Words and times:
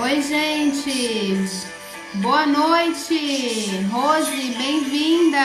Oi, 0.00 0.20
gente! 0.22 1.48
Boa 2.14 2.44
noite! 2.44 3.86
Rose, 3.92 4.54
bem-vinda! 4.58 5.38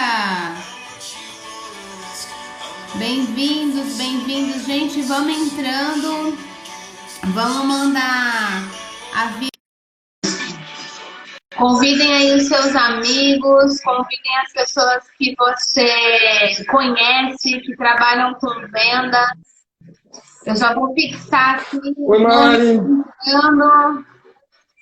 Bem-vindos, 2.95 3.97
bem-vindos, 3.97 4.65
gente. 4.65 5.03
Vamos 5.03 5.37
entrando. 5.37 6.35
Vamos 7.23 7.65
mandar 7.67 8.63
a 9.13 9.25
vi- 9.37 9.54
Convidem 11.69 12.13
aí 12.13 12.35
os 12.35 12.43
seus 12.47 12.75
amigos, 12.75 13.81
convidem 13.81 14.37
as 14.45 14.53
pessoas 14.53 15.03
que 15.17 15.35
você 15.35 16.63
conhece, 16.69 17.59
que 17.59 17.75
trabalham 17.75 18.35
com 18.35 18.49
venda. 18.71 19.25
Eu 20.45 20.55
já 20.55 20.75
vou 20.75 20.93
fixar 20.93 21.55
aqui. 21.55 21.79
Oi, 21.97 22.19
Mari. 22.19 22.77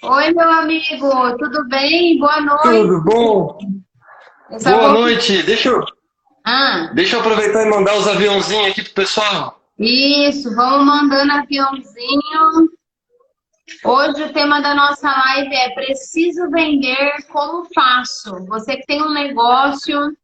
Oi, 0.04 0.32
meu 0.34 0.52
amigo, 0.52 1.38
tudo 1.38 1.66
bem? 1.70 2.20
Boa 2.20 2.42
noite. 2.42 2.64
Tudo 2.64 3.02
bom? 3.06 3.58
Boa 4.50 4.80
vou- 4.80 4.92
noite. 4.92 5.42
Deixa 5.44 5.70
eu, 5.70 5.86
Ah, 6.46 6.92
deixa 6.94 7.16
eu 7.16 7.22
aproveitar 7.22 7.66
e 7.66 7.70
mandar 7.70 7.96
os 7.96 8.10
aviãozinhos 8.10 8.72
aqui 8.72 8.84
pro 8.84 8.94
pessoal. 8.96 9.58
isso, 9.80 10.54
vamos 10.54 10.86
mandando 10.86 11.32
aviãozinho. 11.32 12.73
Hoje 13.86 14.24
o 14.24 14.32
tema 14.32 14.62
da 14.62 14.74
nossa 14.74 15.12
live 15.12 15.54
é 15.54 15.70
Preciso 15.72 16.50
vender, 16.50 17.28
como 17.30 17.68
faço? 17.76 18.34
Você 18.46 18.78
que 18.78 18.86
tem 18.86 19.02
um 19.04 19.12
negócio, 19.12 20.16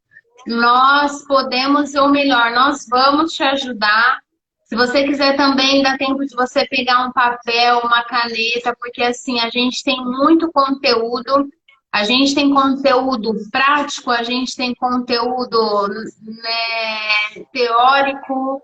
nós 0.46 1.26
podemos, 1.26 1.94
ou 1.94 2.08
melhor, 2.08 2.52
nós 2.52 2.86
vamos 2.88 3.34
te 3.34 3.42
ajudar. 3.42 4.20
Se 4.64 4.74
você 4.74 5.04
quiser 5.04 5.36
também, 5.36 5.82
dá 5.82 5.98
tempo 5.98 6.24
de 6.24 6.34
você 6.34 6.66
pegar 6.68 7.06
um 7.06 7.12
papel, 7.12 7.80
uma 7.80 8.02
caneta, 8.04 8.74
porque 8.80 9.02
assim, 9.02 9.38
a 9.40 9.50
gente 9.50 9.84
tem 9.84 10.02
muito 10.02 10.50
conteúdo. 10.50 11.46
A 11.92 12.04
gente 12.04 12.34
tem 12.34 12.54
conteúdo 12.54 13.34
prático, 13.52 14.10
a 14.10 14.22
gente 14.22 14.56
tem 14.56 14.74
conteúdo 14.74 15.88
né, 16.22 17.44
teórico. 17.52 18.62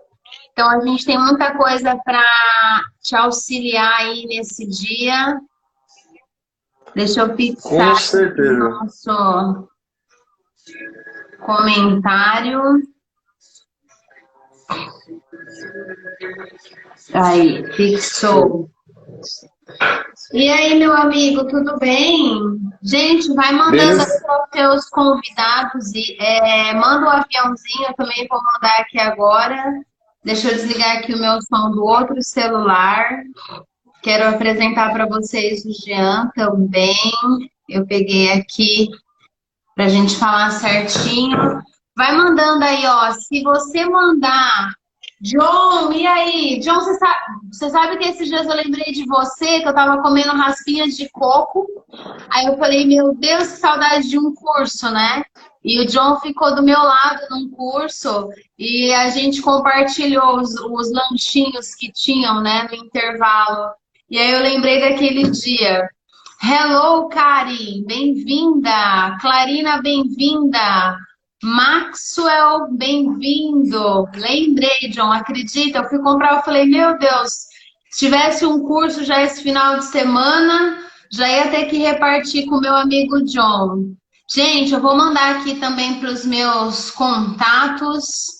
Então, 0.57 0.71
a 0.71 0.79
gente 0.79 1.05
tem 1.05 1.19
muita 1.19 1.55
coisa 1.55 1.95
para 2.03 2.23
te 3.03 3.15
auxiliar 3.15 3.99
aí 3.99 4.25
nesse 4.25 4.65
dia. 4.65 5.39
Deixa 6.95 7.21
eu 7.21 7.35
fixar 7.35 7.93
o 8.39 8.57
nosso 8.57 9.69
comentário. 11.45 12.81
Aí, 17.13 17.71
fixou. 17.73 18.67
E 20.33 20.49
aí, 20.49 20.79
meu 20.79 20.91
amigo, 20.91 21.45
tudo 21.45 21.77
bem? 21.77 22.41
Gente, 22.81 23.31
vai 23.35 23.51
mandando 23.51 24.01
os 24.01 24.49
seus 24.51 24.89
convidados. 24.89 25.93
E, 25.93 26.17
é, 26.19 26.73
manda 26.73 27.05
o 27.05 27.09
aviãozinho, 27.09 27.89
eu 27.89 27.93
também 27.93 28.27
vou 28.27 28.41
mandar 28.41 28.79
aqui 28.79 28.99
agora. 28.99 29.85
Deixa 30.27 30.49
eu 30.51 30.55
desligar 30.55 30.97
aqui 30.97 31.13
o 31.13 31.17
meu 31.17 31.41
som 31.41 31.71
do 31.71 31.85
outro 31.85 32.21
celular. 32.21 33.23
Quero 34.03 34.27
apresentar 34.27 34.91
para 34.91 35.05
vocês 35.05 35.63
o 35.63 35.71
Jean 35.71 36.29
também. 36.35 36.97
Eu 37.69 37.87
peguei 37.87 38.33
aqui 38.33 38.89
para 39.73 39.85
a 39.85 39.87
gente 39.87 40.17
falar 40.17 40.51
certinho. 40.51 41.63
Vai 41.95 42.11
mandando 42.13 42.65
aí, 42.65 42.85
ó. 42.85 43.09
Se 43.13 43.41
você 43.41 43.85
mandar 43.85 44.73
John, 45.21 45.93
e 45.93 46.05
aí? 46.05 46.59
John, 46.59 46.81
você 46.81 46.93
sabe, 46.95 47.19
você 47.49 47.69
sabe 47.69 47.97
que 47.97 48.09
esses 48.09 48.27
dias 48.27 48.45
eu 48.45 48.53
lembrei 48.53 48.91
de 48.91 49.05
você, 49.05 49.61
que 49.61 49.67
eu 49.69 49.73
tava 49.73 50.01
comendo 50.01 50.35
raspinhas 50.35 50.97
de 50.97 51.09
coco. 51.09 51.65
Aí 52.29 52.47
eu 52.47 52.57
falei, 52.57 52.85
meu 52.85 53.15
Deus, 53.15 53.53
que 53.53 53.59
saudade 53.59 54.09
de 54.09 54.19
um 54.19 54.33
curso, 54.35 54.91
né? 54.91 55.23
E 55.63 55.79
o 55.79 55.85
John 55.85 56.19
ficou 56.19 56.55
do 56.55 56.63
meu 56.63 56.79
lado 56.79 57.27
num 57.29 57.49
curso 57.49 58.29
e 58.57 58.93
a 58.93 59.09
gente 59.09 59.41
compartilhou 59.41 60.39
os, 60.39 60.55
os 60.55 60.91
lanchinhos 60.91 61.75
que 61.75 61.91
tinham, 61.91 62.41
né, 62.41 62.67
no 62.69 62.75
intervalo. 62.75 63.71
E 64.09 64.17
aí 64.17 64.31
eu 64.31 64.41
lembrei 64.41 64.79
daquele 64.79 65.29
dia. 65.31 65.89
Hello, 66.41 67.09
Karen, 67.09 67.83
bem-vinda. 67.85 69.17
Clarina, 69.19 69.81
bem-vinda. 69.81 70.97
Maxwell, 71.43 72.71
bem-vindo. 72.71 74.07
Lembrei, 74.15 74.89
John, 74.89 75.11
acredita? 75.11 75.79
Eu 75.79 75.89
fui 75.89 75.99
comprar, 75.99 76.35
eu 76.35 76.43
falei, 76.43 76.65
meu 76.65 76.97
Deus, 76.97 77.31
se 77.89 78.05
tivesse 78.05 78.45
um 78.45 78.63
curso 78.63 79.03
já 79.03 79.21
esse 79.21 79.43
final 79.43 79.77
de 79.77 79.85
semana, 79.85 80.83
já 81.11 81.27
ia 81.27 81.49
ter 81.49 81.65
que 81.65 81.77
repartir 81.77 82.45
com 82.45 82.55
o 82.55 82.61
meu 82.61 82.75
amigo 82.75 83.23
John. 83.25 83.95
Gente, 84.29 84.73
eu 84.73 84.81
vou 84.81 84.97
mandar 84.97 85.37
aqui 85.37 85.55
também 85.55 86.01
para 86.01 86.09
os 86.09 86.25
meus 86.25 86.91
contatos. 86.91 88.35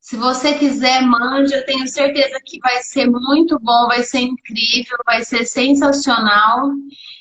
Se 0.00 0.16
você 0.16 0.54
quiser, 0.54 1.02
mande. 1.02 1.52
Eu 1.52 1.66
tenho 1.66 1.86
certeza 1.86 2.40
que 2.42 2.58
vai 2.60 2.78
ser 2.82 3.10
muito 3.10 3.58
bom, 3.60 3.86
vai 3.86 4.02
ser 4.02 4.20
incrível, 4.20 4.96
vai 5.04 5.22
ser 5.22 5.44
sensacional. 5.44 6.70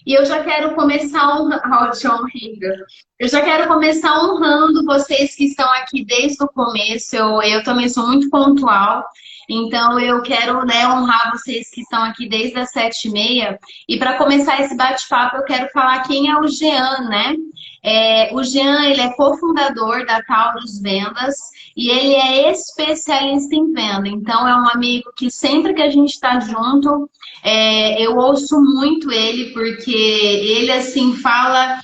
E 0.06 0.13
eu 0.13 0.25
já 0.25 0.41
quero 0.41 0.73
começar 0.73 1.38
honrando. 1.38 1.59
Eu 3.19 3.28
já 3.28 3.41
quero 3.41 3.68
começar 3.68 4.24
honrando 4.24 4.85
vocês 4.85 5.35
que 5.35 5.45
estão 5.45 5.68
aqui 5.74 6.06
desde 6.06 6.44
o 6.44 6.47
começo. 6.47 7.16
Eu, 7.16 7.41
eu 7.41 7.63
também 7.63 7.89
sou 7.89 8.06
muito 8.06 8.29
pontual. 8.29 9.03
Então, 9.50 10.00
eu 10.00 10.22
quero 10.22 10.63
né, 10.66 10.88
honrar 10.88 11.31
vocês 11.31 11.72
que 11.72 11.81
estão 11.81 12.03
aqui 12.03 12.29
desde 12.29 12.59
as 12.59 12.69
sete 12.69 13.07
e 13.07 13.12
meia. 13.12 13.59
E 13.89 13.97
para 13.97 14.19
começar 14.19 14.62
esse 14.62 14.78
bate-papo, 14.78 15.38
eu 15.38 15.44
quero 15.45 15.68
falar 15.72 16.03
quem 16.03 16.29
é 16.29 16.38
o 16.38 16.47
Jean, 16.47 17.09
né? 17.09 17.35
É, 17.83 18.33
o 18.33 18.43
Jean, 18.43 18.85
ele 18.85 19.01
é 19.01 19.13
cofundador 19.13 20.05
da 20.05 20.21
Taurus 20.23 20.79
Vendas 20.81 21.35
e 21.75 21.89
ele 21.89 22.15
é 22.15 22.51
especialista 22.51 23.55
em 23.55 23.71
venda. 23.71 24.07
Então, 24.07 24.47
é 24.47 24.55
um 24.55 24.67
amigo 24.69 25.11
que 25.15 25.29
sempre 25.29 25.73
que 25.73 25.81
a 25.81 25.89
gente 25.89 26.09
está 26.09 26.39
junto, 26.39 27.09
é, 27.43 28.01
eu 28.01 28.17
ouço 28.17 28.59
muito 28.59 29.11
ele, 29.11 29.51
porque 29.53 29.93
ele, 29.93 30.71
assim, 30.71 31.15
fala 31.15 31.79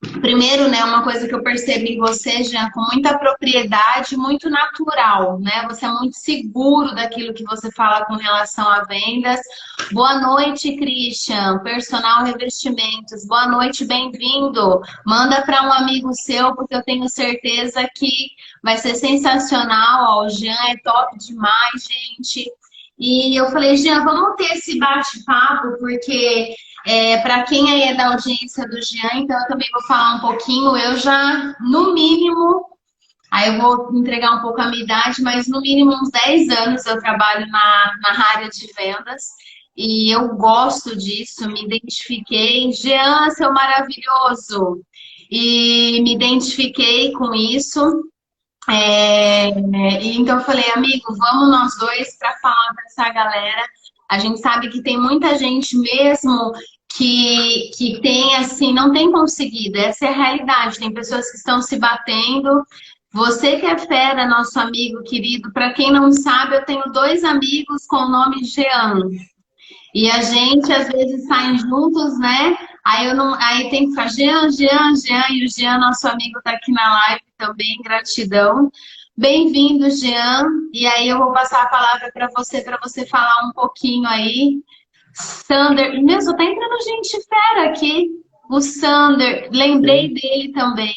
Primeiro, 0.00 0.66
né, 0.70 0.82
uma 0.82 1.02
coisa 1.02 1.28
que 1.28 1.34
eu 1.34 1.42
percebi 1.42 1.96
em 1.96 1.98
você, 1.98 2.42
Jean, 2.42 2.70
com 2.70 2.80
muita 2.90 3.18
propriedade, 3.18 4.16
muito 4.16 4.48
natural, 4.48 5.38
né? 5.38 5.66
Você 5.68 5.84
é 5.84 5.90
muito 5.90 6.16
seguro 6.16 6.94
daquilo 6.94 7.34
que 7.34 7.44
você 7.44 7.70
fala 7.72 8.06
com 8.06 8.14
relação 8.14 8.66
a 8.66 8.82
vendas. 8.84 9.38
Boa 9.92 10.18
noite, 10.18 10.74
Christian, 10.76 11.58
Personal 11.58 12.24
Revestimentos. 12.24 13.26
Boa 13.26 13.46
noite, 13.46 13.84
bem-vindo. 13.84 14.80
Manda 15.04 15.42
para 15.42 15.68
um 15.68 15.72
amigo 15.72 16.14
seu, 16.14 16.54
porque 16.54 16.74
eu 16.74 16.82
tenho 16.82 17.06
certeza 17.06 17.86
que 17.94 18.30
vai 18.62 18.78
ser 18.78 18.94
sensacional. 18.94 20.20
Ó, 20.20 20.24
o 20.24 20.28
Jean 20.30 20.56
é 20.70 20.78
top 20.78 21.18
demais, 21.18 21.86
gente. 22.18 22.50
E 23.00 23.34
eu 23.34 23.50
falei, 23.50 23.78
Jean, 23.78 24.04
vamos 24.04 24.36
ter 24.36 24.52
esse 24.52 24.78
bate-papo, 24.78 25.78
porque 25.78 26.54
é, 26.86 27.16
para 27.22 27.44
quem 27.44 27.70
aí 27.70 27.82
é 27.84 27.94
da 27.94 28.08
audiência 28.08 28.68
do 28.68 28.80
Jean, 28.82 29.20
então 29.20 29.40
eu 29.40 29.48
também 29.48 29.68
vou 29.72 29.82
falar 29.84 30.16
um 30.16 30.20
pouquinho. 30.20 30.76
Eu 30.76 30.98
já, 30.98 31.54
no 31.60 31.94
mínimo, 31.94 32.62
aí 33.30 33.48
eu 33.48 33.58
vou 33.58 33.96
entregar 33.96 34.36
um 34.36 34.42
pouco 34.42 34.60
a 34.60 34.68
minha 34.68 34.84
idade, 34.84 35.22
mas 35.22 35.48
no 35.48 35.62
mínimo 35.62 35.92
uns 35.92 36.10
10 36.10 36.50
anos 36.50 36.84
eu 36.84 37.00
trabalho 37.00 37.48
na, 37.48 37.92
na 38.02 38.28
área 38.34 38.50
de 38.50 38.70
vendas. 38.76 39.22
E 39.74 40.14
eu 40.14 40.36
gosto 40.36 40.94
disso, 40.94 41.48
me 41.48 41.64
identifiquei. 41.64 42.70
Jean, 42.70 43.30
seu 43.30 43.50
maravilhoso! 43.50 44.82
E 45.30 46.02
me 46.02 46.14
identifiquei 46.14 47.12
com 47.12 47.34
isso. 47.34 47.80
É, 48.70 49.48
então 50.02 50.38
eu 50.38 50.44
falei, 50.44 50.70
amigo, 50.70 51.14
vamos 51.16 51.50
nós 51.50 51.76
dois 51.78 52.16
para 52.18 52.36
falar 52.38 52.74
para 52.74 52.84
essa 52.86 53.12
galera. 53.12 53.62
A 54.08 54.18
gente 54.18 54.40
sabe 54.40 54.68
que 54.68 54.82
tem 54.82 54.98
muita 54.98 55.36
gente 55.36 55.76
mesmo 55.76 56.52
que, 56.96 57.70
que 57.76 58.00
tem, 58.00 58.36
assim, 58.36 58.72
não 58.72 58.92
tem 58.92 59.10
conseguido. 59.10 59.78
Essa 59.78 60.06
é 60.06 60.08
a 60.08 60.16
realidade. 60.16 60.78
Tem 60.78 60.92
pessoas 60.92 61.30
que 61.30 61.36
estão 61.36 61.60
se 61.62 61.78
batendo. 61.78 62.64
Você 63.12 63.56
que 63.56 63.66
é 63.66 63.76
fera, 63.76 64.26
nosso 64.26 64.58
amigo 64.60 65.02
querido, 65.02 65.52
para 65.52 65.72
quem 65.72 65.92
não 65.92 66.12
sabe, 66.12 66.56
eu 66.56 66.64
tenho 66.64 66.84
dois 66.92 67.24
amigos 67.24 67.86
com 67.86 67.96
o 67.96 68.08
nome 68.08 68.44
Jean. 68.44 69.00
E 69.92 70.08
a 70.08 70.22
gente, 70.22 70.72
às 70.72 70.88
vezes, 70.88 71.26
saem 71.26 71.58
juntos, 71.58 72.18
né? 72.20 72.56
Aí, 72.92 73.06
eu 73.06 73.14
não, 73.14 73.34
aí 73.34 73.70
tem 73.70 73.84
que 73.84 73.90
ficar 73.90 74.08
Jean, 74.08 74.50
Jean, 74.50 74.96
Jean. 74.96 75.24
E 75.30 75.44
o 75.44 75.48
Jean, 75.48 75.78
nosso 75.78 76.08
amigo, 76.08 76.38
está 76.38 76.50
aqui 76.50 76.72
na 76.72 76.92
live 76.92 77.22
também. 77.38 77.76
Gratidão. 77.84 78.68
Bem-vindo, 79.16 79.88
Jean. 79.90 80.48
E 80.72 80.88
aí 80.88 81.08
eu 81.08 81.18
vou 81.18 81.32
passar 81.32 81.62
a 81.62 81.68
palavra 81.68 82.10
para 82.12 82.28
você, 82.36 82.62
para 82.62 82.78
você 82.82 83.06
falar 83.06 83.46
um 83.48 83.52
pouquinho 83.52 84.08
aí. 84.08 84.58
Sander, 85.14 86.02
mesmo 86.02 86.36
tá 86.36 86.42
entrando 86.42 86.82
gente 86.82 87.16
fera 87.28 87.70
aqui. 87.70 88.10
O 88.50 88.60
Sander, 88.60 89.48
lembrei 89.52 90.12
dele 90.12 90.50
também. 90.52 90.94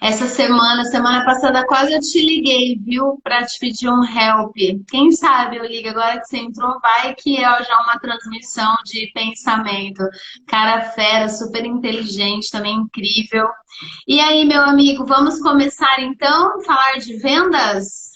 Essa 0.00 0.26
semana, 0.26 0.84
semana 0.84 1.24
passada 1.24 1.66
quase 1.66 1.92
eu 1.92 2.00
te 2.00 2.24
liguei, 2.24 2.78
viu, 2.80 3.20
para 3.22 3.44
te 3.44 3.58
pedir 3.58 3.88
um 3.88 4.02
help. 4.02 4.56
Quem 4.88 5.12
sabe 5.12 5.58
eu 5.58 5.66
ligo 5.66 5.90
agora 5.90 6.18
que 6.18 6.26
você 6.26 6.38
entrou, 6.38 6.80
vai 6.80 7.14
que 7.14 7.36
é 7.36 7.42
já 7.42 7.78
uma 7.82 7.98
transmissão 8.00 8.76
de 8.86 9.10
pensamento. 9.12 10.02
Cara 10.48 10.90
fera, 10.92 11.28
super 11.28 11.66
inteligente, 11.66 12.50
também 12.50 12.76
incrível. 12.76 13.46
E 14.08 14.20
aí, 14.20 14.46
meu 14.46 14.62
amigo, 14.62 15.04
vamos 15.04 15.38
começar 15.40 16.00
então 16.00 16.58
a 16.58 16.64
falar 16.64 16.98
de 16.98 17.16
vendas? 17.18 18.10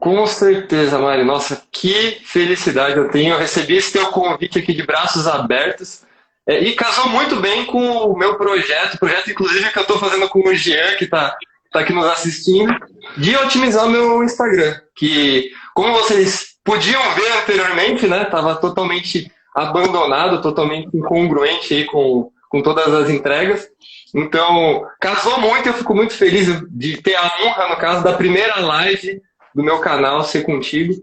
Com 0.00 0.26
certeza, 0.26 0.98
Mari. 0.98 1.24
Nossa, 1.24 1.62
que 1.70 2.20
felicidade 2.24 2.96
eu 2.96 3.08
tenho. 3.10 3.34
Eu 3.34 3.38
recebi 3.38 3.76
esse 3.76 3.92
teu 3.92 4.08
convite 4.08 4.58
aqui 4.58 4.74
de 4.74 4.84
braços 4.84 5.26
abertos. 5.26 6.04
É, 6.48 6.60
e 6.60 6.74
casou 6.74 7.08
muito 7.08 7.36
bem 7.36 7.66
com 7.66 7.78
o 7.78 8.16
meu 8.16 8.36
projeto, 8.36 8.98
projeto 8.98 9.30
inclusive 9.30 9.70
que 9.72 9.78
eu 9.78 9.82
estou 9.82 9.98
fazendo 9.98 10.28
com 10.28 10.48
o 10.48 10.54
Jean, 10.54 10.94
que 10.96 11.04
está 11.04 11.36
tá 11.72 11.80
aqui 11.80 11.92
nos 11.92 12.06
assistindo, 12.06 12.72
de 13.16 13.36
otimizar 13.36 13.84
o 13.86 13.90
meu 13.90 14.22
Instagram. 14.22 14.80
Que, 14.94 15.50
como 15.74 15.92
vocês 15.92 16.56
podiam 16.64 17.02
ver 17.14 17.32
anteriormente, 17.38 18.06
né, 18.06 18.22
estava 18.22 18.56
totalmente 18.56 19.30
abandonado, 19.54 20.42
totalmente 20.42 20.94
incongruente 20.94 21.74
aí 21.74 21.84
com, 21.84 22.30
com 22.48 22.62
todas 22.62 22.92
as 22.94 23.10
entregas. 23.10 23.66
Então, 24.14 24.86
casou 25.00 25.40
muito, 25.40 25.68
eu 25.68 25.74
fico 25.74 25.94
muito 25.94 26.14
feliz 26.14 26.46
de 26.70 27.00
ter 27.02 27.16
a 27.16 27.32
honra, 27.42 27.68
no 27.70 27.76
caso, 27.76 28.04
da 28.04 28.12
primeira 28.12 28.60
live 28.60 29.20
do 29.54 29.64
meu 29.64 29.78
canal 29.78 30.22
ser 30.22 30.42
contigo. 30.42 30.94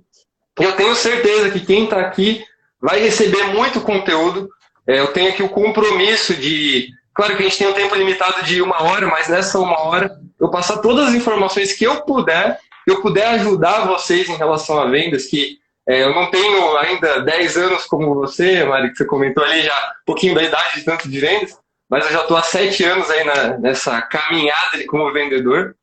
Eu 0.59 0.71
tenho 0.73 0.95
certeza 0.95 1.49
que 1.49 1.59
quem 1.59 1.85
está 1.85 1.99
aqui 1.99 2.43
vai 2.79 2.99
receber 2.99 3.43
muito 3.45 3.81
conteúdo, 3.81 4.49
eu 4.87 5.07
tenho 5.07 5.29
aqui 5.29 5.43
o 5.43 5.49
compromisso 5.49 6.33
de. 6.33 6.89
Claro 7.13 7.37
que 7.37 7.43
a 7.43 7.45
gente 7.45 7.57
tem 7.57 7.67
um 7.67 7.73
tempo 7.73 7.95
limitado 7.95 8.43
de 8.43 8.61
uma 8.61 8.81
hora, 8.83 9.07
mas 9.07 9.27
nessa 9.29 9.59
uma 9.59 9.79
hora 9.79 10.17
eu 10.39 10.49
passar 10.49 10.77
todas 10.79 11.09
as 11.09 11.13
informações 11.13 11.73
que 11.73 11.85
eu 11.85 12.01
puder, 12.01 12.59
que 12.83 12.91
eu 12.91 13.01
puder 13.01 13.27
ajudar 13.35 13.85
vocês 13.85 14.27
em 14.27 14.35
relação 14.35 14.79
a 14.79 14.85
vendas, 14.85 15.25
que 15.25 15.59
é, 15.87 16.03
eu 16.03 16.13
não 16.13 16.31
tenho 16.31 16.77
ainda 16.77 17.19
10 17.19 17.57
anos 17.57 17.85
como 17.85 18.15
você, 18.15 18.63
Mari, 18.63 18.89
que 18.89 18.97
você 18.97 19.05
comentou 19.05 19.43
ali 19.43 19.61
já 19.61 19.75
um 20.01 20.05
pouquinho 20.05 20.33
da 20.33 20.43
idade 20.43 20.75
de 20.75 20.85
tanto 20.85 21.09
de 21.09 21.19
vendas, 21.19 21.57
mas 21.89 22.05
eu 22.05 22.11
já 22.11 22.21
estou 22.21 22.37
há 22.37 22.41
7 22.41 22.83
anos 22.83 23.09
aí 23.09 23.23
na, 23.23 23.57
nessa 23.57 24.01
caminhada 24.01 24.85
como 24.87 25.11
vendedor. 25.11 25.75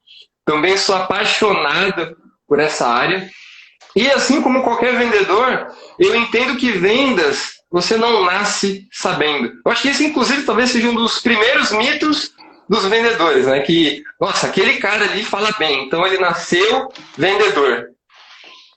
Também 0.44 0.76
sou 0.76 0.97
apaixonado 0.97 2.17
por 2.49 2.58
essa 2.58 2.88
área. 2.88 3.31
E 3.94 4.11
assim 4.11 4.41
como 4.41 4.62
qualquer 4.62 4.97
vendedor, 4.97 5.69
eu 5.99 6.17
entendo 6.17 6.56
que 6.56 6.73
vendas 6.73 7.60
você 7.70 7.96
não 7.96 8.25
nasce 8.25 8.88
sabendo. 8.90 9.52
Eu 9.64 9.72
acho 9.72 9.82
que 9.82 9.88
esse, 9.88 10.05
inclusive, 10.05 10.43
talvez 10.43 10.70
seja 10.70 10.88
um 10.88 10.94
dos 10.94 11.20
primeiros 11.20 11.70
mitos 11.70 12.32
dos 12.69 12.84
vendedores, 12.84 13.46
né? 13.46 13.61
Que, 13.61 14.02
nossa, 14.20 14.46
aquele 14.46 14.78
cara 14.78 15.05
ali 15.05 15.25
fala 15.25 15.52
bem, 15.58 15.84
então 15.84 16.06
ele 16.06 16.19
nasceu 16.19 16.88
vendedor. 17.17 17.90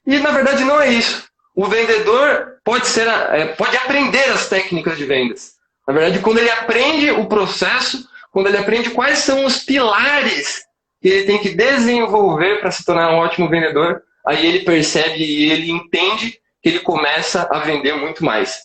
E 0.05 0.17
na 0.19 0.31
verdade 0.31 0.63
não 0.63 0.81
é 0.81 0.91
isso. 0.91 1.27
O 1.55 1.65
vendedor 1.65 2.57
pode 2.63 2.87
ser, 2.87 3.07
é, 3.07 3.45
pode 3.47 3.77
aprender 3.77 4.23
as 4.31 4.49
técnicas 4.49 4.97
de 4.97 5.05
vendas. 5.05 5.53
Na 5.87 5.93
verdade, 5.93 6.19
quando 6.19 6.39
ele 6.39 6.49
aprende 6.49 7.11
o 7.11 7.27
processo, 7.27 8.07
quando 8.31 8.47
ele 8.47 8.57
aprende 8.57 8.89
quais 8.89 9.19
são 9.19 9.45
os 9.45 9.59
pilares 9.59 10.63
que 11.01 11.09
ele 11.09 11.25
tem 11.25 11.37
que 11.37 11.49
desenvolver 11.49 12.61
para 12.61 12.71
se 12.71 12.83
tornar 12.85 13.11
um 13.11 13.19
ótimo 13.19 13.49
vendedor, 13.49 14.01
aí 14.25 14.45
ele 14.45 14.65
percebe 14.65 15.23
e 15.23 15.51
ele 15.51 15.69
entende 15.69 16.39
que 16.61 16.69
ele 16.69 16.79
começa 16.79 17.47
a 17.51 17.59
vender 17.59 17.93
muito 17.93 18.23
mais. 18.23 18.61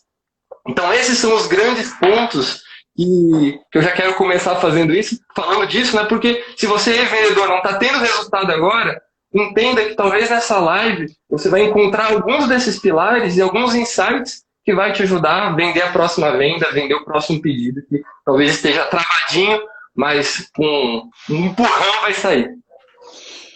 Então, 0.69 0.93
esses 0.93 1.19
são 1.19 1.35
os 1.35 1.47
grandes 1.47 1.93
pontos 1.94 2.62
que 2.94 3.61
eu 3.75 3.82
já 3.82 3.93
quero 3.93 4.15
começar 4.15 4.56
fazendo 4.56 4.93
isso, 4.93 5.19
falando 5.35 5.67
disso, 5.67 5.97
né? 5.97 6.05
Porque 6.05 6.44
se 6.56 6.67
você 6.67 6.97
é 6.97 7.05
vendedor 7.05 7.49
não 7.49 7.59
está 7.59 7.75
tendo 7.79 7.99
resultado 7.99 8.50
agora, 8.50 9.00
entenda 9.32 9.85
que 9.85 9.94
talvez 9.94 10.29
nessa 10.29 10.59
live 10.59 11.06
você 11.31 11.49
vai 11.49 11.62
encontrar 11.62 12.12
alguns 12.12 12.49
desses 12.49 12.79
pilares 12.81 13.37
e 13.37 13.43
alguns 13.43 13.75
insights 13.75 14.43
que 14.65 14.75
vai 14.75 14.93
te 14.93 15.05
ajudar 15.05 15.49
a 15.49 15.53
vender 15.53 15.82
a 15.82 15.93
próxima 15.93 16.37
venda, 16.37 16.73
vender 16.73 16.94
o 16.94 17.05
próximo 17.05 17.41
pedido, 17.41 17.81
que 17.88 18.03
talvez 18.25 18.50
esteja 18.50 18.85
travadinho, 18.87 19.61
mas 19.97 20.50
com 20.55 21.09
um 21.31 21.47
empurrão 21.47 22.00
vai 22.03 22.12
sair. 22.12 22.50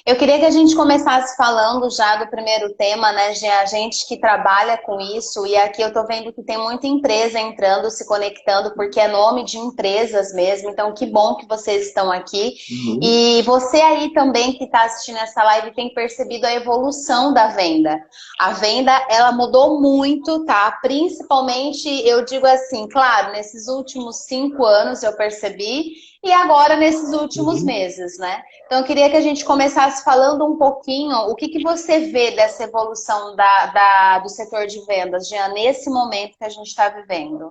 Eu 0.05 0.17
queria 0.17 0.39
que 0.41 0.45
a 0.45 0.51
gente 0.51 0.75
começasse 0.75 1.37
falando 1.37 1.89
já 1.89 2.17
do 2.17 2.29
primeiro 2.29 2.75
tema, 2.75 3.13
né, 3.13 3.31
de 3.33 3.47
a 3.47 3.65
gente 3.67 4.07
que 4.09 4.19
trabalha 4.19 4.77
com 4.79 5.01
isso, 5.01 5.47
e 5.47 5.57
aqui 5.57 5.81
eu 5.81 5.89
estou 5.89 6.05
vendo 6.05 6.33
que 6.33 6.43
tem 6.43 6.59
muita 6.59 6.89
empresa 6.89 7.39
entrando, 7.39 7.89
se 7.89 8.05
conectando, 8.07 8.75
porque 8.75 8.99
é 8.99 9.07
nome 9.07 9.45
de 9.45 9.59
empresas 9.59 10.35
mesmo, 10.35 10.71
então 10.71 10.93
que 10.93 11.07
bom 11.07 11.37
que 11.37 11.47
vocês 11.47 11.87
estão 11.87 12.11
aqui. 12.11 12.55
Uhum. 12.69 12.99
E 13.01 13.43
você 13.43 13.81
aí 13.81 14.13
também 14.13 14.55
que 14.55 14.65
está 14.65 14.85
assistindo 14.85 15.19
essa 15.19 15.43
live 15.45 15.73
tem 15.73 15.95
percebido 15.95 16.47
a 16.47 16.53
evolução 16.53 17.33
da 17.33 17.47
venda. 17.49 18.01
A 18.41 18.53
venda, 18.53 18.93
ela 19.09 19.31
mudou 19.31 19.81
muito, 19.81 20.45
tá? 20.45 20.79
Principalmente, 20.83 21.89
eu 22.05 22.25
digo 22.25 22.47
assim, 22.47 22.89
claro, 22.89 23.31
nesses 23.31 23.69
últimos 23.69 24.25
cinco 24.25 24.65
anos 24.65 25.05
eu 25.05 25.13
percebi, 25.13 25.93
e 26.23 26.33
agora 26.33 26.77
nesses 26.77 27.13
últimos 27.13 27.61
uhum. 27.61 27.67
meses, 27.67 28.17
né? 28.19 28.43
Então 28.67 28.79
eu 28.79 28.85
queria 28.85 29.11
que 29.11 29.17
a 29.17 29.21
gente 29.21 29.45
começasse 29.45 30.05
falando 30.05 30.47
um 30.47 30.57
pouquinho 30.57 31.17
o 31.29 31.35
que, 31.35 31.49
que 31.49 31.63
você 31.63 32.11
vê 32.11 32.31
dessa 32.31 32.65
evolução 32.65 33.35
da, 33.35 33.67
da 33.67 34.19
do 34.21 34.29
setor 34.29 34.67
de 34.67 34.85
vendas, 34.87 35.29
Jean, 35.29 35.49
nesse 35.49 35.91
momento 35.91 36.39
que 36.39 36.45
a 36.45 36.49
gente 36.49 36.69
está 36.69 36.89
vivendo. 36.89 37.51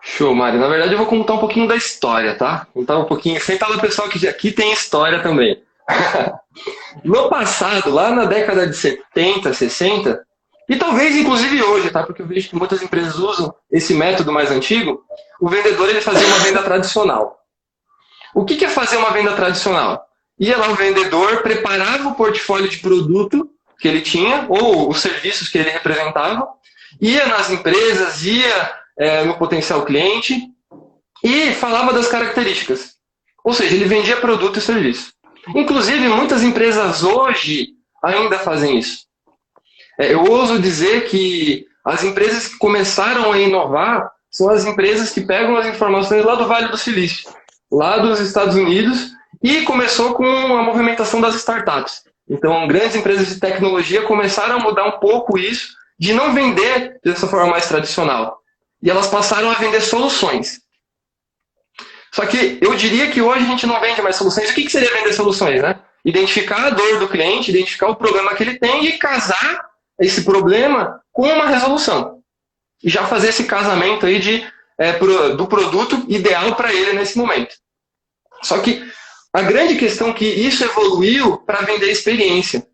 Show, 0.00 0.34
Mari. 0.34 0.58
Na 0.58 0.68
verdade, 0.68 0.92
eu 0.92 0.98
vou 0.98 1.06
contar 1.06 1.34
um 1.34 1.38
pouquinho 1.38 1.68
da 1.68 1.76
história, 1.76 2.34
tá? 2.36 2.66
Contar 2.74 2.98
um 2.98 3.04
pouquinho, 3.04 3.40
sentar 3.40 3.70
no 3.70 3.80
pessoal 3.80 4.08
que 4.08 4.26
aqui 4.26 4.50
tem 4.50 4.72
história 4.72 5.22
também. 5.22 5.62
no 7.04 7.28
passado, 7.28 7.90
lá 7.90 8.10
na 8.10 8.24
década 8.24 8.66
de 8.66 8.74
70, 8.74 9.52
60, 9.52 10.24
e 10.72 10.76
talvez 10.76 11.14
inclusive 11.14 11.62
hoje, 11.62 11.90
tá? 11.90 12.02
Porque 12.02 12.22
eu 12.22 12.26
vejo 12.26 12.48
que 12.48 12.56
muitas 12.56 12.80
empresas 12.80 13.16
usam 13.16 13.54
esse 13.70 13.92
método 13.92 14.32
mais 14.32 14.50
antigo. 14.50 15.04
O 15.38 15.46
vendedor 15.46 15.86
ele 15.90 16.00
fazia 16.00 16.26
uma 16.26 16.38
venda 16.38 16.62
tradicional. 16.62 17.36
O 18.34 18.42
que 18.46 18.64
é 18.64 18.68
fazer 18.68 18.96
uma 18.96 19.10
venda 19.10 19.36
tradicional? 19.36 20.02
Ia 20.40 20.56
lá 20.56 20.68
o 20.68 20.74
vendedor, 20.74 21.42
preparava 21.42 22.08
o 22.08 22.14
portfólio 22.14 22.70
de 22.70 22.78
produto 22.78 23.50
que 23.78 23.86
ele 23.86 24.00
tinha, 24.00 24.46
ou 24.48 24.88
os 24.88 25.00
serviços 25.00 25.50
que 25.50 25.58
ele 25.58 25.68
representava, 25.68 26.48
ia 26.98 27.26
nas 27.26 27.50
empresas, 27.50 28.24
ia 28.24 28.72
é, 28.98 29.24
no 29.24 29.36
potencial 29.36 29.84
cliente 29.84 30.40
e 31.22 31.52
falava 31.52 31.92
das 31.92 32.08
características. 32.08 32.94
Ou 33.44 33.52
seja, 33.52 33.74
ele 33.74 33.84
vendia 33.84 34.16
produto 34.16 34.58
e 34.58 34.62
serviço. 34.62 35.12
Inclusive, 35.54 36.08
muitas 36.08 36.42
empresas 36.42 37.02
hoje 37.02 37.74
ainda 38.02 38.38
fazem 38.38 38.78
isso. 38.78 39.11
É, 39.98 40.12
eu 40.14 40.24
ouso 40.24 40.58
dizer 40.58 41.04
que 41.06 41.66
as 41.84 42.04
empresas 42.04 42.48
que 42.48 42.58
começaram 42.58 43.32
a 43.32 43.38
inovar 43.38 44.10
são 44.30 44.48
as 44.48 44.64
empresas 44.64 45.10
que 45.10 45.20
pegam 45.20 45.56
as 45.56 45.66
informações 45.66 46.24
lá 46.24 46.34
do 46.34 46.46
Vale 46.46 46.68
do 46.68 46.78
Silício, 46.78 47.30
lá 47.70 47.98
dos 47.98 48.18
Estados 48.20 48.56
Unidos, 48.56 49.10
e 49.42 49.62
começou 49.62 50.14
com 50.14 50.24
a 50.24 50.62
movimentação 50.62 51.20
das 51.20 51.34
startups. 51.34 52.02
Então, 52.28 52.66
grandes 52.66 52.96
empresas 52.96 53.28
de 53.28 53.40
tecnologia 53.40 54.02
começaram 54.02 54.56
a 54.56 54.60
mudar 54.60 54.86
um 54.86 55.00
pouco 55.00 55.38
isso, 55.38 55.68
de 55.98 56.14
não 56.14 56.32
vender 56.32 56.98
dessa 57.04 57.26
forma 57.26 57.50
mais 57.50 57.68
tradicional. 57.68 58.38
E 58.82 58.90
elas 58.90 59.08
passaram 59.08 59.50
a 59.50 59.54
vender 59.54 59.80
soluções. 59.80 60.60
Só 62.12 62.26
que 62.26 62.58
eu 62.60 62.74
diria 62.74 63.10
que 63.10 63.20
hoje 63.20 63.44
a 63.44 63.48
gente 63.48 63.66
não 63.66 63.80
vende 63.80 64.02
mais 64.02 64.16
soluções. 64.16 64.50
O 64.50 64.54
que 64.54 64.68
seria 64.68 64.92
vender 64.92 65.12
soluções, 65.12 65.62
né? 65.62 65.78
Identificar 66.04 66.66
a 66.66 66.70
dor 66.70 66.98
do 66.98 67.08
cliente, 67.08 67.50
identificar 67.50 67.88
o 67.88 67.96
problema 67.96 68.34
que 68.34 68.42
ele 68.42 68.58
tem 68.58 68.86
e 68.86 68.98
casar 68.98 69.71
esse 70.02 70.24
problema 70.24 71.00
com 71.12 71.22
uma 71.22 71.46
resolução. 71.46 72.22
E 72.82 72.90
já 72.90 73.06
fazer 73.06 73.28
esse 73.28 73.44
casamento 73.44 74.06
aí 74.06 74.18
de, 74.18 74.44
é, 74.78 74.92
pro, 74.92 75.36
do 75.36 75.46
produto 75.46 76.04
ideal 76.08 76.54
para 76.56 76.72
ele 76.72 76.92
nesse 76.92 77.16
momento. 77.16 77.54
Só 78.42 78.58
que 78.58 78.84
a 79.32 79.42
grande 79.42 79.76
questão 79.76 80.10
é 80.10 80.12
que 80.12 80.26
isso 80.26 80.64
evoluiu 80.64 81.38
para 81.38 81.62
vender 81.62 81.90
experiência. 81.90 82.66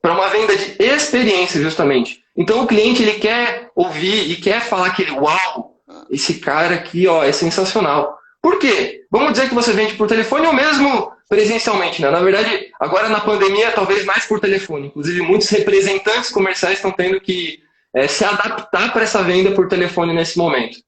Para 0.00 0.14
uma 0.14 0.28
venda 0.28 0.56
de 0.56 0.82
experiência, 0.82 1.60
justamente. 1.62 2.22
Então 2.36 2.62
o 2.62 2.66
cliente 2.66 3.02
ele 3.02 3.18
quer 3.20 3.70
ouvir 3.74 4.30
e 4.30 4.36
quer 4.36 4.60
falar 4.60 4.88
aquele 4.88 5.12
uau, 5.12 5.76
esse 6.10 6.40
cara 6.40 6.74
aqui 6.74 7.06
ó, 7.06 7.22
é 7.22 7.32
sensacional. 7.32 8.18
Por 8.42 8.58
quê? 8.58 9.04
Vamos 9.10 9.32
dizer 9.32 9.48
que 9.48 9.54
você 9.54 9.72
vende 9.72 9.94
por 9.94 10.08
telefone 10.08 10.46
ou 10.46 10.52
mesmo 10.52 11.13
presencialmente, 11.28 12.02
né? 12.02 12.10
Na 12.10 12.20
verdade, 12.20 12.70
agora 12.78 13.08
na 13.08 13.20
pandemia, 13.20 13.72
talvez 13.72 14.04
mais 14.04 14.26
por 14.26 14.40
telefone. 14.40 14.88
Inclusive, 14.88 15.22
muitos 15.22 15.48
representantes 15.48 16.30
comerciais 16.30 16.76
estão 16.76 16.90
tendo 16.90 17.20
que 17.20 17.62
é, 17.94 18.06
se 18.08 18.24
adaptar 18.24 18.92
para 18.92 19.02
essa 19.02 19.22
venda 19.22 19.52
por 19.52 19.68
telefone 19.68 20.12
nesse 20.12 20.36
momento. 20.36 20.78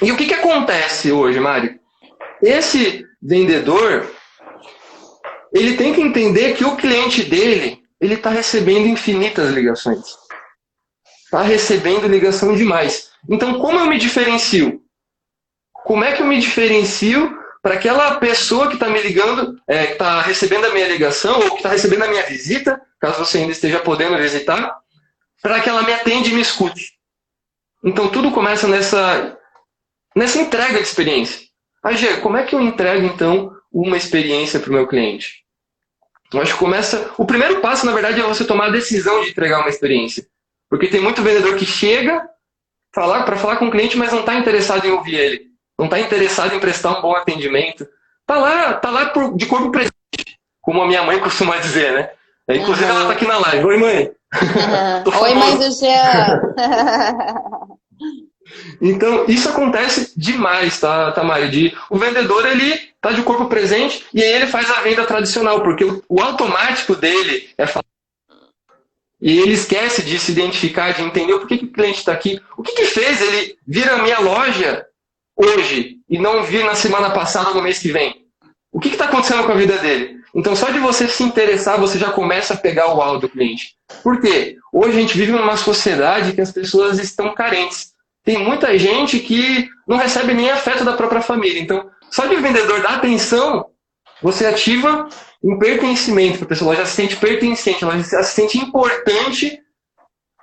E 0.00 0.12
o 0.12 0.16
que, 0.16 0.26
que 0.26 0.34
acontece 0.34 1.10
hoje, 1.10 1.40
Mário? 1.40 1.78
Esse 2.40 3.04
vendedor, 3.20 4.08
ele 5.52 5.76
tem 5.76 5.92
que 5.92 6.00
entender 6.00 6.54
que 6.54 6.64
o 6.64 6.76
cliente 6.76 7.24
dele, 7.24 7.82
ele 8.00 8.14
está 8.14 8.30
recebendo 8.30 8.86
infinitas 8.86 9.50
ligações. 9.50 10.04
Está 11.24 11.42
recebendo 11.42 12.06
ligação 12.06 12.54
demais. 12.54 13.10
Então, 13.28 13.58
como 13.58 13.78
eu 13.78 13.86
me 13.86 13.98
diferencio? 13.98 14.80
Como 15.84 16.04
é 16.04 16.12
que 16.12 16.22
eu 16.22 16.26
me 16.26 16.38
diferencio 16.38 17.36
para 17.62 17.74
aquela 17.74 18.16
pessoa 18.16 18.68
que 18.68 18.74
está 18.74 18.88
me 18.88 19.02
ligando, 19.02 19.60
é, 19.66 19.86
que 19.86 19.92
está 19.92 20.20
recebendo 20.22 20.66
a 20.66 20.72
minha 20.72 20.88
ligação 20.88 21.40
ou 21.40 21.50
que 21.50 21.56
está 21.56 21.68
recebendo 21.68 22.04
a 22.04 22.08
minha 22.08 22.24
visita, 22.24 22.80
caso 23.00 23.24
você 23.24 23.38
ainda 23.38 23.52
esteja 23.52 23.80
podendo 23.80 24.16
visitar, 24.16 24.76
para 25.42 25.60
que 25.60 25.68
ela 25.68 25.82
me 25.82 25.92
atende 25.92 26.30
e 26.30 26.34
me 26.34 26.40
escute. 26.40 26.92
Então 27.84 28.08
tudo 28.08 28.30
começa 28.32 28.66
nessa, 28.66 29.36
nessa 30.14 30.38
entrega 30.38 30.74
de 30.74 30.82
experiência. 30.82 31.46
Agê, 31.82 32.16
como 32.18 32.36
é 32.36 32.44
que 32.44 32.54
eu 32.54 32.60
entrego 32.60 33.06
então 33.06 33.52
uma 33.72 33.96
experiência 33.96 34.58
para 34.58 34.70
o 34.70 34.72
meu 34.72 34.86
cliente? 34.86 35.44
Eu 36.32 36.42
acho 36.42 36.52
que 36.52 36.58
começa. 36.58 37.12
O 37.16 37.24
primeiro 37.24 37.60
passo, 37.60 37.86
na 37.86 37.92
verdade, 37.92 38.20
é 38.20 38.24
você 38.24 38.44
tomar 38.44 38.66
a 38.66 38.70
decisão 38.70 39.22
de 39.22 39.30
entregar 39.30 39.60
uma 39.60 39.68
experiência. 39.68 40.26
Porque 40.68 40.88
tem 40.88 41.00
muito 41.00 41.22
vendedor 41.22 41.56
que 41.56 41.64
chega 41.64 42.28
falar 42.94 43.22
para 43.22 43.36
falar 43.36 43.56
com 43.56 43.68
o 43.68 43.70
cliente, 43.70 43.96
mas 43.96 44.12
não 44.12 44.20
está 44.20 44.34
interessado 44.34 44.86
em 44.86 44.90
ouvir 44.90 45.14
ele. 45.14 45.47
Não 45.78 45.86
está 45.86 46.00
interessado 46.00 46.54
em 46.54 46.60
prestar 46.60 46.98
um 46.98 47.02
bom 47.02 47.14
atendimento. 47.14 47.86
Tá 48.26 48.36
lá, 48.36 48.74
tá 48.74 48.90
lá 48.90 49.06
por, 49.06 49.36
de 49.36 49.46
corpo 49.46 49.70
presente, 49.70 49.94
como 50.60 50.82
a 50.82 50.86
minha 50.86 51.02
mãe 51.02 51.20
costuma 51.20 51.56
dizer, 51.58 51.92
né? 51.92 52.10
Inclusive, 52.48 52.84
uhum. 52.84 52.90
ela 52.90 53.00
está 53.02 53.12
aqui 53.12 53.26
na 53.26 53.38
live. 53.38 53.64
Oi, 53.64 53.76
mãe. 53.76 54.10
Uhum. 54.30 55.22
Oi, 55.22 55.34
mãe 55.34 55.56
do 55.56 55.70
Jean. 55.70 56.42
então, 58.82 59.24
isso 59.26 59.48
acontece 59.48 60.12
demais, 60.14 60.78
tá, 60.78 61.12
Tamara? 61.12 61.48
De, 61.48 61.74
o 61.88 61.96
vendedor, 61.96 62.44
ele 62.44 62.78
tá 63.00 63.12
de 63.12 63.22
corpo 63.22 63.46
presente 63.46 64.04
e 64.12 64.22
aí 64.22 64.30
ele 64.30 64.46
faz 64.46 64.70
a 64.70 64.82
venda 64.82 65.06
tradicional, 65.06 65.62
porque 65.62 65.82
o, 65.82 66.04
o 66.10 66.20
automático 66.20 66.94
dele 66.94 67.48
é 67.56 67.66
falar 67.66 67.84
e 69.20 69.38
ele 69.38 69.52
esquece 69.52 70.02
de 70.02 70.18
se 70.18 70.30
identificar, 70.30 70.92
de 70.92 71.02
entender 71.02 71.32
o 71.32 71.40
porquê 71.40 71.58
que 71.58 71.64
o 71.64 71.72
cliente 71.72 71.98
está 71.98 72.12
aqui. 72.12 72.40
O 72.56 72.62
que, 72.62 72.72
que 72.72 72.84
fez 72.84 73.20
ele 73.20 73.56
vir 73.66 73.88
à 73.88 73.98
minha 73.98 74.20
loja 74.20 74.86
hoje 75.38 75.98
e 76.10 76.18
não 76.18 76.42
vir 76.42 76.64
na 76.64 76.74
semana 76.74 77.10
passada 77.10 77.50
ou 77.50 77.54
no 77.54 77.62
mês 77.62 77.78
que 77.78 77.92
vem? 77.92 78.26
O 78.72 78.80
que 78.80 78.88
está 78.88 79.04
acontecendo 79.04 79.44
com 79.44 79.52
a 79.52 79.56
vida 79.56 79.78
dele? 79.78 80.18
Então, 80.34 80.54
só 80.54 80.70
de 80.70 80.78
você 80.78 81.08
se 81.08 81.22
interessar, 81.22 81.80
você 81.80 81.98
já 81.98 82.10
começa 82.10 82.54
a 82.54 82.56
pegar 82.56 82.94
o 82.94 83.00
alvo 83.00 83.20
do 83.20 83.28
cliente. 83.28 83.74
Por 84.02 84.20
quê? 84.20 84.56
Hoje 84.72 84.98
a 84.98 85.00
gente 85.00 85.16
vive 85.16 85.32
numa 85.32 85.56
sociedade 85.56 86.32
que 86.32 86.40
as 86.40 86.52
pessoas 86.52 86.98
estão 86.98 87.34
carentes. 87.34 87.92
Tem 88.24 88.38
muita 88.38 88.78
gente 88.78 89.20
que 89.20 89.68
não 89.86 89.96
recebe 89.96 90.34
nem 90.34 90.50
afeto 90.50 90.84
da 90.84 90.92
própria 90.92 91.22
família. 91.22 91.60
Então, 91.60 91.90
só 92.10 92.26
de 92.26 92.36
vendedor 92.36 92.82
dar 92.82 92.96
atenção, 92.96 93.66
você 94.22 94.44
ativa 94.44 95.08
um 95.42 95.58
pertencimento 95.58 96.38
para 96.38 96.44
a 96.44 96.48
pessoa. 96.48 96.74
Ela 96.74 96.84
já 96.84 96.90
se 96.90 96.96
sente 96.96 97.16
pertencente, 97.16 97.82
ela 97.82 97.98
já 97.98 98.22
se 98.22 98.34
sente 98.34 98.58
importante 98.58 99.58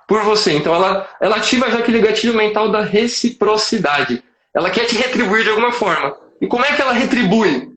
por 0.08 0.22
você. 0.22 0.52
Então, 0.52 0.74
ela, 0.74 1.08
ela 1.20 1.36
ativa 1.36 1.70
já 1.70 1.78
aquele 1.78 2.00
gatilho 2.00 2.34
mental 2.34 2.70
da 2.70 2.82
reciprocidade. 2.82 4.22
Ela 4.56 4.70
quer 4.70 4.86
te 4.86 4.96
retribuir 4.96 5.44
de 5.44 5.50
alguma 5.50 5.70
forma. 5.70 6.16
E 6.40 6.46
como 6.46 6.64
é 6.64 6.74
que 6.74 6.80
ela 6.80 6.92
retribui? 6.92 7.72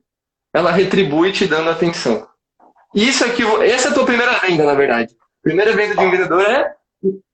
Ela 0.54 0.72
retribui 0.72 1.30
te 1.30 1.46
dando 1.46 1.68
atenção. 1.68 2.26
Isso 2.94 3.22
aqui, 3.22 3.42
essa 3.64 3.88
é 3.88 3.90
a 3.90 3.94
tua 3.94 4.06
primeira 4.06 4.38
venda, 4.38 4.64
na 4.64 4.74
verdade. 4.74 5.12
A 5.12 5.42
primeira 5.42 5.76
venda 5.76 5.94
de 5.94 6.00
um 6.00 6.10
vendedor 6.10 6.40
é 6.40 6.74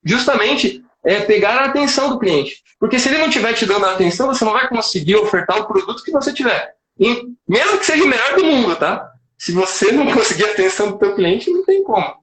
justamente 0.04 0.82
é 1.04 1.20
pegar 1.20 1.58
a 1.58 1.66
atenção 1.66 2.10
do 2.10 2.18
cliente. 2.18 2.60
Porque 2.80 2.98
se 2.98 3.08
ele 3.08 3.18
não 3.18 3.28
estiver 3.28 3.52
te 3.54 3.64
dando 3.64 3.86
a 3.86 3.92
atenção, 3.92 4.26
você 4.26 4.44
não 4.44 4.52
vai 4.52 4.68
conseguir 4.68 5.14
ofertar 5.14 5.60
o 5.60 5.66
produto 5.66 6.02
que 6.02 6.10
você 6.10 6.32
tiver. 6.32 6.74
E 6.98 7.22
mesmo 7.48 7.78
que 7.78 7.86
seja 7.86 8.02
o 8.02 8.08
melhor 8.08 8.34
do 8.34 8.44
mundo, 8.44 8.74
tá? 8.74 9.12
Se 9.38 9.52
você 9.52 9.92
não 9.92 10.12
conseguir 10.12 10.44
a 10.44 10.52
atenção 10.52 10.90
do 10.90 10.98
teu 10.98 11.14
cliente, 11.14 11.50
não 11.50 11.64
tem 11.64 11.84
como. 11.84 12.16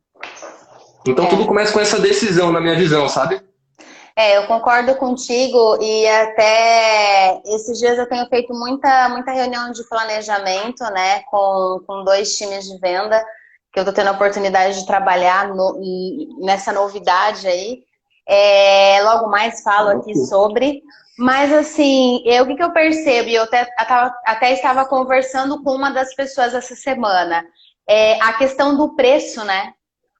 Então 1.07 1.25
é. 1.25 1.29
tudo 1.29 1.45
começa 1.45 1.71
com 1.71 1.79
essa 1.79 1.99
decisão, 1.99 2.51
na 2.51 2.59
minha 2.59 2.75
visão, 2.75 3.07
sabe? 3.07 3.41
É, 4.15 4.37
eu 4.37 4.45
concordo 4.45 4.95
contigo 4.95 5.81
e 5.81 6.07
até 6.07 7.41
esses 7.45 7.79
dias 7.79 7.97
eu 7.97 8.07
tenho 8.07 8.27
feito 8.27 8.53
muita, 8.53 9.09
muita 9.09 9.31
reunião 9.31 9.71
de 9.71 9.83
planejamento, 9.89 10.83
né, 10.91 11.21
com, 11.23 11.81
com 11.87 12.03
dois 12.03 12.35
times 12.37 12.65
de 12.65 12.77
venda, 12.79 13.23
que 13.71 13.79
eu 13.79 13.81
estou 13.81 13.93
tendo 13.93 14.09
a 14.09 14.11
oportunidade 14.11 14.79
de 14.79 14.85
trabalhar 14.85 15.47
no, 15.47 15.79
nessa 16.41 16.71
novidade 16.71 17.47
aí. 17.47 17.83
É, 18.27 19.01
logo 19.01 19.29
mais 19.29 19.63
falo 19.63 19.99
aqui 19.99 20.15
sobre. 20.15 20.83
Mas 21.17 21.51
assim, 21.51 22.21
eu, 22.25 22.43
o 22.43 22.47
que, 22.47 22.55
que 22.55 22.63
eu 22.63 22.71
percebo, 22.71 23.29
e 23.29 23.35
eu 23.35 23.43
até, 23.43 23.67
até 24.25 24.53
estava 24.53 24.85
conversando 24.85 25.61
com 25.63 25.71
uma 25.71 25.89
das 25.91 26.13
pessoas 26.15 26.53
essa 26.53 26.75
semana, 26.75 27.43
é 27.87 28.19
a 28.21 28.33
questão 28.33 28.77
do 28.77 28.95
preço, 28.95 29.43
né? 29.43 29.73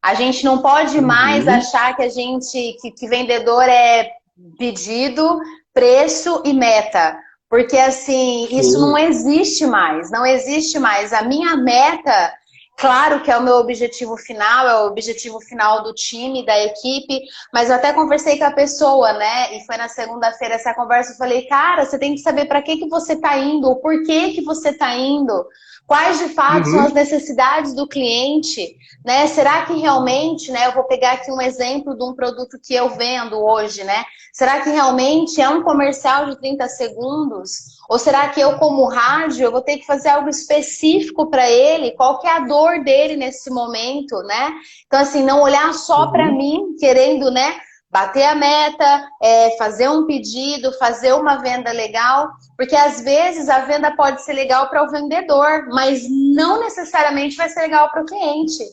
A 0.03 0.13
gente 0.13 0.43
não 0.43 0.61
pode 0.61 0.97
uhum. 0.97 1.05
mais 1.05 1.47
achar 1.47 1.95
que 1.95 2.03
a 2.03 2.09
gente, 2.09 2.77
que, 2.81 2.91
que 2.91 3.07
vendedor 3.07 3.63
é 3.63 4.11
pedido, 4.59 5.39
preço 5.73 6.41
e 6.45 6.53
meta. 6.53 7.17
Porque 7.49 7.77
assim, 7.77 8.47
isso 8.51 8.79
não 8.79 8.97
existe 8.97 9.65
mais, 9.65 10.11
não 10.11 10.25
existe 10.25 10.77
mais. 10.77 11.13
A 11.13 11.21
minha 11.21 11.55
meta 11.55 12.33
Claro 12.77 13.21
que 13.21 13.31
é 13.31 13.37
o 13.37 13.43
meu 13.43 13.55
objetivo 13.57 14.17
final, 14.17 14.67
é 14.67 14.75
o 14.81 14.87
objetivo 14.87 15.39
final 15.39 15.83
do 15.83 15.93
time, 15.93 16.45
da 16.45 16.59
equipe, 16.59 17.21
mas 17.53 17.69
eu 17.69 17.75
até 17.75 17.93
conversei 17.93 18.37
com 18.37 18.45
a 18.45 18.51
pessoa, 18.51 19.13
né? 19.13 19.55
E 19.55 19.65
foi 19.65 19.77
na 19.77 19.87
segunda-feira 19.87 20.55
essa 20.55 20.73
conversa, 20.73 21.13
eu 21.13 21.17
falei, 21.17 21.45
cara, 21.45 21.85
você 21.85 21.99
tem 21.99 22.15
que 22.15 22.21
saber 22.21 22.45
para 22.45 22.61
que, 22.61 22.77
que 22.77 22.89
você 22.89 23.13
está 23.13 23.37
indo, 23.37 23.69
o 23.69 23.75
porquê 23.75 24.31
que 24.31 24.41
você 24.41 24.69
está 24.69 24.95
indo, 24.95 25.47
quais 25.85 26.19
de 26.19 26.29
fato 26.29 26.67
uhum. 26.67 26.71
são 26.71 26.85
as 26.87 26.93
necessidades 26.93 27.73
do 27.73 27.87
cliente, 27.87 28.75
né? 29.05 29.27
Será 29.27 29.65
que 29.65 29.73
realmente, 29.73 30.51
né? 30.51 30.67
Eu 30.67 30.73
vou 30.73 30.83
pegar 30.85 31.13
aqui 31.13 31.31
um 31.31 31.41
exemplo 31.41 31.95
de 31.95 32.03
um 32.03 32.13
produto 32.13 32.57
que 32.61 32.73
eu 32.73 32.89
vendo 32.91 33.37
hoje, 33.37 33.83
né? 33.83 34.03
Será 34.33 34.61
que 34.61 34.69
realmente 34.69 35.41
é 35.41 35.47
um 35.47 35.61
comercial 35.61 36.25
de 36.25 36.39
30 36.39 36.67
segundos? 36.69 37.51
Ou 37.89 37.99
será 37.99 38.29
que 38.29 38.39
eu, 38.39 38.57
como 38.57 38.87
rádio, 38.87 39.43
eu 39.43 39.51
vou 39.51 39.61
ter 39.61 39.77
que 39.77 39.85
fazer 39.85 40.09
algo 40.09 40.29
específico 40.29 41.29
para 41.29 41.49
ele? 41.49 41.91
Qual 41.91 42.19
que 42.19 42.27
é 42.27 42.31
a 42.31 42.39
dor 42.39 42.83
dele 42.83 43.15
nesse 43.15 43.49
momento, 43.49 44.17
né? 44.23 44.53
Então, 44.87 44.99
assim, 44.99 45.23
não 45.23 45.41
olhar 45.41 45.73
só 45.73 46.05
uhum. 46.05 46.11
para 46.11 46.31
mim, 46.31 46.75
querendo, 46.79 47.29
né? 47.29 47.55
Bater 47.93 48.23
a 48.23 48.33
meta, 48.33 49.07
é, 49.21 49.55
fazer 49.55 49.87
um 49.87 50.07
pedido, 50.07 50.73
fazer 50.79 51.13
uma 51.13 51.37
venda 51.37 51.71
legal, 51.71 52.31
porque 52.57 52.75
às 52.75 53.01
vezes 53.01 53.47
a 53.47 53.59
venda 53.59 53.95
pode 53.95 54.23
ser 54.23 54.33
legal 54.33 54.67
para 54.67 54.83
o 54.83 54.89
vendedor, 54.89 55.67
mas 55.69 56.03
não 56.09 56.59
necessariamente 56.59 57.37
vai 57.37 57.47
ser 57.49 57.61
legal 57.61 57.91
para 57.91 58.01
o 58.01 58.05
cliente. 58.05 58.63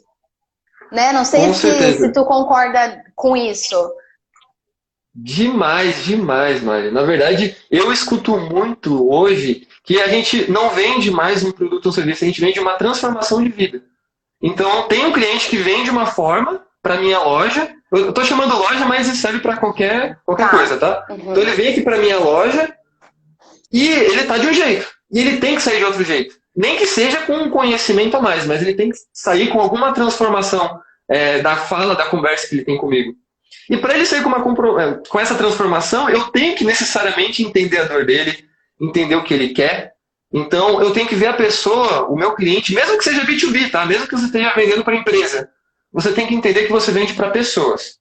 Né? 0.90 1.12
Não 1.12 1.26
sei 1.26 1.52
se, 1.52 1.98
se 1.98 2.12
tu 2.12 2.24
concorda 2.24 3.04
com 3.14 3.36
isso. 3.36 3.76
Demais, 5.14 6.04
demais, 6.04 6.62
Mari. 6.62 6.90
Na 6.90 7.02
verdade, 7.02 7.56
eu 7.70 7.92
escuto 7.92 8.38
muito 8.38 9.12
hoje 9.12 9.68
que 9.84 10.00
a 10.00 10.08
gente 10.08 10.50
não 10.50 10.70
vende 10.70 11.10
mais 11.10 11.44
um 11.44 11.52
produto 11.52 11.86
ou 11.86 11.92
serviço, 11.92 12.24
a 12.24 12.26
gente 12.26 12.40
vende 12.40 12.60
uma 12.60 12.74
transformação 12.74 13.42
de 13.42 13.50
vida. 13.50 13.82
Então, 14.40 14.88
tem 14.88 15.04
um 15.04 15.12
cliente 15.12 15.48
que 15.48 15.56
vende 15.56 15.90
uma 15.90 16.06
forma 16.06 16.64
para 16.82 17.00
minha 17.00 17.18
loja. 17.18 17.74
Eu 17.92 18.10
estou 18.10 18.24
chamando 18.24 18.56
loja, 18.56 18.84
mas 18.84 19.08
isso 19.08 19.20
serve 19.20 19.40
para 19.40 19.56
qualquer, 19.56 20.18
qualquer 20.24 20.48
tá. 20.48 20.56
coisa, 20.56 20.76
tá? 20.76 21.06
Uhum. 21.10 21.32
Então, 21.32 21.42
ele 21.42 21.52
vem 21.52 21.68
aqui 21.68 21.82
para 21.82 21.98
minha 21.98 22.18
loja 22.18 22.72
e 23.72 23.88
ele 23.88 24.24
tá 24.24 24.38
de 24.38 24.46
um 24.46 24.52
jeito. 24.52 24.86
E 25.12 25.18
ele 25.18 25.38
tem 25.38 25.56
que 25.56 25.62
sair 25.62 25.78
de 25.78 25.84
outro 25.84 26.04
jeito. 26.04 26.34
Nem 26.56 26.76
que 26.76 26.86
seja 26.86 27.22
com 27.22 27.34
um 27.34 27.50
conhecimento 27.50 28.16
a 28.16 28.20
mais, 28.20 28.46
mas 28.46 28.62
ele 28.62 28.74
tem 28.74 28.90
que 28.90 28.98
sair 29.12 29.48
com 29.48 29.60
alguma 29.60 29.92
transformação 29.92 30.80
é, 31.08 31.40
da 31.40 31.56
fala, 31.56 31.96
da 31.96 32.06
conversa 32.06 32.48
que 32.48 32.54
ele 32.54 32.64
tem 32.64 32.78
comigo. 32.78 33.12
E 33.68 33.76
para 33.76 33.94
ele 33.94 34.06
sair 34.06 34.22
com, 34.22 34.28
uma, 34.28 34.82
é, 34.82 35.00
com 35.08 35.18
essa 35.18 35.34
transformação, 35.34 36.08
eu 36.08 36.24
tenho 36.24 36.54
que 36.56 36.64
necessariamente 36.64 37.42
entender 37.42 37.78
a 37.78 37.84
dor 37.84 38.04
dele, 38.04 38.44
entender 38.80 39.16
o 39.16 39.24
que 39.24 39.34
ele 39.34 39.48
quer. 39.48 39.92
Então, 40.32 40.80
eu 40.80 40.92
tenho 40.92 41.08
que 41.08 41.14
ver 41.16 41.26
a 41.26 41.32
pessoa, 41.32 42.06
o 42.06 42.16
meu 42.16 42.34
cliente, 42.34 42.72
mesmo 42.72 42.96
que 42.96 43.04
seja 43.04 43.24
B2B, 43.24 43.70
tá? 43.70 43.84
Mesmo 43.84 44.06
que 44.06 44.16
você 44.16 44.26
esteja 44.26 44.52
vendendo 44.54 44.84
para 44.84 44.96
empresa, 44.96 45.48
você 45.92 46.12
tem 46.12 46.26
que 46.26 46.34
entender 46.34 46.66
que 46.66 46.72
você 46.72 46.92
vende 46.92 47.14
para 47.14 47.30
pessoas. 47.30 47.98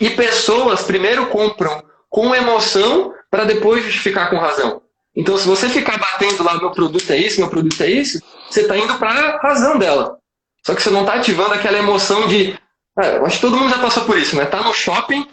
E 0.00 0.10
pessoas 0.10 0.82
primeiro 0.82 1.26
compram 1.26 1.82
com 2.08 2.34
emoção 2.34 3.12
para 3.30 3.44
depois 3.44 3.84
justificar 3.84 4.30
com 4.30 4.36
razão. 4.36 4.82
Então, 5.16 5.36
se 5.38 5.46
você 5.46 5.68
ficar 5.68 5.98
batendo 5.98 6.42
lá, 6.42 6.58
meu 6.58 6.72
produto 6.72 7.08
é 7.10 7.16
isso, 7.16 7.40
meu 7.40 7.48
produto 7.48 7.80
é 7.82 7.88
isso, 7.88 8.20
você 8.50 8.62
está 8.62 8.76
indo 8.76 8.98
para 8.98 9.10
a 9.10 9.38
razão 9.38 9.78
dela. 9.78 10.18
Só 10.66 10.74
que 10.74 10.82
você 10.82 10.90
não 10.90 11.00
está 11.00 11.14
ativando 11.14 11.54
aquela 11.54 11.78
emoção 11.78 12.26
de, 12.26 12.58
é, 13.00 13.18
eu 13.18 13.26
acho 13.26 13.36
que 13.36 13.42
todo 13.42 13.56
mundo 13.56 13.70
já 13.70 13.78
passou 13.78 14.04
por 14.04 14.18
isso, 14.18 14.36
né? 14.36 14.46
Tá 14.46 14.62
no 14.62 14.72
shopping, 14.72 15.26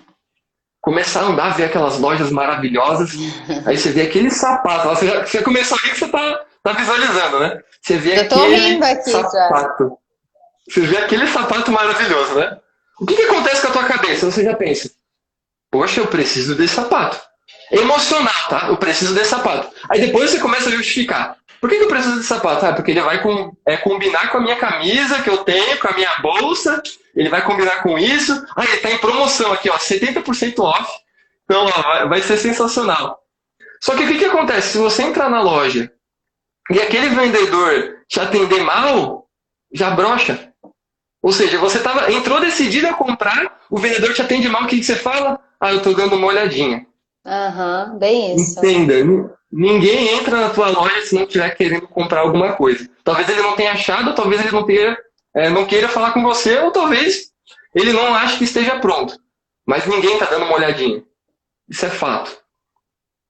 começar 0.81 1.21
a 1.21 1.25
andar, 1.25 1.55
ver 1.55 1.65
aquelas 1.65 1.97
lojas 1.99 2.31
maravilhosas, 2.31 3.11
aí 3.65 3.77
você 3.77 3.91
vê 3.91 4.01
aquele 4.01 4.29
sapato. 4.29 4.89
Você, 4.89 5.07
já, 5.07 5.25
você 5.25 5.41
começou 5.41 5.77
a 5.77 5.81
rir 5.81 5.91
que 5.91 5.99
você 5.99 6.07
tá, 6.07 6.45
tá 6.63 6.73
visualizando, 6.73 7.39
né? 7.39 7.59
Você 7.81 7.97
vê 7.97 8.17
eu 8.17 8.21
aquele 8.21 8.83
aqui, 8.83 9.09
sapato. 9.09 9.83
Já. 9.83 10.00
Você 10.71 10.81
vê 10.81 10.97
aquele 10.97 11.27
sapato 11.27 11.69
maravilhoso, 11.69 12.35
né? 12.35 12.57
O 12.97 13.05
que, 13.05 13.15
que 13.15 13.23
acontece 13.23 13.61
com 13.61 13.67
a 13.67 13.71
tua 13.71 13.83
cabeça? 13.83 14.31
Você 14.31 14.43
já 14.43 14.55
pensa, 14.55 14.89
poxa, 15.69 15.99
eu 15.99 16.07
preciso 16.07 16.55
desse 16.55 16.75
sapato. 16.75 17.19
Emocional, 17.69 18.47
tá? 18.47 18.67
Eu 18.69 18.77
preciso 18.77 19.13
desse 19.13 19.31
sapato. 19.31 19.69
Aí 19.89 19.99
depois 19.99 20.29
você 20.29 20.39
começa 20.39 20.69
a 20.69 20.71
justificar. 20.71 21.35
Por 21.59 21.69
que, 21.69 21.77
que 21.77 21.83
eu 21.83 21.89
preciso 21.89 22.15
desse 22.15 22.29
sapato? 22.29 22.65
Ah, 22.65 22.73
porque 22.73 22.91
ele 22.91 23.01
vai 23.01 23.21
com, 23.21 23.53
é, 23.67 23.75
combinar 23.77 24.31
com 24.31 24.37
a 24.37 24.41
minha 24.41 24.55
camisa 24.55 25.21
que 25.21 25.29
eu 25.29 25.39
tenho, 25.39 25.77
com 25.77 25.89
a 25.89 25.93
minha 25.93 26.19
bolsa, 26.19 26.81
ele 27.13 27.27
vai 27.27 27.43
combinar 27.43 27.83
com 27.83 27.97
isso. 27.97 28.31
Ah, 28.55 28.63
ele 28.63 28.75
está 28.75 28.91
em 28.91 28.97
promoção 28.97 29.51
aqui, 29.51 29.69
ó, 29.69 29.77
70% 29.77 30.57
off. 30.59 30.89
Então, 31.43 31.65
ó, 31.65 31.81
vai, 31.81 32.07
vai 32.07 32.21
ser 32.21 32.37
sensacional. 32.37 33.19
Só 33.81 33.93
que 33.93 34.03
o 34.03 34.07
que, 34.07 34.19
que 34.19 34.25
acontece? 34.25 34.69
Se 34.69 34.77
você 34.77 35.03
entrar 35.03 35.29
na 35.29 35.41
loja 35.41 35.91
e 36.69 36.79
aquele 36.79 37.09
vendedor 37.09 37.97
te 38.07 38.21
atender 38.21 38.63
mal, 38.63 39.27
já 39.73 39.89
brocha. 39.89 40.50
Ou 41.21 41.31
seja, 41.31 41.59
você 41.59 41.79
tava, 41.79 42.11
entrou 42.11 42.39
decidido 42.39 42.87
a 42.87 42.93
comprar, 42.93 43.59
o 43.69 43.77
vendedor 43.77 44.13
te 44.13 44.21
atende 44.21 44.49
mal, 44.49 44.63
o 44.63 44.67
que, 44.67 44.77
que 44.77 44.83
você 44.83 44.95
fala? 44.95 45.39
Ah, 45.59 45.71
eu 45.71 45.77
estou 45.77 45.93
dando 45.93 46.15
uma 46.15 46.27
olhadinha. 46.27 46.85
Aham, 47.25 47.91
uhum, 47.91 47.99
bem 47.99 48.35
isso. 48.35 48.57
Entenda, 48.57 48.93
ninguém 49.51 50.15
entra 50.15 50.41
na 50.41 50.49
tua 50.49 50.69
loja 50.69 51.01
se 51.01 51.13
não 51.13 51.23
estiver 51.23 51.55
querendo 51.55 51.87
comprar 51.87 52.21
alguma 52.21 52.53
coisa. 52.53 52.89
Talvez 53.03 53.29
ele 53.29 53.41
não 53.41 53.55
tenha 53.55 53.73
achado, 53.73 54.15
talvez 54.15 54.41
ele 54.41 54.51
não, 54.51 54.65
tenha, 54.65 54.97
é, 55.35 55.49
não 55.49 55.65
queira 55.65 55.87
falar 55.87 56.11
com 56.11 56.23
você, 56.23 56.57
ou 56.57 56.71
talvez 56.71 57.31
ele 57.75 57.93
não 57.93 58.15
ache 58.15 58.39
que 58.39 58.43
esteja 58.43 58.79
pronto. 58.79 59.15
Mas 59.65 59.85
ninguém 59.85 60.13
está 60.13 60.25
dando 60.25 60.45
uma 60.45 60.55
olhadinha. 60.55 61.03
Isso 61.69 61.85
é 61.85 61.89
fato. 61.89 62.35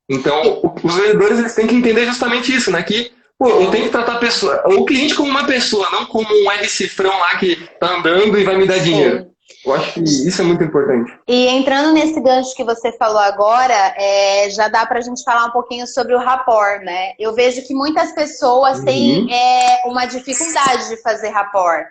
Então, 0.09 0.61
os 0.83 0.95
vendedores 0.95 1.39
eles 1.39 1.55
têm 1.55 1.67
que 1.67 1.75
entender 1.75 2.05
justamente 2.05 2.53
isso, 2.53 2.71
né? 2.71 2.81
Que 2.83 3.11
pô, 3.41 3.49
eu 3.49 3.71
tenho 3.71 3.85
que 3.85 3.89
tratar 3.89 4.13
a 4.13 4.19
pessoa, 4.19 4.61
o 4.67 4.85
cliente 4.85 5.15
como 5.15 5.31
uma 5.31 5.47
pessoa, 5.47 5.89
não 5.89 6.05
como 6.05 6.29
um 6.29 6.51
R 6.51 6.69
cifrão 6.69 7.09
lá 7.09 7.39
que 7.39 7.55
tá 7.79 7.97
andando 7.97 8.37
e 8.37 8.43
vai 8.43 8.55
me 8.55 8.67
dar 8.67 8.77
dinheiro. 8.77 9.31
Eu 9.65 9.73
acho 9.73 9.93
que 9.93 10.01
isso 10.01 10.41
é 10.41 10.45
muito 10.45 10.63
importante. 10.63 11.11
E 11.27 11.47
entrando 11.47 11.91
nesse 11.91 12.19
gancho 12.21 12.55
que 12.55 12.63
você 12.63 12.95
falou 12.97 13.19
agora, 13.19 13.95
é, 13.97 14.47
já 14.51 14.67
dá 14.67 14.85
para 14.85 14.99
a 14.99 15.01
gente 15.01 15.23
falar 15.23 15.45
um 15.45 15.51
pouquinho 15.51 15.87
sobre 15.87 16.13
o 16.13 16.19
rapport, 16.19 16.83
né? 16.83 17.13
Eu 17.19 17.33
vejo 17.33 17.63
que 17.63 17.73
muitas 17.73 18.11
pessoas 18.11 18.79
uhum. 18.79 18.85
têm 18.85 19.33
é, 19.33 19.81
uma 19.85 20.05
dificuldade 20.05 20.89
de 20.89 21.01
fazer 21.01 21.29
rapport. 21.29 21.87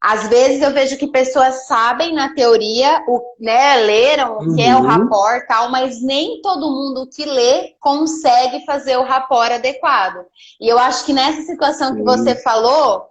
Às 0.00 0.28
vezes 0.28 0.62
eu 0.62 0.72
vejo 0.72 0.96
que 0.98 1.06
pessoas 1.06 1.66
sabem 1.66 2.14
na 2.14 2.34
teoria, 2.34 3.02
o, 3.08 3.20
né, 3.40 3.76
leram 3.76 4.36
o 4.36 4.38
que 4.40 4.46
uhum. 4.46 4.60
é 4.60 4.74
o 4.74 4.80
uhum. 4.80 4.86
rapport 4.86 5.46
tal, 5.48 5.70
mas 5.70 6.02
nem 6.02 6.40
todo 6.42 6.70
mundo 6.70 7.08
que 7.08 7.24
lê 7.24 7.74
consegue 7.80 8.64
fazer 8.64 8.96
o 8.98 9.04
rapport 9.04 9.50
adequado. 9.50 10.24
E 10.60 10.68
eu 10.68 10.78
acho 10.78 11.04
que 11.04 11.12
nessa 11.12 11.42
situação 11.42 11.96
que 11.96 12.02
você 12.02 12.36
falou, 12.36 13.06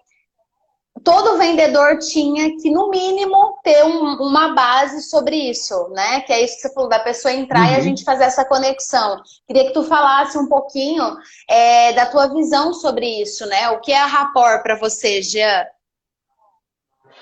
todo 1.04 1.38
vendedor 1.38 1.98
tinha 2.00 2.56
que, 2.58 2.70
no 2.70 2.90
mínimo, 2.90 3.60
ter 3.64 3.84
um, 3.84 4.16
uma 4.22 4.54
base 4.54 5.02
sobre 5.02 5.36
isso, 5.36 5.90
né? 5.90 6.22
Que 6.22 6.34
é 6.34 6.44
isso 6.44 6.56
que 6.56 6.62
você 6.62 6.74
falou, 6.74 6.90
da 6.90 7.00
pessoa 7.00 7.34
entrar 7.34 7.66
uhum. 7.66 7.72
e 7.72 7.74
a 7.74 7.78
uhum. 7.78 7.84
gente 7.84 8.04
fazer 8.04 8.24
essa 8.24 8.46
conexão. 8.46 9.22
Queria 9.48 9.66
que 9.66 9.74
tu 9.74 9.84
falasse 9.84 10.38
um 10.38 10.48
pouquinho 10.48 11.18
é, 11.50 11.94
da 11.94 12.06
tua 12.06 12.28
visão 12.28 12.74
sobre 12.74 13.22
isso, 13.22 13.46
né? 13.48 13.70
O 13.72 13.82
que 13.82 13.92
é 13.92 14.00
a 14.00 14.06
rapport 14.06 14.64
para 14.64 14.80
você, 14.80 15.22
Jean? 15.22 15.66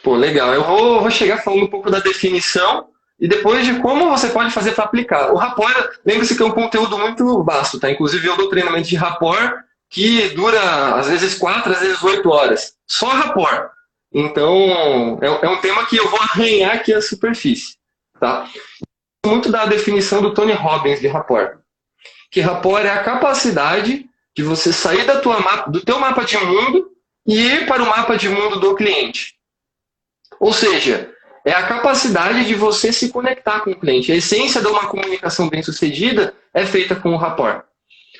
Pô, 0.04 0.16
legal. 0.16 0.54
Eu 0.54 0.64
vou, 0.66 1.00
vou 1.00 1.10
chegar 1.10 1.38
falando 1.38 1.64
um 1.64 1.70
pouco 1.70 1.90
da 1.90 2.00
definição 2.00 2.90
e 3.18 3.28
depois 3.28 3.66
de 3.66 3.80
como 3.80 4.10
você 4.10 4.28
pode 4.28 4.52
fazer 4.52 4.74
para 4.74 4.84
aplicar. 4.84 5.32
O 5.32 5.38
rapport, 5.38 5.92
lembre-se 6.06 6.36
que 6.36 6.44
é 6.44 6.46
um 6.46 6.52
conteúdo 6.52 7.00
muito 7.00 7.42
vasto, 7.44 7.80
tá? 7.80 7.90
Inclusive 7.90 8.28
eu 8.28 8.36
dou 8.36 8.50
treinamento 8.50 8.90
de 8.90 8.98
rapport 8.98 9.64
que 9.90 10.30
dura 10.30 10.96
às 10.96 11.08
vezes 11.08 11.36
quatro, 11.36 11.72
às 11.72 11.80
vezes 11.80 12.04
oito 12.04 12.30
horas. 12.30 12.76
Só 12.86 13.08
rapport. 13.08 13.70
Então, 14.12 15.18
é, 15.22 15.28
é, 15.46 15.50
um 15.50 15.62
tema 15.62 15.86
que 15.86 15.96
eu 15.96 16.10
vou 16.10 16.20
arranhar 16.22 16.76
aqui 16.76 16.94
a 16.94 17.02
superfície, 17.02 17.78
tá? 18.20 18.50
Muito 19.26 19.50
da 19.50 19.66
definição 19.66 20.22
do 20.22 20.34
Tony 20.34 20.52
Robbins 20.52 21.00
de 21.00 21.08
rapport. 21.08 21.60
Que 22.30 22.42
rapport 22.42 22.84
é 22.84 22.90
a 22.90 23.04
capacidade 23.04 24.06
de 24.36 24.44
você 24.44 24.74
sair 24.74 25.06
da 25.06 25.22
tua 25.22 25.40
do 25.68 25.80
teu 25.80 25.98
mapa 25.98 26.26
de 26.26 26.38
mundo 26.38 26.92
e 27.26 27.40
ir 27.40 27.68
para 27.68 27.82
o 27.82 27.86
mapa 27.86 28.18
de 28.18 28.28
mundo 28.28 28.60
do 28.60 28.76
cliente. 28.76 29.36
Ou 30.44 30.52
seja, 30.52 31.10
é 31.46 31.54
a 31.54 31.64
capacidade 31.64 32.44
de 32.44 32.54
você 32.54 32.92
se 32.92 33.08
conectar 33.08 33.62
com 33.62 33.72
o 33.72 33.80
cliente. 33.80 34.12
A 34.12 34.16
essência 34.16 34.60
de 34.60 34.68
uma 34.68 34.88
comunicação 34.88 35.48
bem 35.48 35.64
sucedida 35.64 36.34
é 36.54 36.66
feita 36.66 36.98
com 36.98 37.14
o 37.14 37.18
rapport. 37.18 37.64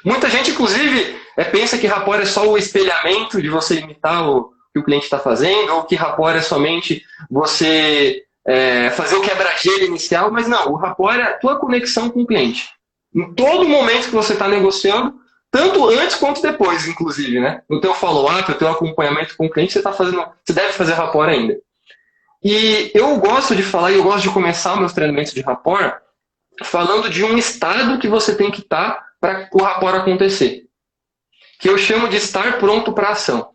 Muita 0.06 0.30
gente, 0.30 0.52
inclusive, 0.52 1.18
é, 1.36 1.44
pensa 1.44 1.78
que 1.78 1.86
rapport 1.86 2.22
é 2.22 2.26
só 2.26 2.48
o 2.48 2.58
espelhamento 2.58 3.42
de 3.42 3.50
você 3.50 3.82
imitar 3.82 4.30
o 4.30 4.54
que 4.72 4.80
o 4.80 4.84
cliente 4.86 5.04
está 5.04 5.20
fazendo, 5.20 5.74
ou 5.74 5.84
que 5.84 5.98
rapport 5.98 6.34
é 6.34 6.42
somente 6.42 7.04
você 7.30 8.24
é, 8.48 8.90
fazer 8.92 9.18
o 9.18 9.22
quebra-gelo 9.22 9.84
inicial, 9.84 10.32
mas 10.32 10.48
não, 10.48 10.72
o 10.72 10.78
rapport 10.78 11.20
é 11.20 11.24
a 11.24 11.38
tua 11.38 11.60
conexão 11.60 12.10
com 12.10 12.22
o 12.22 12.26
cliente. 12.26 12.70
Em 13.14 13.34
todo 13.34 13.68
momento 13.68 14.06
que 14.06 14.16
você 14.16 14.32
está 14.32 14.48
negociando, 14.48 15.14
tanto 15.52 15.90
antes 15.90 16.16
quanto 16.16 16.42
depois, 16.42 16.88
inclusive, 16.88 17.42
né? 17.42 17.62
No 17.70 17.82
teu 17.82 17.94
follow-up, 17.94 18.50
no 18.50 18.58
teu 18.58 18.70
acompanhamento 18.70 19.36
com 19.36 19.46
o 19.46 19.50
cliente, 19.50 19.74
você 19.74 19.80
está 19.80 19.92
fazendo, 19.92 20.26
você 20.42 20.54
deve 20.54 20.72
fazer 20.72 20.94
rapport 20.94 21.28
ainda. 21.28 21.60
E 22.44 22.92
eu 22.94 23.18
gosto 23.18 23.56
de 23.56 23.64
falar, 23.64 23.92
e 23.92 23.96
eu 23.96 24.04
gosto 24.04 24.24
de 24.24 24.34
começar 24.34 24.76
meus 24.76 24.92
treinamentos 24.92 25.34
de 25.34 25.42
rapport 25.42 26.02
falando 26.64 27.10
de 27.10 27.24
um 27.24 27.38
estado 27.38 27.98
que 28.00 28.08
você 28.08 28.36
tem 28.36 28.52
que 28.52 28.62
estar 28.62 28.92
tá 28.92 29.08
para 29.20 29.50
o 29.54 29.64
rapport 29.64 29.96
acontecer. 29.96 30.66
Que 31.60 31.70
eu 31.70 31.78
chamo 31.78 32.10
de 32.10 32.18
estar 32.18 32.60
pronto 32.60 32.92
para 32.92 33.10
ação. 33.10 33.52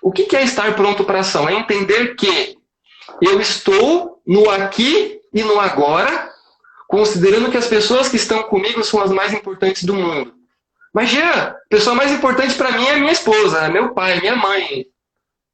O 0.00 0.12
que 0.12 0.34
é 0.36 0.42
estar 0.42 0.74
pronto 0.76 1.04
para 1.04 1.20
ação? 1.20 1.48
É 1.48 1.54
entender 1.54 2.14
que 2.14 2.56
eu 3.20 3.40
estou 3.40 4.22
no 4.26 4.48
aqui 4.48 5.20
e 5.34 5.42
no 5.42 5.58
agora, 5.58 6.30
considerando 6.86 7.50
que 7.50 7.56
as 7.56 7.66
pessoas 7.66 8.08
que 8.08 8.16
estão 8.16 8.44
comigo 8.44 8.84
são 8.84 9.02
as 9.02 9.10
mais 9.10 9.32
importantes 9.32 9.82
do 9.82 9.94
mundo. 9.94 10.34
Mas, 10.94 11.08
Jean, 11.08 11.30
a 11.30 11.56
pessoa 11.68 11.96
mais 11.96 12.12
importante 12.12 12.54
para 12.54 12.72
mim 12.72 12.86
é 12.86 12.96
minha 12.96 13.12
esposa, 13.12 13.68
meu 13.70 13.94
pai, 13.94 14.20
minha 14.20 14.36
mãe, 14.36 14.86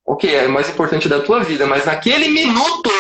ok, 0.09 0.35
é 0.35 0.49
mais 0.49 0.71
importante 0.71 1.07
da 1.07 1.21
tua 1.21 1.41
vida, 1.41 1.67
mas 1.67 1.85
naquele 1.85 2.29
minuto, 2.29 2.91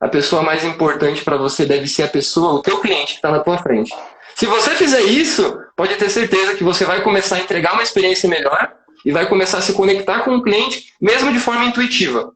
a 0.00 0.08
pessoa 0.08 0.42
mais 0.42 0.64
importante 0.64 1.22
para 1.22 1.36
você 1.36 1.66
deve 1.66 1.86
ser 1.86 2.04
a 2.04 2.08
pessoa, 2.08 2.54
o 2.54 2.62
teu 2.62 2.78
cliente 2.80 3.12
que 3.12 3.18
está 3.18 3.30
na 3.30 3.40
tua 3.40 3.58
frente. 3.58 3.94
Se 4.34 4.46
você 4.46 4.70
fizer 4.70 5.02
isso, 5.02 5.60
pode 5.76 5.96
ter 5.96 6.08
certeza 6.08 6.54
que 6.54 6.64
você 6.64 6.86
vai 6.86 7.02
começar 7.02 7.36
a 7.36 7.40
entregar 7.40 7.74
uma 7.74 7.82
experiência 7.82 8.26
melhor 8.26 8.72
e 9.04 9.12
vai 9.12 9.28
começar 9.28 9.58
a 9.58 9.60
se 9.60 9.74
conectar 9.74 10.20
com 10.20 10.34
o 10.34 10.42
cliente, 10.42 10.94
mesmo 10.98 11.30
de 11.30 11.38
forma 11.38 11.66
intuitiva. 11.66 12.32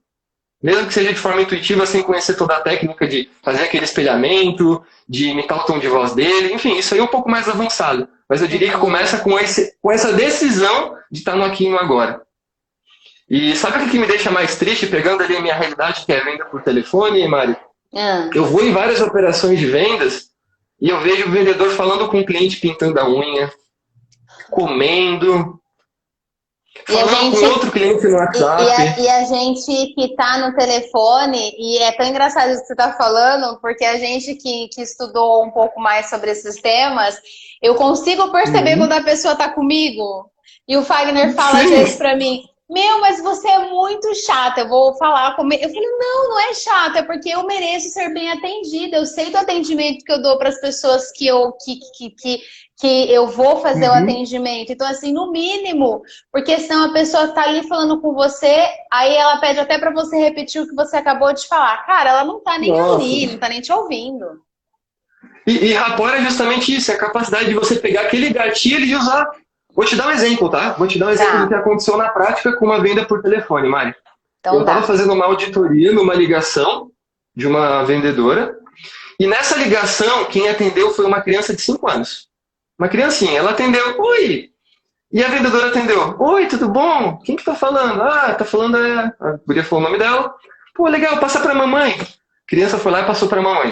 Mesmo 0.62 0.86
que 0.86 0.92
seja 0.92 1.12
de 1.12 1.18
forma 1.18 1.40
intuitiva, 1.40 1.86
sem 1.86 2.02
conhecer 2.02 2.34
toda 2.34 2.56
a 2.56 2.60
técnica 2.60 3.06
de 3.06 3.30
fazer 3.42 3.64
aquele 3.64 3.84
espelhamento, 3.84 4.82
de 5.08 5.28
imitar 5.28 5.60
o 5.60 5.64
tom 5.64 5.78
de 5.78 5.88
voz 5.88 6.14
dele, 6.14 6.52
enfim, 6.52 6.76
isso 6.76 6.92
aí 6.92 7.00
é 7.00 7.02
um 7.02 7.06
pouco 7.06 7.30
mais 7.30 7.48
avançado. 7.48 8.06
Mas 8.28 8.42
eu 8.42 8.48
diria 8.48 8.70
que 8.70 8.78
começa 8.78 9.18
com, 9.18 9.38
esse, 9.38 9.74
com 9.80 9.90
essa 9.90 10.12
decisão 10.12 10.94
de 11.10 11.20
estar 11.20 11.36
no 11.36 11.44
aqui 11.44 11.64
e 11.64 11.70
no 11.70 11.78
agora. 11.78 12.22
E 13.28 13.56
sabe 13.56 13.84
o 13.84 13.90
que 13.90 13.98
me 13.98 14.06
deixa 14.06 14.30
mais 14.30 14.56
triste, 14.56 14.86
pegando 14.86 15.22
ali 15.22 15.36
a 15.36 15.40
minha 15.40 15.54
realidade, 15.54 16.04
que 16.04 16.12
é 16.12 16.22
venda 16.22 16.44
por 16.44 16.62
telefone, 16.62 17.26
Mari? 17.26 17.56
Ah. 17.94 18.28
Eu 18.34 18.44
vou 18.44 18.64
em 18.64 18.72
várias 18.72 19.00
operações 19.00 19.58
de 19.58 19.66
vendas 19.66 20.26
e 20.80 20.88
eu 20.88 21.00
vejo 21.00 21.28
o 21.28 21.30
vendedor 21.30 21.70
falando 21.70 22.08
com 22.08 22.20
o 22.20 22.26
cliente 22.26 22.60
pintando 22.60 23.00
a 23.00 23.08
unha, 23.08 23.50
comendo, 24.50 25.58
falando 26.86 27.10
gente, 27.10 27.40
com 27.40 27.46
outro 27.46 27.70
cliente 27.70 28.06
no 28.06 28.16
WhatsApp. 28.16 28.62
E, 28.62 28.66
e, 28.66 28.70
a, 28.70 28.98
e 28.98 29.08
a, 29.08 29.24
gente 29.24 29.94
que 29.94 30.04
está 30.04 30.38
no 30.38 30.54
telefone, 30.56 31.54
e 31.56 31.78
é 31.78 31.92
tão 31.92 32.06
engraçado 32.06 32.50
isso 32.50 32.62
que 32.62 32.66
você 32.66 32.72
está 32.72 32.92
falando, 32.92 33.58
porque 33.60 33.84
a 33.84 33.96
gente 33.96 34.34
que, 34.34 34.68
que 34.68 34.82
estudou 34.82 35.44
um 35.44 35.50
pouco 35.50 35.80
mais 35.80 36.10
sobre 36.10 36.30
esses 36.32 36.60
temas, 36.60 37.16
eu 37.62 37.74
consigo 37.76 38.30
perceber 38.30 38.72
uhum. 38.72 38.80
quando 38.80 38.92
a 38.92 39.02
pessoa 39.02 39.32
está 39.32 39.48
comigo. 39.48 40.30
E 40.66 40.76
o 40.76 40.84
Fagner 40.84 41.32
fala 41.34 41.60
Sim. 41.60 41.64
às 41.64 41.70
vezes 41.70 41.96
para 41.96 42.16
mim, 42.16 42.42
meu, 42.68 42.98
mas 43.00 43.20
você 43.20 43.46
é 43.46 43.68
muito 43.68 44.14
chata, 44.14 44.62
eu 44.62 44.68
vou 44.68 44.96
falar 44.96 45.36
com. 45.36 45.42
Eu 45.52 45.68
falei, 45.68 45.88
não, 45.98 46.30
não 46.30 46.40
é 46.40 46.54
chata, 46.54 47.00
é 47.00 47.02
porque 47.02 47.28
eu 47.28 47.44
mereço 47.46 47.90
ser 47.90 48.12
bem 48.14 48.30
atendida. 48.30 48.96
Eu 48.96 49.04
sei 49.04 49.30
do 49.30 49.36
atendimento 49.36 50.02
que 50.02 50.10
eu 50.10 50.22
dou 50.22 50.38
para 50.38 50.48
as 50.48 50.58
pessoas 50.58 51.12
que 51.12 51.26
eu, 51.26 51.52
que, 51.52 51.78
que, 51.94 52.10
que, 52.10 52.40
que 52.80 53.12
eu 53.12 53.26
vou 53.26 53.60
fazer 53.60 53.86
uhum. 53.86 53.94
o 53.94 54.02
atendimento. 54.02 54.72
Então, 54.72 54.86
assim, 54.86 55.12
no 55.12 55.30
mínimo, 55.30 56.00
porque 56.32 56.58
senão 56.58 56.86
a 56.86 56.92
pessoa 56.92 57.28
tá 57.28 57.42
ali 57.42 57.68
falando 57.68 58.00
com 58.00 58.14
você, 58.14 58.66
aí 58.90 59.14
ela 59.14 59.36
pede 59.36 59.60
até 59.60 59.78
para 59.78 59.92
você 59.92 60.16
repetir 60.16 60.62
o 60.62 60.66
que 60.66 60.74
você 60.74 60.96
acabou 60.96 61.34
de 61.34 61.46
falar. 61.46 61.84
Cara, 61.84 62.10
ela 62.10 62.24
não 62.24 62.42
tá 62.42 62.58
nem 62.58 62.72
Nossa. 62.72 62.94
ali, 62.94 63.26
não 63.26 63.38
tá 63.38 63.48
nem 63.50 63.60
te 63.60 63.70
ouvindo. 63.70 64.24
E, 65.46 65.66
e 65.66 65.72
rapport 65.74 66.14
é 66.14 66.22
justamente 66.22 66.74
isso, 66.74 66.90
é 66.90 66.94
a 66.94 66.98
capacidade 66.98 67.46
de 67.46 67.54
você 67.54 67.76
pegar 67.76 68.02
aquele 68.02 68.30
gatilho 68.30 68.86
e 68.86 68.96
usar 68.96 69.30
Vou 69.74 69.84
te 69.84 69.96
dar 69.96 70.06
um 70.06 70.10
exemplo, 70.10 70.48
tá? 70.48 70.74
Vou 70.78 70.86
te 70.86 70.98
dar 70.98 71.06
um 71.06 71.10
exemplo 71.10 71.32
tá. 71.32 71.42
do 71.42 71.48
que 71.48 71.54
aconteceu 71.54 71.96
na 71.96 72.08
prática 72.08 72.56
com 72.56 72.66
uma 72.66 72.80
venda 72.80 73.04
por 73.04 73.20
telefone, 73.20 73.68
Mari. 73.68 73.94
Então, 74.40 74.54
eu 74.54 74.60
estava 74.60 74.80
tá. 74.80 74.86
fazendo 74.86 75.12
uma 75.12 75.24
auditoria 75.24 75.92
numa 75.92 76.14
ligação 76.14 76.90
de 77.34 77.46
uma 77.46 77.82
vendedora 77.82 78.56
e 79.18 79.26
nessa 79.26 79.56
ligação 79.56 80.26
quem 80.26 80.48
atendeu 80.48 80.90
foi 80.92 81.04
uma 81.04 81.20
criança 81.20 81.54
de 81.54 81.62
5 81.62 81.88
anos. 81.90 82.28
Uma 82.78 82.88
criancinha. 82.88 83.38
Ela 83.38 83.50
atendeu, 83.50 83.98
oi! 83.98 84.50
E 85.12 85.22
a 85.22 85.28
vendedora 85.28 85.68
atendeu, 85.68 86.16
oi, 86.18 86.46
tudo 86.46 86.68
bom? 86.68 87.18
Quem 87.24 87.36
que 87.36 87.44
tá 87.44 87.54
falando? 87.54 88.02
Ah, 88.02 88.34
tá 88.34 88.44
falando 88.44 88.76
é... 88.76 89.12
A 89.20 89.38
guria 89.46 89.62
falou 89.62 89.84
o 89.84 89.88
nome 89.88 89.98
dela. 89.98 90.34
Pô, 90.74 90.88
legal, 90.88 91.18
passa 91.18 91.40
pra 91.40 91.54
mamãe. 91.54 91.92
A 92.00 92.48
criança 92.48 92.78
foi 92.78 92.90
lá 92.90 93.00
e 93.00 93.06
passou 93.06 93.28
pra 93.28 93.40
mamãe. 93.40 93.70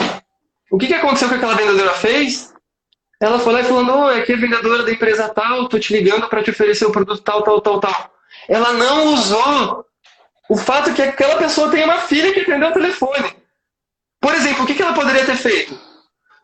O 0.70 0.78
que, 0.78 0.86
que 0.86 0.94
aconteceu 0.94 1.28
que 1.28 1.34
aquela 1.34 1.54
vendedora 1.54 1.90
fez? 1.94 2.51
Ela 3.22 3.38
foi 3.38 3.52
lá 3.52 3.60
e 3.60 3.64
falou: 3.64 4.06
Oi, 4.06 4.20
aqui 4.20 4.32
é 4.32 4.36
vendedora 4.36 4.82
da 4.82 4.90
empresa 4.90 5.28
tal, 5.28 5.68
tô 5.68 5.78
te 5.78 5.92
ligando 5.92 6.28
para 6.28 6.42
te 6.42 6.50
oferecer 6.50 6.86
o 6.86 6.90
produto 6.90 7.22
tal, 7.22 7.40
tal, 7.44 7.60
tal, 7.60 7.78
tal. 7.78 8.12
Ela 8.48 8.72
não 8.72 9.14
usou 9.14 9.86
o 10.50 10.56
fato 10.56 10.92
que 10.92 11.00
aquela 11.00 11.36
pessoa 11.36 11.70
tem 11.70 11.84
uma 11.84 11.98
filha 11.98 12.32
que 12.34 12.40
atendeu 12.40 12.70
o 12.70 12.72
telefone. 12.72 13.32
Por 14.20 14.34
exemplo, 14.34 14.64
o 14.64 14.66
que 14.66 14.82
ela 14.82 14.92
poderia 14.92 15.24
ter 15.24 15.36
feito? 15.36 15.78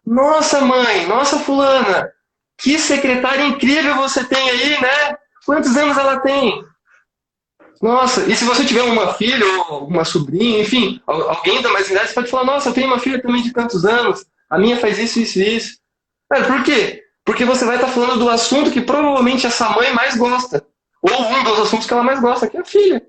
Nossa, 0.06 0.60
mãe, 0.60 1.04
nossa, 1.06 1.40
fulana, 1.40 2.12
que 2.56 2.78
secretária 2.78 3.42
incrível 3.44 3.96
você 3.96 4.22
tem 4.22 4.48
aí, 4.48 4.80
né? 4.80 5.18
Quantos 5.44 5.76
anos 5.76 5.98
ela 5.98 6.20
tem? 6.20 6.64
Nossa, 7.82 8.24
e 8.30 8.36
se 8.36 8.44
você 8.44 8.64
tiver 8.64 8.82
uma 8.82 9.14
filha 9.14 9.44
ou 9.68 9.88
uma 9.88 10.04
sobrinha, 10.04 10.60
enfim, 10.60 11.02
alguém 11.06 11.60
da 11.60 11.70
mais 11.72 11.90
idade, 11.90 12.08
você 12.08 12.14
pode 12.14 12.30
falar, 12.30 12.44
nossa, 12.44 12.68
eu 12.68 12.72
tenho 12.72 12.86
uma 12.86 13.00
filha 13.00 13.20
também 13.20 13.42
de 13.42 13.52
tantos 13.52 13.84
anos, 13.84 14.24
a 14.48 14.56
minha 14.58 14.76
faz 14.76 14.96
isso, 14.98 15.18
isso 15.18 15.40
isso. 15.40 15.87
É, 16.32 16.42
por 16.42 16.62
quê? 16.62 17.02
Porque 17.24 17.44
você 17.44 17.64
vai 17.64 17.76
estar 17.76 17.88
falando 17.88 18.18
do 18.18 18.28
assunto 18.28 18.70
que 18.70 18.80
provavelmente 18.80 19.46
essa 19.46 19.68
mãe 19.70 19.92
mais 19.92 20.16
gosta. 20.16 20.66
Ou 21.02 21.22
um 21.22 21.44
dos 21.44 21.60
assuntos 21.60 21.86
que 21.86 21.92
ela 21.92 22.02
mais 22.02 22.20
gosta, 22.20 22.48
que 22.48 22.56
é 22.56 22.60
a 22.60 22.64
filha. 22.64 23.02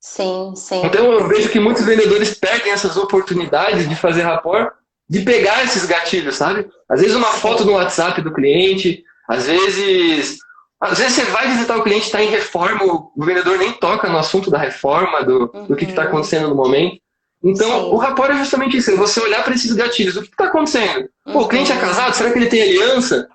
Sim, 0.00 0.52
sim. 0.54 0.82
Então 0.84 1.12
eu 1.12 1.26
vejo 1.26 1.48
que 1.48 1.58
muitos 1.58 1.82
vendedores 1.84 2.34
perdem 2.34 2.72
essas 2.72 2.96
oportunidades 2.96 3.88
de 3.88 3.96
fazer 3.96 4.22
rapport, 4.22 4.72
de 5.08 5.20
pegar 5.20 5.64
esses 5.64 5.86
gatilhos, 5.86 6.36
sabe? 6.36 6.68
Às 6.88 7.00
vezes 7.00 7.16
uma 7.16 7.28
foto 7.28 7.64
no 7.64 7.72
WhatsApp 7.72 8.20
do 8.20 8.32
cliente, 8.32 9.02
às 9.28 9.46
vezes. 9.46 10.38
Às 10.80 10.98
vezes 10.98 11.14
você 11.14 11.24
vai 11.24 11.48
visitar 11.48 11.78
o 11.78 11.82
cliente, 11.82 12.06
está 12.06 12.22
em 12.22 12.28
reforma, 12.28 12.84
o 12.84 13.24
vendedor 13.24 13.56
nem 13.56 13.72
toca 13.72 14.08
no 14.10 14.18
assunto 14.18 14.50
da 14.50 14.58
reforma, 14.58 15.22
do, 15.22 15.50
uhum. 15.54 15.66
do 15.66 15.76
que 15.76 15.86
está 15.86 16.02
acontecendo 16.02 16.48
no 16.48 16.54
momento. 16.54 17.00
Então, 17.44 17.68
Sim. 17.68 17.90
o 17.90 17.96
rapport 17.96 18.30
é 18.30 18.38
justamente 18.38 18.78
isso, 18.78 18.90
é 18.90 18.96
você 18.96 19.20
olhar 19.20 19.44
para 19.44 19.54
esses 19.54 19.72
gatilhos. 19.72 20.16
O 20.16 20.22
que 20.22 20.28
está 20.28 20.46
acontecendo? 20.46 21.08
Pô, 21.30 21.40
o 21.40 21.48
cliente 21.48 21.70
é 21.70 21.74
uhum. 21.74 21.80
casado? 21.82 22.14
Será 22.14 22.32
que 22.32 22.38
ele 22.38 22.48
tem 22.48 22.62
aliança? 22.62 23.28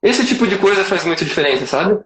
Esse 0.00 0.24
tipo 0.24 0.46
de 0.46 0.56
coisa 0.56 0.84
faz 0.84 1.04
muita 1.04 1.24
diferença, 1.24 1.66
sabe? 1.66 2.02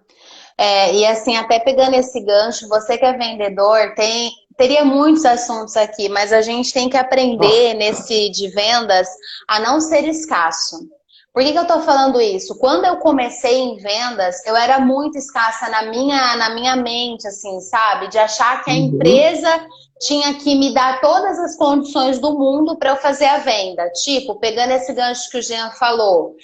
É, 0.57 0.93
e 0.95 1.05
assim, 1.05 1.35
até 1.37 1.59
pegando 1.59 1.95
esse 1.95 2.19
gancho, 2.21 2.67
você 2.67 2.97
que 2.97 3.05
é 3.05 3.13
vendedor, 3.13 3.93
tem, 3.95 4.31
teria 4.57 4.83
muitos 4.83 5.23
assuntos 5.23 5.75
aqui, 5.77 6.09
mas 6.09 6.33
a 6.33 6.41
gente 6.41 6.73
tem 6.73 6.89
que 6.89 6.97
aprender 6.97 7.73
nesse 7.75 8.29
de 8.31 8.49
vendas 8.49 9.07
a 9.47 9.59
não 9.59 9.79
ser 9.79 10.05
escasso. 10.05 10.77
Por 11.35 11.43
que, 11.43 11.51
que 11.51 11.57
eu 11.57 11.63
estou 11.63 11.81
falando 11.81 12.21
isso? 12.21 12.57
Quando 12.57 12.85
eu 12.85 12.95
comecei 12.95 13.57
em 13.57 13.75
vendas, 13.75 14.37
eu 14.45 14.55
era 14.55 14.79
muito 14.79 15.17
escassa 15.17 15.67
na 15.67 15.81
minha, 15.83 16.37
na 16.37 16.55
minha 16.55 16.77
mente, 16.77 17.27
assim, 17.27 17.59
sabe? 17.59 18.07
De 18.07 18.17
achar 18.17 18.63
que 18.63 18.71
a 18.71 18.73
uhum. 18.73 18.79
empresa 18.79 19.67
tinha 19.99 20.33
que 20.35 20.55
me 20.55 20.73
dar 20.73 21.01
todas 21.01 21.37
as 21.37 21.57
condições 21.57 22.19
do 22.19 22.39
mundo 22.39 22.77
para 22.77 22.91
eu 22.91 22.95
fazer 22.95 23.25
a 23.25 23.39
venda. 23.39 23.89
Tipo, 23.89 24.39
pegando 24.39 24.71
esse 24.71 24.93
gancho 24.93 25.29
que 25.29 25.39
o 25.39 25.41
Jean 25.41 25.71
falou, 25.71 26.37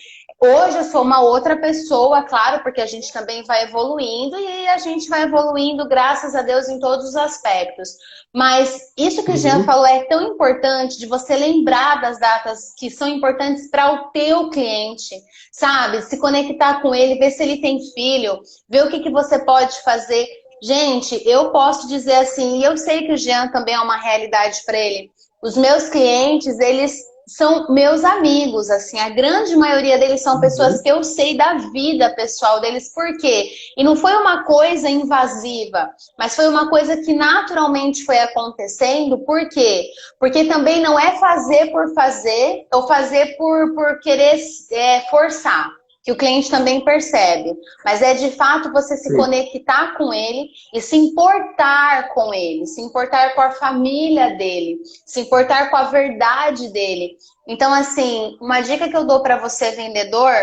Hoje 0.43 0.75
eu 0.75 0.83
sou 0.85 1.03
uma 1.03 1.21
outra 1.21 1.55
pessoa, 1.55 2.23
claro, 2.23 2.63
porque 2.63 2.81
a 2.81 2.87
gente 2.87 3.13
também 3.13 3.43
vai 3.43 3.65
evoluindo 3.65 4.35
e 4.39 4.67
a 4.69 4.77
gente 4.79 5.07
vai 5.07 5.21
evoluindo, 5.21 5.87
graças 5.87 6.33
a 6.33 6.41
Deus, 6.41 6.67
em 6.67 6.79
todos 6.79 7.09
os 7.09 7.15
aspectos. 7.15 7.89
Mas 8.33 8.91
isso 8.97 9.23
que 9.23 9.29
o 9.29 9.37
Jean 9.37 9.57
uhum. 9.57 9.65
falou 9.65 9.85
é 9.85 10.03
tão 10.05 10.33
importante 10.33 10.97
de 10.97 11.05
você 11.05 11.35
lembrar 11.35 12.01
das 12.01 12.19
datas 12.19 12.73
que 12.75 12.89
são 12.89 13.07
importantes 13.07 13.69
para 13.69 13.93
o 13.93 14.09
teu 14.09 14.49
cliente, 14.49 15.15
sabe? 15.51 16.01
Se 16.01 16.17
conectar 16.17 16.81
com 16.81 16.95
ele, 16.95 17.19
ver 17.19 17.29
se 17.29 17.43
ele 17.43 17.61
tem 17.61 17.79
filho, 17.93 18.39
ver 18.67 18.83
o 18.83 18.89
que, 18.89 19.01
que 19.01 19.11
você 19.11 19.45
pode 19.45 19.79
fazer. 19.83 20.27
Gente, 20.63 21.21
eu 21.23 21.51
posso 21.51 21.87
dizer 21.87 22.15
assim, 22.15 22.61
e 22.61 22.63
eu 22.63 22.75
sei 22.77 23.05
que 23.05 23.13
o 23.13 23.17
Jean 23.17 23.49
também 23.49 23.75
é 23.75 23.79
uma 23.79 23.97
realidade 23.97 24.63
para 24.65 24.79
ele. 24.79 25.11
Os 25.43 25.55
meus 25.55 25.87
clientes, 25.87 26.59
eles 26.59 27.10
são 27.27 27.71
meus 27.73 28.03
amigos, 28.03 28.69
assim, 28.69 28.99
a 28.99 29.09
grande 29.09 29.55
maioria 29.55 29.97
deles 29.97 30.21
são 30.21 30.39
pessoas 30.39 30.75
uhum. 30.75 30.83
que 30.83 30.91
eu 30.91 31.03
sei 31.03 31.37
da 31.37 31.55
vida 31.55 32.13
pessoal 32.15 32.59
deles, 32.59 32.93
por 32.93 33.17
quê? 33.17 33.51
E 33.77 33.83
não 33.83 33.95
foi 33.95 34.13
uma 34.15 34.43
coisa 34.43 34.89
invasiva, 34.89 35.89
mas 36.17 36.35
foi 36.35 36.47
uma 36.47 36.69
coisa 36.69 36.97
que 36.97 37.13
naturalmente 37.13 38.03
foi 38.03 38.19
acontecendo, 38.19 39.19
por 39.19 39.47
quê? 39.49 39.89
Porque 40.19 40.45
também 40.45 40.81
não 40.81 40.99
é 40.99 41.17
fazer 41.19 41.71
por 41.71 41.93
fazer, 41.93 42.67
ou 42.73 42.87
fazer 42.87 43.37
por, 43.37 43.73
por 43.73 43.99
querer 43.99 44.39
é, 44.71 45.01
forçar 45.09 45.80
que 46.03 46.11
o 46.11 46.17
cliente 46.17 46.49
também 46.49 46.83
percebe. 46.83 47.53
Mas 47.85 48.01
é 48.01 48.13
de 48.13 48.31
fato 48.31 48.71
você 48.71 48.97
se 48.97 49.09
Sim. 49.09 49.17
conectar 49.17 49.95
com 49.97 50.13
ele 50.13 50.49
e 50.73 50.81
se 50.81 50.95
importar 50.95 52.09
com 52.13 52.33
ele, 52.33 52.65
se 52.65 52.81
importar 52.81 53.35
com 53.35 53.41
a 53.41 53.51
família 53.51 54.35
dele, 54.35 54.79
se 55.05 55.21
importar 55.21 55.69
com 55.69 55.77
a 55.77 55.85
verdade 55.85 56.69
dele. 56.69 57.17
Então, 57.47 57.73
assim, 57.73 58.37
uma 58.41 58.61
dica 58.61 58.89
que 58.89 58.97
eu 58.97 59.05
dou 59.05 59.21
para 59.21 59.37
você, 59.37 59.71
vendedor, 59.71 60.33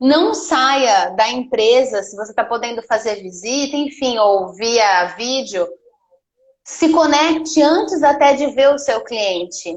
não 0.00 0.34
saia 0.34 1.10
da 1.10 1.28
empresa 1.28 2.02
se 2.02 2.16
você 2.16 2.30
está 2.30 2.44
podendo 2.44 2.82
fazer 2.82 3.16
visita, 3.16 3.76
enfim, 3.76 4.18
ou 4.18 4.52
via 4.54 5.14
vídeo. 5.16 5.66
Se 6.64 6.90
conecte 6.90 7.62
antes 7.62 8.02
até 8.02 8.34
de 8.34 8.48
ver 8.48 8.74
o 8.74 8.78
seu 8.78 9.02
cliente. 9.02 9.76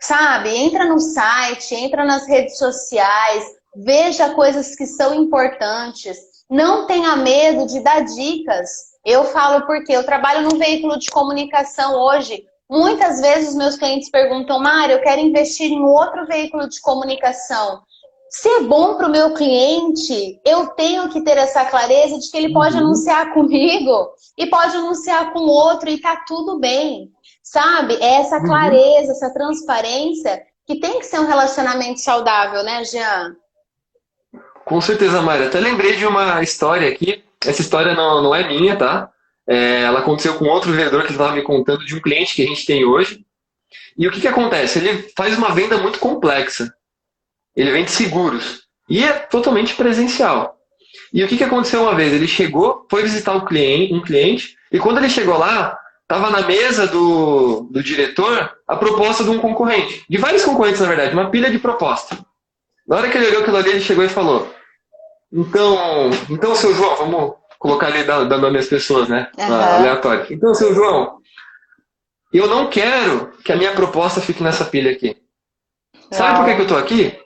Sabe? 0.00 0.54
Entra 0.54 0.84
no 0.84 0.98
site, 0.98 1.74
entra 1.74 2.04
nas 2.04 2.26
redes 2.26 2.58
sociais, 2.58 3.55
veja 3.76 4.34
coisas 4.34 4.74
que 4.74 4.86
são 4.86 5.14
importantes, 5.14 6.18
não 6.48 6.86
tenha 6.86 7.16
medo 7.16 7.66
de 7.66 7.80
dar 7.80 8.04
dicas. 8.04 8.96
Eu 9.04 9.24
falo 9.24 9.66
porque 9.66 9.92
eu 9.92 10.04
trabalho 10.04 10.48
num 10.48 10.58
veículo 10.58 10.98
de 10.98 11.10
comunicação 11.10 11.94
hoje. 11.94 12.44
Muitas 12.68 13.20
vezes 13.20 13.54
meus 13.54 13.76
clientes 13.76 14.10
perguntam, 14.10 14.58
Mário, 14.58 14.94
eu 14.94 15.02
quero 15.02 15.20
investir 15.20 15.70
em 15.70 15.82
outro 15.82 16.26
veículo 16.26 16.68
de 16.68 16.80
comunicação. 16.80 17.80
Se 18.28 18.48
é 18.48 18.60
bom 18.62 18.96
para 18.96 19.06
o 19.06 19.10
meu 19.10 19.34
cliente, 19.34 20.40
eu 20.44 20.68
tenho 20.68 21.08
que 21.08 21.22
ter 21.22 21.36
essa 21.36 21.64
clareza 21.64 22.18
de 22.18 22.28
que 22.30 22.36
ele 22.36 22.52
pode 22.52 22.74
uhum. 22.74 22.82
anunciar 22.82 23.32
comigo 23.34 24.08
e 24.36 24.46
pode 24.46 24.76
anunciar 24.76 25.32
com 25.32 25.40
outro 25.40 25.88
e 25.88 26.00
tá 26.00 26.24
tudo 26.26 26.58
bem. 26.58 27.10
Sabe? 27.42 27.94
É 28.00 28.14
essa 28.16 28.38
uhum. 28.38 28.44
clareza, 28.44 29.06
uhum. 29.06 29.12
essa 29.12 29.32
transparência 29.32 30.42
que 30.66 30.80
tem 30.80 30.98
que 30.98 31.06
ser 31.06 31.20
um 31.20 31.26
relacionamento 31.26 32.00
saudável, 32.00 32.64
né, 32.64 32.82
Jean? 32.84 33.36
Com 34.66 34.80
certeza, 34.80 35.22
Mari. 35.22 35.44
Até 35.44 35.60
lembrei 35.60 35.94
de 35.94 36.04
uma 36.04 36.42
história 36.42 36.88
aqui. 36.88 37.22
Essa 37.44 37.62
história 37.62 37.94
não, 37.94 38.20
não 38.20 38.34
é 38.34 38.48
minha, 38.48 38.74
tá? 38.74 39.08
É, 39.46 39.82
ela 39.82 40.00
aconteceu 40.00 40.34
com 40.34 40.46
outro 40.46 40.72
vendedor 40.72 41.04
que 41.04 41.12
estava 41.12 41.32
me 41.32 41.42
contando 41.42 41.86
de 41.86 41.94
um 41.94 42.00
cliente 42.00 42.34
que 42.34 42.42
a 42.42 42.46
gente 42.46 42.66
tem 42.66 42.84
hoje. 42.84 43.24
E 43.96 44.08
o 44.08 44.10
que, 44.10 44.20
que 44.20 44.26
acontece? 44.26 44.80
Ele 44.80 45.08
faz 45.16 45.38
uma 45.38 45.54
venda 45.54 45.78
muito 45.78 46.00
complexa. 46.00 46.74
Ele 47.54 47.70
vende 47.70 47.92
seguros. 47.92 48.64
E 48.90 49.04
é 49.04 49.12
totalmente 49.12 49.76
presencial. 49.76 50.58
E 51.12 51.22
o 51.22 51.28
que, 51.28 51.36
que 51.36 51.44
aconteceu 51.44 51.82
uma 51.82 51.94
vez? 51.94 52.12
Ele 52.12 52.26
chegou, 52.26 52.84
foi 52.90 53.04
visitar 53.04 53.36
um 53.36 53.44
cliente, 53.44 53.94
um 53.94 54.02
cliente 54.02 54.56
e 54.72 54.80
quando 54.80 54.98
ele 54.98 55.08
chegou 55.08 55.38
lá, 55.38 55.78
estava 56.02 56.28
na 56.28 56.44
mesa 56.44 56.88
do, 56.88 57.68
do 57.70 57.80
diretor 57.84 58.52
a 58.66 58.74
proposta 58.74 59.22
de 59.22 59.30
um 59.30 59.38
concorrente. 59.38 60.04
De 60.10 60.18
vários 60.18 60.44
concorrentes, 60.44 60.80
na 60.80 60.88
verdade, 60.88 61.14
uma 61.14 61.30
pilha 61.30 61.52
de 61.52 61.58
proposta. 61.60 62.18
Na 62.86 62.96
hora 62.96 63.08
que 63.08 63.16
ele 63.16 63.28
olhou 63.28 63.42
aquilo 63.42 63.56
ali, 63.56 63.70
ele 63.70 63.80
chegou 63.80 64.04
e 64.04 64.08
falou: 64.08 64.55
Então, 65.36 66.08
então 66.30 66.54
seu 66.54 66.74
João, 66.74 66.96
vamos 66.96 67.34
colocar 67.58 67.88
ali 67.88 68.04
dando 68.04 68.38
nome 68.38 68.58
às 68.58 68.66
pessoas, 68.66 69.06
né? 69.06 69.30
Uhum. 69.36 69.54
Aleatório. 69.54 70.26
Então, 70.30 70.54
seu 70.54 70.74
João, 70.74 71.18
eu 72.32 72.46
não 72.48 72.70
quero 72.70 73.32
que 73.44 73.52
a 73.52 73.56
minha 73.56 73.74
proposta 73.74 74.22
fique 74.22 74.42
nessa 74.42 74.64
pilha 74.64 74.90
aqui. 74.90 75.14
Sabe 76.10 76.38
por 76.38 76.46
que, 76.46 76.54
que 76.54 76.62
eu 76.62 76.66
tô 76.66 76.76
aqui? 76.76 77.18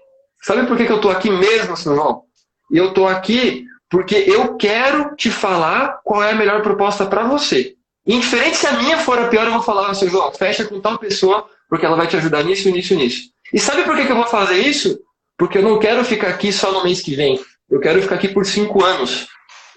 Sabe 0.43 0.67
por 0.67 0.77
que, 0.77 0.87
que 0.87 0.93
eu 0.93 1.01
tô 1.01 1.09
aqui 1.09 1.31
mesmo, 1.31 1.77
seu 1.77 1.95
João? 1.95 2.25
E 2.73 2.79
eu 2.79 2.93
tô 2.93 3.07
aqui 3.07 3.65
porque 3.89 4.15
eu 4.15 4.57
quero 4.57 5.15
te 5.15 5.31
falar 5.31 6.01
qual 6.05 6.23
é 6.23 6.33
a 6.33 6.37
melhor 6.37 6.63
proposta 6.63 7.07
para 7.07 7.25
você. 7.25 7.75
Indiferente 8.07 8.57
se 8.57 8.67
a 8.67 8.73
minha 8.73 8.99
for 8.99 9.19
a 9.19 9.29
pior, 9.29 9.47
eu 9.47 9.53
vou 9.53 9.63
falar, 9.63 9.95
seu 9.95 10.09
João, 10.09 10.33
fecha 10.33 10.65
com 10.65 10.81
tal 10.81 10.99
pessoa, 10.99 11.47
porque 11.69 11.87
ela 11.87 11.97
vai 11.97 12.09
te 12.09 12.17
ajudar 12.17 12.43
nisso, 12.43 12.71
nisso, 12.71 12.95
nisso. 12.95 13.31
E 13.53 13.59
sabe 13.61 13.85
por 13.85 13.97
que, 13.97 14.07
que 14.07 14.13
eu 14.13 14.17
vou 14.17 14.27
fazer 14.27 14.59
isso? 14.59 14.99
Porque 15.37 15.59
eu 15.59 15.63
não 15.63 15.79
quero 15.79 16.05
ficar 16.05 16.29
aqui 16.29 16.53
só 16.53 16.73
no 16.73 16.83
mês 16.83 17.01
que 17.01 17.15
vem. 17.15 17.41
Eu 17.71 17.81
quero 17.81 18.03
ficar 18.03 18.17
aqui 18.17 18.29
por 18.29 18.45
cinco 18.45 18.85
anos. 18.85 19.29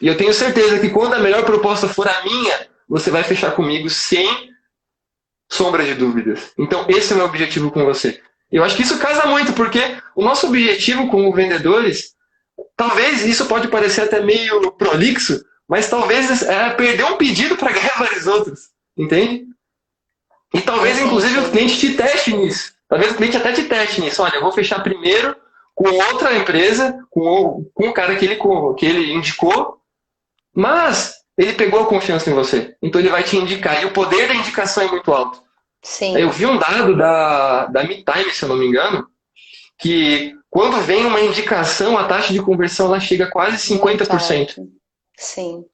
E 0.01 0.07
eu 0.07 0.17
tenho 0.17 0.33
certeza 0.33 0.79
que 0.79 0.89
quando 0.89 1.13
a 1.13 1.19
melhor 1.19 1.45
proposta 1.45 1.87
for 1.87 2.07
a 2.07 2.23
minha, 2.23 2.67
você 2.89 3.11
vai 3.11 3.23
fechar 3.23 3.51
comigo 3.51 3.89
sem 3.89 4.51
sombra 5.49 5.83
de 5.83 5.93
dúvidas. 5.93 6.51
Então, 6.57 6.85
esse 6.89 7.11
é 7.11 7.15
o 7.15 7.17
meu 7.19 7.27
objetivo 7.27 7.71
com 7.71 7.85
você. 7.85 8.21
Eu 8.51 8.63
acho 8.63 8.75
que 8.75 8.81
isso 8.81 8.99
casa 8.99 9.25
muito, 9.27 9.53
porque 9.53 9.79
o 10.15 10.23
nosso 10.23 10.47
objetivo 10.47 11.09
como 11.09 11.33
vendedores, 11.33 12.15
talvez 12.75 13.25
isso 13.25 13.45
pode 13.45 13.67
parecer 13.67 14.01
até 14.01 14.21
meio 14.21 14.71
prolixo, 14.71 15.43
mas 15.67 15.89
talvez 15.89 16.41
é 16.43 16.69
perder 16.71 17.05
um 17.05 17.17
pedido 17.17 17.55
para 17.55 17.71
ganhar 17.71 17.97
vários 17.97 18.27
outros. 18.27 18.69
Entende? 18.97 19.45
E 20.53 20.61
talvez, 20.61 20.99
inclusive, 20.99 21.39
o 21.39 21.49
cliente 21.49 21.79
te 21.79 21.93
teste 21.93 22.35
nisso. 22.35 22.73
Talvez 22.87 23.11
o 23.11 23.15
cliente 23.15 23.37
até 23.37 23.53
te 23.53 23.63
teste 23.63 24.01
nisso. 24.01 24.21
Olha, 24.21 24.35
eu 24.35 24.41
vou 24.41 24.51
fechar 24.51 24.83
primeiro 24.83 25.35
com 25.75 25.89
outra 25.89 26.35
empresa, 26.35 26.97
com 27.09 27.21
o, 27.21 27.71
com 27.73 27.89
o 27.89 27.93
cara 27.93 28.15
que 28.15 28.25
ele, 28.25 28.39
que 28.77 28.85
ele 28.85 29.13
indicou, 29.13 29.77
mas 30.55 31.13
ele 31.37 31.53
pegou 31.53 31.81
a 31.81 31.87
confiança 31.87 32.29
em 32.29 32.33
você. 32.33 32.75
Então 32.81 33.01
ele 33.01 33.09
vai 33.09 33.23
te 33.23 33.37
indicar. 33.37 33.81
E 33.81 33.85
o 33.85 33.93
poder 33.93 34.27
da 34.27 34.35
indicação 34.35 34.83
é 34.83 34.87
muito 34.87 35.11
alto. 35.11 35.41
Sim. 35.81 36.17
Eu 36.17 36.29
vi 36.29 36.45
um 36.45 36.57
dado 36.57 36.95
da, 36.95 37.65
da 37.65 37.83
MeTime, 37.83 38.31
se 38.31 38.43
eu 38.43 38.49
não 38.49 38.55
me 38.55 38.65
engano, 38.65 39.07
que 39.77 40.33
quando 40.49 40.81
vem 40.81 41.05
uma 41.05 41.19
indicação, 41.19 41.97
a 41.97 42.05
taxa 42.05 42.31
de 42.31 42.41
conversão 42.41 42.85
ela 42.85 42.99
chega 42.99 43.25
a 43.25 43.31
quase 43.31 43.57
50%. 43.75 44.65
Sim, 45.17 45.65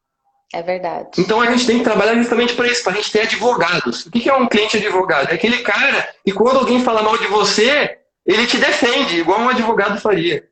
é 0.53 0.63
verdade. 0.63 1.09
Então 1.19 1.39
a 1.41 1.51
gente 1.51 1.67
tem 1.67 1.77
que 1.77 1.83
trabalhar 1.83 2.15
justamente 2.15 2.55
para 2.55 2.67
isso, 2.67 2.83
para 2.83 2.93
a 2.93 2.95
gente 2.95 3.11
ter 3.11 3.21
advogados. 3.21 4.05
O 4.05 4.11
que 4.11 4.29
é 4.29 4.33
um 4.33 4.47
cliente 4.47 4.77
advogado? 4.77 5.29
É 5.29 5.35
aquele 5.35 5.59
cara 5.59 6.09
que 6.25 6.31
quando 6.31 6.57
alguém 6.57 6.83
fala 6.83 7.03
mal 7.03 7.17
de 7.17 7.27
você, 7.27 7.99
ele 8.29 8.45
te 8.45 8.57
defende, 8.57 9.19
igual 9.19 9.41
um 9.41 9.49
advogado 9.49 9.99
faria. 9.99 10.47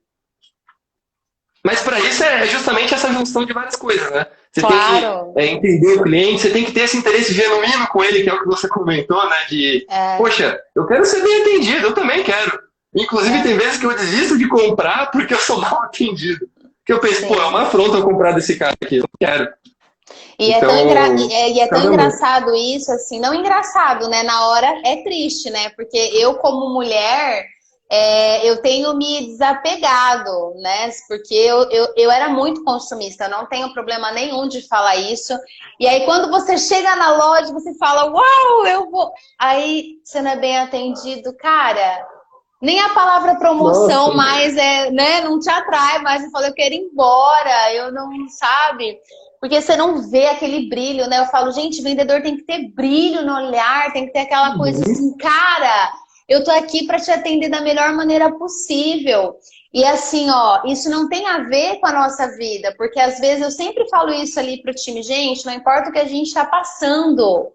Mas 1.64 1.82
para 1.82 2.00
isso 2.00 2.24
é 2.24 2.46
justamente 2.48 2.94
essa 2.94 3.12
junção 3.12 3.46
de 3.46 3.54
várias 3.54 3.76
coisas, 3.76 4.10
né? 4.12 4.26
Você 4.52 4.62
claro. 4.62 5.34
tem 5.34 5.60
que 5.60 5.68
é, 5.68 5.72
entender 5.76 5.94
o 5.96 6.04
cliente, 6.04 6.42
você 6.42 6.50
tem 6.50 6.64
que 6.64 6.72
ter 6.72 6.82
esse 6.82 6.98
interesse 6.98 7.34
genuíno 7.34 7.88
com 7.90 8.04
ele, 8.04 8.24
que 8.24 8.30
é 8.30 8.34
o 8.34 8.40
que 8.40 8.48
você 8.48 8.68
comentou, 8.68 9.30
né? 9.30 9.36
De, 9.50 9.86
é. 9.90 10.18
poxa, 10.18 10.60
eu 10.76 10.88
quero 10.88 11.06
ser 11.06 11.22
bem 11.22 11.42
atendido, 11.42 11.88
eu 11.88 11.94
também 11.94 12.24
quero. 12.24 12.60
Inclusive, 12.96 13.38
é. 13.38 13.44
tem 13.44 13.58
vezes 13.58 13.78
que 13.78 13.86
eu 13.86 13.96
desisto 13.96 14.38
de 14.38 14.48
comprar 14.48 15.12
porque 15.12 15.34
eu 15.34 15.40
sou 15.40 15.60
mal 15.60 15.84
atendido. 15.84 16.48
Que 16.86 16.94
eu 16.94 17.00
penso, 17.00 17.22
Sim. 17.22 17.28
pô, 17.28 17.36
é 17.36 17.46
uma 17.46 17.64
afronta 17.64 17.98
eu 17.98 18.04
comprar 18.04 18.32
desse 18.32 18.56
cara 18.56 18.76
aqui, 18.82 18.96
eu 18.96 19.02
não 19.02 19.28
quero. 19.28 19.48
E 20.40 20.52
então, 20.52 20.70
é 20.70 20.74
tão, 20.74 20.90
então, 20.90 21.16
engra... 21.16 21.36
É, 21.36 21.52
e 21.52 21.60
é 21.60 21.68
tão 21.68 21.84
engraçado 21.84 22.56
isso, 22.56 22.92
assim, 22.92 23.20
não 23.20 23.34
engraçado, 23.34 24.08
né? 24.08 24.24
Na 24.24 24.48
hora 24.48 24.82
é 24.86 25.04
triste, 25.04 25.50
né? 25.50 25.70
Porque 25.76 25.98
eu, 25.98 26.36
como 26.36 26.74
mulher, 26.74 27.46
é, 27.90 28.48
eu 28.48 28.62
tenho 28.62 28.94
me 28.96 29.28
desapegado, 29.28 30.54
né? 30.56 30.90
Porque 31.08 31.34
eu, 31.34 31.70
eu, 31.70 31.94
eu 31.96 32.12
era 32.12 32.28
muito 32.30 32.64
consumista, 32.64 33.26
eu 33.26 33.30
não 33.30 33.46
tenho 33.46 33.74
problema 33.74 34.12
nenhum 34.12 34.48
de 34.48 34.68
falar 34.68 34.98
isso. 34.98 35.34
E 35.80 35.88
aí, 35.88 36.04
quando 36.04 36.30
você 36.30 36.58
chega 36.58 36.96
na 36.98 37.16
loja, 37.16 37.54
você 37.54 37.74
fala, 37.78 38.12
uau, 38.12 38.68
eu 38.68 38.92
vou. 38.92 39.12
Aí 39.40 40.00
você 40.04 40.22
não 40.22 40.32
é 40.32 40.36
bem 40.36 40.58
atendido, 40.58 41.34
cara. 41.38 42.06
Nem 42.62 42.80
a 42.82 42.90
palavra 42.90 43.36
promoção 43.36 44.08
Nossa, 44.08 44.18
mais 44.18 44.58
é, 44.58 44.92
né? 44.92 45.22
Não 45.22 45.40
te 45.40 45.50
atrai 45.50 46.00
mais. 46.00 46.24
Eu 46.24 46.32
falo, 46.32 46.46
eu 46.46 46.54
quero 46.54 46.74
ir 46.74 46.90
embora, 46.92 47.74
eu 47.74 47.92
não, 47.92 48.10
sabe? 48.30 49.00
Porque 49.40 49.62
você 49.62 49.78
não 49.78 50.10
vê 50.10 50.26
aquele 50.26 50.68
brilho, 50.68 51.08
né? 51.08 51.20
Eu 51.20 51.28
falo, 51.28 51.52
gente, 51.52 51.82
vendedor 51.82 52.22
tem 52.22 52.36
que 52.36 52.44
ter 52.44 52.68
brilho 52.74 53.24
no 53.24 53.34
olhar, 53.34 53.94
tem 53.94 54.08
que 54.08 54.12
ter 54.12 54.22
aquela 54.22 54.58
coisa 54.58 54.84
uhum. 54.84 54.92
assim, 54.92 55.18
cara 55.18 55.94
eu 56.28 56.44
tô 56.44 56.52
aqui 56.52 56.86
para 56.86 57.00
te 57.00 57.10
atender 57.10 57.50
da 57.50 57.62
melhor 57.62 57.94
maneira 57.94 58.32
possível. 58.32 59.38
E 59.74 59.84
assim, 59.86 60.30
ó, 60.30 60.62
isso 60.66 60.90
não 60.90 61.08
tem 61.08 61.26
a 61.28 61.40
ver 61.40 61.80
com 61.80 61.88
a 61.88 61.94
nossa 61.94 62.36
vida, 62.36 62.74
porque 62.78 63.00
às 63.00 63.20
vezes 63.20 63.44
eu 63.44 63.52
sempre 63.52 63.88
falo 63.90 64.14
isso 64.14 64.40
ali 64.40 64.62
pro 64.62 64.74
time, 64.74 65.04
gente, 65.04 65.46
não 65.46 65.54
importa 65.54 65.90
o 65.90 65.92
que 65.92 66.00
a 66.00 66.08
gente 66.08 66.28
está 66.28 66.46
passando. 66.46 67.52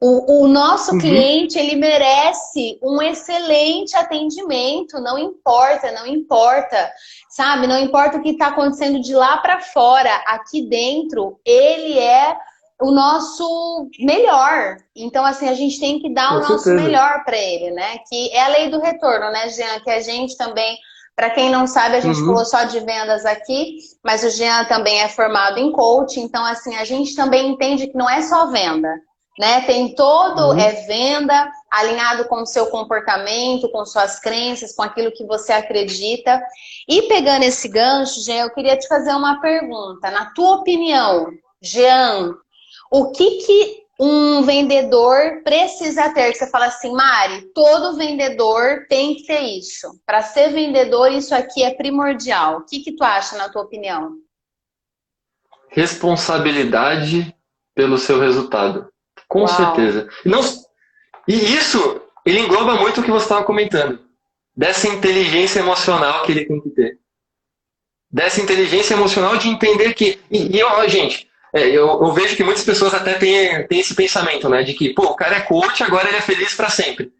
O, 0.00 0.42
o 0.42 0.48
nosso 0.48 0.92
uhum. 0.92 0.98
cliente, 0.98 1.58
ele 1.58 1.76
merece 1.76 2.78
um 2.82 3.00
excelente 3.00 3.96
atendimento, 3.96 5.00
não 5.00 5.18
importa, 5.18 5.90
não 5.92 6.06
importa, 6.06 6.92
sabe? 7.30 7.66
Não 7.66 7.78
importa 7.78 8.18
o 8.18 8.22
que 8.22 8.30
está 8.30 8.48
acontecendo 8.48 9.00
de 9.00 9.14
lá 9.14 9.38
para 9.38 9.60
fora, 9.60 10.14
aqui 10.26 10.68
dentro, 10.68 11.40
ele 11.44 11.98
é 11.98 12.36
o 12.84 12.90
nosso 12.90 13.88
melhor. 13.98 14.76
Então, 14.94 15.24
assim, 15.24 15.48
a 15.48 15.54
gente 15.54 15.80
tem 15.80 15.98
que 15.98 16.12
dar 16.12 16.28
Com 16.28 16.34
o 16.34 16.38
nosso 16.40 16.58
certeza. 16.58 16.84
melhor 16.84 17.24
para 17.24 17.38
ele, 17.38 17.70
né? 17.70 17.96
Que 18.06 18.30
é 18.30 18.44
a 18.44 18.48
lei 18.48 18.68
do 18.68 18.78
retorno, 18.78 19.30
né, 19.30 19.48
Jean? 19.48 19.80
Que 19.80 19.90
a 19.90 20.00
gente 20.00 20.36
também, 20.36 20.76
para 21.16 21.30
quem 21.30 21.50
não 21.50 21.66
sabe, 21.66 21.96
a 21.96 22.00
gente 22.00 22.20
uhum. 22.20 22.26
falou 22.26 22.44
só 22.44 22.64
de 22.64 22.78
vendas 22.80 23.24
aqui, 23.24 23.78
mas 24.04 24.22
o 24.22 24.28
Jean 24.28 24.66
também 24.66 25.00
é 25.00 25.08
formado 25.08 25.58
em 25.58 25.72
coaching. 25.72 26.20
Então, 26.20 26.44
assim, 26.44 26.76
a 26.76 26.84
gente 26.84 27.16
também 27.16 27.48
entende 27.48 27.86
que 27.86 27.96
não 27.96 28.08
é 28.08 28.20
só 28.20 28.50
venda. 28.50 28.94
Né? 29.36 29.62
Tem 29.62 29.94
todo 29.96 30.50
uhum. 30.50 30.60
é 30.60 30.72
venda 30.86 31.50
alinhado 31.68 32.26
com 32.26 32.42
o 32.42 32.46
seu 32.46 32.66
comportamento, 32.66 33.68
com 33.70 33.84
suas 33.84 34.20
crenças, 34.20 34.72
com 34.76 34.82
aquilo 34.82 35.10
que 35.10 35.24
você 35.24 35.52
acredita. 35.52 36.40
E 36.86 37.02
pegando 37.08 37.44
esse 37.44 37.66
gancho, 37.66 38.22
Jean, 38.22 38.42
eu 38.42 38.50
queria 38.50 38.76
te 38.76 38.86
fazer 38.86 39.12
uma 39.12 39.40
pergunta. 39.40 40.08
Na 40.10 40.26
tua 40.26 40.56
opinião, 40.56 41.32
Jean, 41.64 42.34
o 42.94 43.10
que, 43.10 43.38
que 43.38 43.84
um 43.98 44.42
vendedor 44.42 45.42
precisa 45.42 46.14
ter? 46.14 46.32
Você 46.32 46.48
fala 46.48 46.66
assim, 46.66 46.92
Mari, 46.92 47.50
todo 47.52 47.96
vendedor 47.96 48.86
tem 48.88 49.16
que 49.16 49.26
ter 49.26 49.40
isso. 49.40 50.00
Para 50.06 50.22
ser 50.22 50.50
vendedor, 50.50 51.10
isso 51.10 51.34
aqui 51.34 51.64
é 51.64 51.74
primordial. 51.74 52.58
O 52.58 52.64
que, 52.64 52.78
que 52.78 52.92
tu 52.92 53.02
acha, 53.02 53.36
na 53.36 53.48
tua 53.48 53.62
opinião? 53.62 54.12
Responsabilidade 55.70 57.34
pelo 57.74 57.98
seu 57.98 58.20
resultado. 58.20 58.88
Com 59.26 59.40
Uau. 59.40 59.48
certeza. 59.48 60.08
E, 60.24 60.28
não, 60.28 60.40
e 61.26 61.34
isso, 61.34 62.00
ele 62.24 62.38
engloba 62.38 62.76
muito 62.76 63.00
o 63.00 63.04
que 63.04 63.10
você 63.10 63.24
estava 63.24 63.42
comentando. 63.42 63.98
Dessa 64.56 64.86
inteligência 64.86 65.58
emocional 65.58 66.22
que 66.22 66.30
ele 66.30 66.44
tem 66.44 66.60
que 66.60 66.70
ter. 66.70 67.00
Dessa 68.08 68.40
inteligência 68.40 68.94
emocional 68.94 69.36
de 69.36 69.48
entender 69.48 69.94
que. 69.94 70.20
E, 70.30 70.56
e 70.56 70.62
ó, 70.62 70.86
gente, 70.86 71.28
é, 71.54 71.68
eu, 71.68 71.86
eu, 71.86 72.12
vejo 72.12 72.34
que 72.34 72.42
muitas 72.42 72.64
pessoas 72.64 72.92
até 72.92 73.14
têm, 73.14 73.64
têm 73.68 73.78
esse 73.78 73.94
pensamento, 73.94 74.48
né? 74.48 74.64
De 74.64 74.74
que, 74.74 74.92
pô, 74.92 75.04
o 75.04 75.14
cara 75.14 75.36
é 75.36 75.40
coach, 75.40 75.84
agora 75.84 76.08
ele 76.08 76.16
é 76.16 76.20
feliz 76.20 76.52
para 76.52 76.68
sempre. 76.68 77.12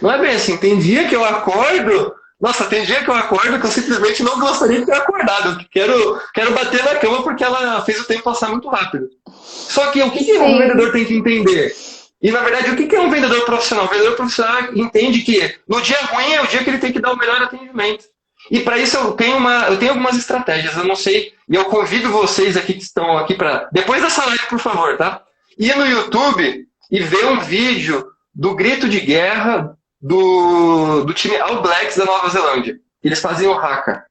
Não 0.00 0.10
é 0.10 0.18
bem 0.18 0.34
assim. 0.34 0.56
Tem 0.56 0.78
dia 0.78 1.06
que 1.06 1.14
eu 1.14 1.22
acordo. 1.22 2.14
Nossa, 2.40 2.64
tem 2.64 2.84
dia 2.84 3.04
que 3.04 3.10
eu 3.10 3.14
acordo 3.14 3.60
que 3.60 3.66
eu 3.66 3.70
simplesmente 3.70 4.22
não 4.22 4.40
gostaria 4.40 4.80
de 4.80 4.86
ter 4.86 4.94
acordado. 4.94 5.62
Quero, 5.70 6.18
quero 6.32 6.52
bater 6.52 6.82
na 6.84 6.94
cama 6.94 7.22
porque 7.22 7.44
ela 7.44 7.82
fez 7.82 8.00
o 8.00 8.04
tempo 8.04 8.22
passar 8.22 8.48
muito 8.48 8.66
rápido. 8.68 9.10
Só 9.28 9.90
que 9.90 10.02
o 10.02 10.10
que, 10.10 10.24
que 10.24 10.38
um 10.38 10.58
vendedor 10.58 10.92
tem 10.92 11.04
que 11.04 11.14
entender? 11.14 11.74
E 12.22 12.30
na 12.30 12.40
verdade, 12.40 12.70
o 12.70 12.76
que, 12.76 12.86
que 12.86 12.96
é 12.96 13.00
um 13.00 13.10
vendedor 13.10 13.44
profissional? 13.44 13.84
O 13.84 13.88
vendedor 13.88 14.16
profissional 14.16 14.74
entende 14.74 15.20
que 15.20 15.54
no 15.68 15.82
dia 15.82 15.98
ruim 16.06 16.32
é 16.32 16.40
o 16.40 16.46
dia 16.46 16.64
que 16.64 16.70
ele 16.70 16.78
tem 16.78 16.92
que 16.92 17.00
dar 17.00 17.12
o 17.12 17.18
melhor 17.18 17.42
atendimento. 17.42 18.06
E 18.50 18.60
para 18.60 18.78
isso 18.78 18.96
eu 18.96 19.12
tenho, 19.12 19.36
uma, 19.36 19.66
eu 19.68 19.78
tenho 19.78 19.92
algumas 19.92 20.16
estratégias. 20.16 20.76
Eu 20.76 20.84
não 20.84 20.96
sei, 20.96 21.32
e 21.48 21.54
eu 21.54 21.64
convido 21.66 22.10
vocês 22.10 22.56
aqui 22.56 22.74
que 22.74 22.82
estão 22.82 23.18
aqui 23.18 23.34
para. 23.34 23.68
Depois 23.72 24.02
dessa 24.02 24.24
live, 24.26 24.46
por 24.46 24.58
favor, 24.58 24.96
tá? 24.96 25.22
Ir 25.58 25.76
no 25.76 25.86
YouTube 25.86 26.66
e 26.90 27.00
ver 27.00 27.26
um 27.26 27.40
vídeo 27.40 28.06
do 28.34 28.54
grito 28.54 28.88
de 28.88 29.00
guerra 29.00 29.76
do, 30.00 31.04
do 31.04 31.14
time 31.14 31.36
All 31.36 31.62
Blacks 31.62 31.96
da 31.96 32.04
Nova 32.04 32.28
Zelândia. 32.28 32.78
Eles 33.02 33.20
faziam 33.20 33.52
o 33.52 33.58
haka. 33.58 34.04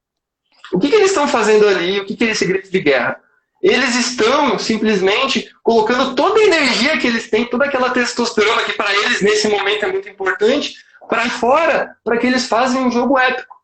O 0.72 0.78
que, 0.78 0.88
que 0.88 0.96
eles 0.96 1.10
estão 1.10 1.28
fazendo 1.28 1.66
ali? 1.68 2.00
O 2.00 2.04
que, 2.04 2.16
que 2.16 2.24
é 2.24 2.30
esse 2.30 2.44
grito 2.44 2.70
de 2.70 2.80
guerra? 2.80 3.18
Eles 3.62 3.94
estão 3.94 4.58
simplesmente 4.58 5.48
colocando 5.62 6.14
toda 6.14 6.38
a 6.38 6.44
energia 6.44 6.98
que 6.98 7.06
eles 7.06 7.30
têm, 7.30 7.46
toda 7.46 7.64
aquela 7.64 7.90
testosterona 7.90 8.62
que 8.64 8.72
para 8.72 8.94
eles 8.94 9.22
nesse 9.22 9.48
momento 9.48 9.84
é 9.84 9.92
muito 9.92 10.08
importante, 10.08 10.74
para 11.08 11.28
fora, 11.30 11.96
para 12.04 12.18
que 12.18 12.26
eles 12.26 12.46
façam 12.46 12.86
um 12.86 12.90
jogo 12.90 13.18
épico. 13.18 13.55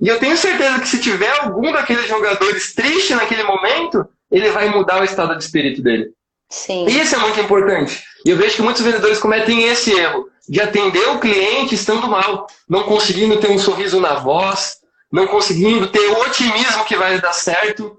E 0.00 0.08
eu 0.08 0.18
tenho 0.18 0.36
certeza 0.36 0.80
que 0.80 0.88
se 0.88 1.00
tiver 1.00 1.30
algum 1.40 1.70
daqueles 1.72 2.08
jogadores 2.08 2.74
triste 2.74 3.14
naquele 3.14 3.42
momento, 3.42 4.06
ele 4.30 4.50
vai 4.50 4.68
mudar 4.70 5.00
o 5.00 5.04
estado 5.04 5.36
de 5.36 5.44
espírito 5.44 5.82
dele. 5.82 6.10
Sim. 6.48 6.86
Isso 6.86 7.14
é 7.14 7.18
muito 7.18 7.38
importante. 7.38 8.02
E 8.24 8.30
eu 8.30 8.36
vejo 8.36 8.56
que 8.56 8.62
muitos 8.62 8.82
vendedores 8.82 9.18
cometem 9.18 9.64
esse 9.64 9.92
erro 9.92 10.28
de 10.48 10.60
atender 10.60 11.06
o 11.10 11.20
cliente 11.20 11.74
estando 11.74 12.08
mal, 12.08 12.46
não 12.68 12.82
conseguindo 12.84 13.38
ter 13.38 13.50
um 13.50 13.58
sorriso 13.58 14.00
na 14.00 14.14
voz, 14.14 14.78
não 15.12 15.26
conseguindo 15.26 15.86
ter 15.88 16.10
o 16.10 16.20
otimismo 16.22 16.84
que 16.84 16.96
vai 16.96 17.20
dar 17.20 17.32
certo, 17.32 17.98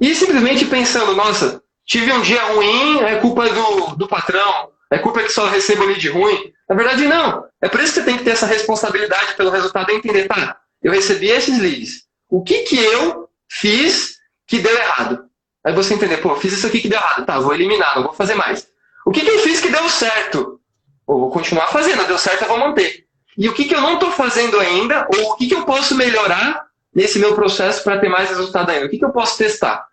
e 0.00 0.14
simplesmente 0.14 0.64
pensando, 0.64 1.14
nossa, 1.14 1.62
tive 1.86 2.12
um 2.12 2.20
dia 2.20 2.42
ruim, 2.52 3.00
é 3.00 3.16
culpa 3.16 3.48
do, 3.48 3.96
do 3.96 4.08
patrão, 4.08 4.70
é 4.90 4.98
culpa 4.98 5.22
que 5.22 5.28
só 5.28 5.46
recebo 5.46 5.84
lead 5.84 6.08
ruim. 6.08 6.52
Na 6.68 6.74
verdade, 6.74 7.06
não. 7.06 7.44
É 7.60 7.68
por 7.68 7.80
isso 7.80 7.94
que 7.94 8.00
você 8.00 8.06
tem 8.06 8.16
que 8.16 8.24
ter 8.24 8.30
essa 8.30 8.46
responsabilidade 8.46 9.34
pelo 9.34 9.50
resultado 9.50 9.90
e 9.90 9.96
entender, 9.96 10.26
tá, 10.26 10.56
eu 10.84 10.92
recebi 10.92 11.28
esses 11.28 11.58
leads. 11.58 12.04
O 12.28 12.42
que, 12.42 12.62
que 12.64 12.76
eu 12.76 13.28
fiz 13.48 14.16
que 14.46 14.58
deu 14.58 14.76
errado? 14.76 15.24
Aí 15.64 15.72
você 15.72 15.94
entender, 15.94 16.18
pô, 16.18 16.36
fiz 16.36 16.52
isso 16.52 16.66
aqui 16.66 16.80
que 16.80 16.88
deu 16.88 16.98
errado. 16.98 17.24
Tá, 17.24 17.40
vou 17.40 17.54
eliminar, 17.54 17.96
não 17.96 18.04
vou 18.04 18.12
fazer 18.12 18.34
mais. 18.34 18.68
O 19.06 19.10
que, 19.10 19.22
que 19.22 19.30
eu 19.30 19.38
fiz 19.38 19.60
que 19.60 19.70
deu 19.70 19.88
certo? 19.88 20.60
Ou 21.06 21.20
vou 21.20 21.30
continuar 21.30 21.68
fazendo, 21.68 22.06
deu 22.06 22.18
certo, 22.18 22.42
eu 22.42 22.48
vou 22.48 22.58
manter. 22.58 23.04
E 23.36 23.48
o 23.48 23.54
que, 23.54 23.64
que 23.64 23.74
eu 23.74 23.80
não 23.80 23.94
estou 23.94 24.12
fazendo 24.12 24.60
ainda, 24.60 25.08
ou 25.16 25.32
o 25.32 25.36
que, 25.36 25.48
que 25.48 25.54
eu 25.54 25.64
posso 25.64 25.94
melhorar 25.94 26.66
nesse 26.94 27.18
meu 27.18 27.34
processo 27.34 27.82
para 27.82 27.98
ter 27.98 28.08
mais 28.08 28.28
resultado 28.28 28.70
ainda? 28.70 28.86
O 28.86 28.90
que, 28.90 28.98
que 28.98 29.04
eu 29.04 29.12
posso 29.12 29.38
testar? 29.38 29.86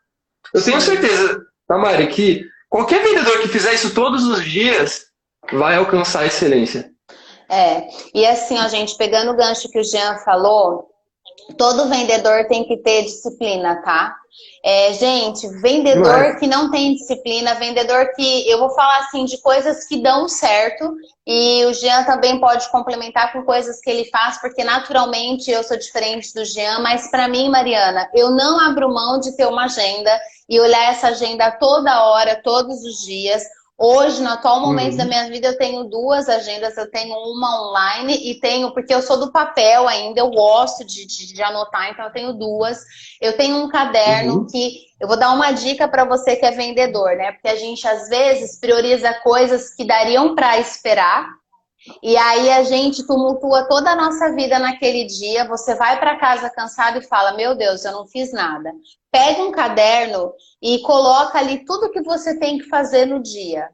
Eu 0.54 0.62
tenho 0.62 0.80
certeza, 0.82 1.42
Tamara, 1.68 2.06
que 2.08 2.46
qualquer 2.70 3.02
vendedor 3.02 3.40
que 3.40 3.48
fizer 3.48 3.74
isso 3.74 3.94
todos 3.94 4.26
os 4.26 4.44
dias 4.44 5.06
vai 5.54 5.78
alcançar 5.78 6.22
a 6.22 6.28
excelência. 6.28 6.92
É, 7.52 7.90
e 8.16 8.26
assim, 8.26 8.58
ó, 8.58 8.68
gente, 8.70 8.96
pegando 8.96 9.32
o 9.32 9.36
gancho 9.36 9.70
que 9.70 9.78
o 9.78 9.84
Jean 9.84 10.18
falou, 10.20 10.90
todo 11.58 11.90
vendedor 11.90 12.48
tem 12.48 12.64
que 12.64 12.78
ter 12.78 13.04
disciplina, 13.04 13.82
tá? 13.84 14.16
É, 14.64 14.94
gente, 14.94 15.46
vendedor 15.60 16.24
é. 16.24 16.36
que 16.36 16.48
não 16.48 16.72
tem 16.72 16.94
disciplina, 16.94 17.56
vendedor 17.56 18.14
que 18.16 18.50
eu 18.50 18.58
vou 18.58 18.70
falar 18.70 19.00
assim 19.00 19.26
de 19.26 19.38
coisas 19.42 19.86
que 19.86 20.02
dão 20.02 20.30
certo 20.30 20.96
e 21.28 21.66
o 21.66 21.74
Jean 21.74 22.06
também 22.06 22.40
pode 22.40 22.70
complementar 22.72 23.34
com 23.34 23.44
coisas 23.44 23.82
que 23.82 23.90
ele 23.90 24.06
faz, 24.06 24.40
porque 24.40 24.64
naturalmente 24.64 25.52
eu 25.52 25.62
sou 25.64 25.78
diferente 25.78 26.34
do 26.34 26.46
Jean, 26.46 26.80
mas 26.80 27.12
para 27.12 27.28
mim, 27.28 27.50
Mariana, 27.50 28.10
eu 28.14 28.32
não 28.32 28.60
abro 28.60 28.94
mão 28.94 29.20
de 29.20 29.36
ter 29.36 29.46
uma 29.46 29.66
agenda 29.66 30.18
e 30.48 30.60
olhar 30.60 30.92
essa 30.92 31.10
agenda 31.10 31.52
toda 31.52 32.06
hora, 32.06 32.42
todos 32.42 32.82
os 32.84 33.06
dias. 33.06 33.44
Hoje, 33.84 34.22
no 34.22 34.30
atual 34.30 34.62
momento 34.62 34.92
uhum. 34.92 34.98
da 34.98 35.06
minha 35.06 35.28
vida, 35.28 35.48
eu 35.48 35.58
tenho 35.58 35.86
duas 35.86 36.30
agendas. 36.30 36.78
Eu 36.78 36.92
tenho 36.92 37.16
uma 37.16 37.64
online 37.64 38.14
e 38.30 38.40
tenho, 38.40 38.72
porque 38.76 38.94
eu 38.94 39.02
sou 39.02 39.18
do 39.20 39.32
papel 39.32 39.88
ainda, 39.88 40.20
eu 40.20 40.30
gosto 40.30 40.86
de, 40.86 41.04
de, 41.08 41.34
de 41.34 41.42
anotar, 41.42 41.90
então 41.90 42.06
eu 42.06 42.12
tenho 42.12 42.34
duas. 42.34 42.78
Eu 43.20 43.36
tenho 43.36 43.58
um 43.58 43.68
caderno 43.68 44.36
uhum. 44.36 44.46
que 44.46 44.82
eu 45.00 45.08
vou 45.08 45.18
dar 45.18 45.34
uma 45.34 45.52
dica 45.52 45.88
para 45.88 46.06
você 46.06 46.36
que 46.36 46.46
é 46.46 46.52
vendedor, 46.52 47.16
né? 47.16 47.32
Porque 47.32 47.48
a 47.48 47.56
gente 47.56 47.88
às 47.88 48.08
vezes 48.08 48.60
prioriza 48.60 49.16
coisas 49.16 49.74
que 49.74 49.84
dariam 49.84 50.36
para 50.36 50.60
esperar 50.60 51.41
E 52.04 52.16
aí 52.16 52.52
a 52.52 52.64
gente 52.64 53.06
tumultua 53.06 53.68
toda 53.68 53.92
a 53.92 53.96
nossa 53.96 54.34
vida 54.34 54.60
naquele 54.60 55.06
dia. 55.06 55.48
Você 55.48 55.76
vai 55.76 56.00
para 56.00 56.20
casa 56.20 56.50
cansado 56.50 57.00
e 57.00 57.08
fala: 57.08 57.34
Meu 57.34 57.56
Deus, 57.56 57.84
eu 57.84 57.92
não 57.92 58.08
fiz 58.08 58.32
nada. 58.32 58.72
Pega 59.12 59.44
um 59.44 59.52
caderno 59.52 60.32
e 60.62 60.80
coloca 60.80 61.40
ali 61.40 61.66
tudo 61.66 61.92
que 61.92 62.02
você 62.02 62.38
tem 62.38 62.58
que 62.60 62.70
fazer 62.70 63.06
no 63.06 63.22
dia. 63.22 63.70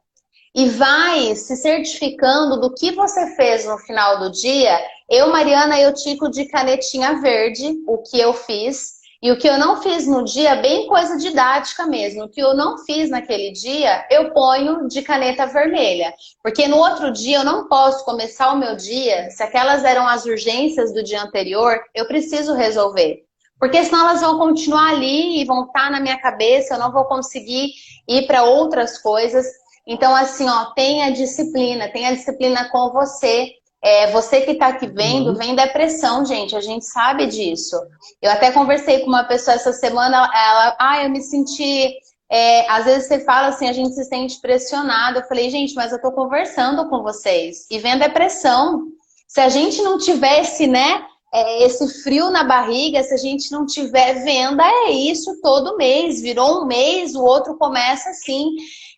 E 0.55 0.69
vai 0.69 1.35
se 1.35 1.55
certificando 1.55 2.59
do 2.59 2.73
que 2.73 2.91
você 2.91 3.35
fez 3.35 3.65
no 3.65 3.77
final 3.77 4.19
do 4.19 4.31
dia. 4.31 4.79
Eu, 5.09 5.27
Mariana, 5.27 5.79
eu 5.79 5.93
tico 5.93 6.29
de 6.29 6.45
canetinha 6.45 7.21
verde 7.21 7.75
o 7.87 7.99
que 7.99 8.19
eu 8.19 8.33
fiz. 8.33 8.96
E 9.21 9.31
o 9.31 9.37
que 9.37 9.47
eu 9.47 9.57
não 9.57 9.81
fiz 9.81 10.05
no 10.05 10.23
dia, 10.23 10.55
bem 10.57 10.85
coisa 10.85 11.17
didática 11.17 11.87
mesmo, 11.87 12.25
o 12.25 12.29
que 12.29 12.39
eu 12.39 12.55
não 12.55 12.77
fiz 12.85 13.09
naquele 13.09 13.51
dia, 13.51 14.05
eu 14.11 14.31
ponho 14.31 14.87
de 14.87 15.01
caneta 15.01 15.47
vermelha. 15.47 16.13
Porque 16.43 16.67
no 16.67 16.77
outro 16.77 17.11
dia 17.11 17.37
eu 17.37 17.43
não 17.43 17.67
posso 17.67 18.05
começar 18.05 18.51
o 18.51 18.57
meu 18.57 18.75
dia, 18.75 19.29
se 19.31 19.41
aquelas 19.41 19.83
eram 19.83 20.07
as 20.07 20.25
urgências 20.25 20.93
do 20.93 21.03
dia 21.03 21.23
anterior, 21.23 21.79
eu 21.95 22.07
preciso 22.07 22.53
resolver. 22.53 23.23
Porque 23.59 23.83
senão 23.83 24.07
elas 24.07 24.21
vão 24.21 24.37
continuar 24.37 24.91
ali 24.91 25.41
e 25.41 25.45
vão 25.45 25.65
estar 25.65 25.89
na 25.89 25.99
minha 25.99 26.19
cabeça, 26.19 26.75
eu 26.75 26.79
não 26.79 26.91
vou 26.91 27.05
conseguir 27.05 27.71
ir 28.07 28.27
para 28.27 28.43
outras 28.43 28.99
coisas. 28.99 29.47
Então, 29.87 30.15
assim, 30.15 30.47
ó, 30.47 30.65
tenha 30.75 31.11
disciplina, 31.11 31.89
tenha 31.89 32.13
disciplina 32.13 32.69
com 32.69 32.91
você, 32.91 33.51
é, 33.87 34.11
você 34.11 34.41
que 34.41 34.51
está 34.51 34.67
aqui 34.67 34.85
vendo, 34.85 35.29
uhum. 35.29 35.35
vem 35.35 35.55
depressão, 35.55 36.25
gente. 36.25 36.53
A 36.53 36.59
gente 36.59 36.83
sabe 36.83 37.25
disso. 37.25 37.77
Eu 38.21 38.29
até 38.29 38.51
conversei 38.51 38.99
com 38.99 39.07
uma 39.07 39.23
pessoa 39.23 39.55
essa 39.55 39.71
semana, 39.71 40.17
ela, 40.17 40.75
ah, 40.77 41.03
eu 41.05 41.09
me 41.09 41.21
senti. 41.21 41.95
É, 42.29 42.69
às 42.69 42.83
vezes 42.83 43.07
você 43.07 43.21
fala 43.21 43.47
assim, 43.47 43.69
a 43.69 43.71
gente 43.71 43.95
se 43.95 44.03
sente 44.03 44.41
pressionado. 44.41 45.19
Eu 45.19 45.23
falei, 45.23 45.49
gente, 45.49 45.73
mas 45.73 45.91
eu 45.91 45.95
estou 45.95 46.11
conversando 46.11 46.89
com 46.89 47.01
vocês. 47.01 47.65
E 47.71 47.79
vem 47.79 47.97
depressão. 47.97 48.83
Se 49.25 49.39
a 49.39 49.47
gente 49.47 49.81
não 49.81 49.97
tivesse, 49.97 50.67
né, 50.67 51.05
é, 51.33 51.63
esse 51.63 52.03
frio 52.03 52.29
na 52.29 52.43
barriga, 52.43 53.01
se 53.03 53.13
a 53.13 53.17
gente 53.17 53.49
não 53.53 53.65
tiver 53.65 54.21
venda, 54.21 54.65
é 54.65 54.91
isso 54.91 55.39
todo 55.41 55.77
mês. 55.77 56.21
Virou 56.21 56.63
um 56.63 56.65
mês, 56.65 57.15
o 57.15 57.23
outro 57.23 57.55
começa 57.55 58.09
assim. 58.09 58.49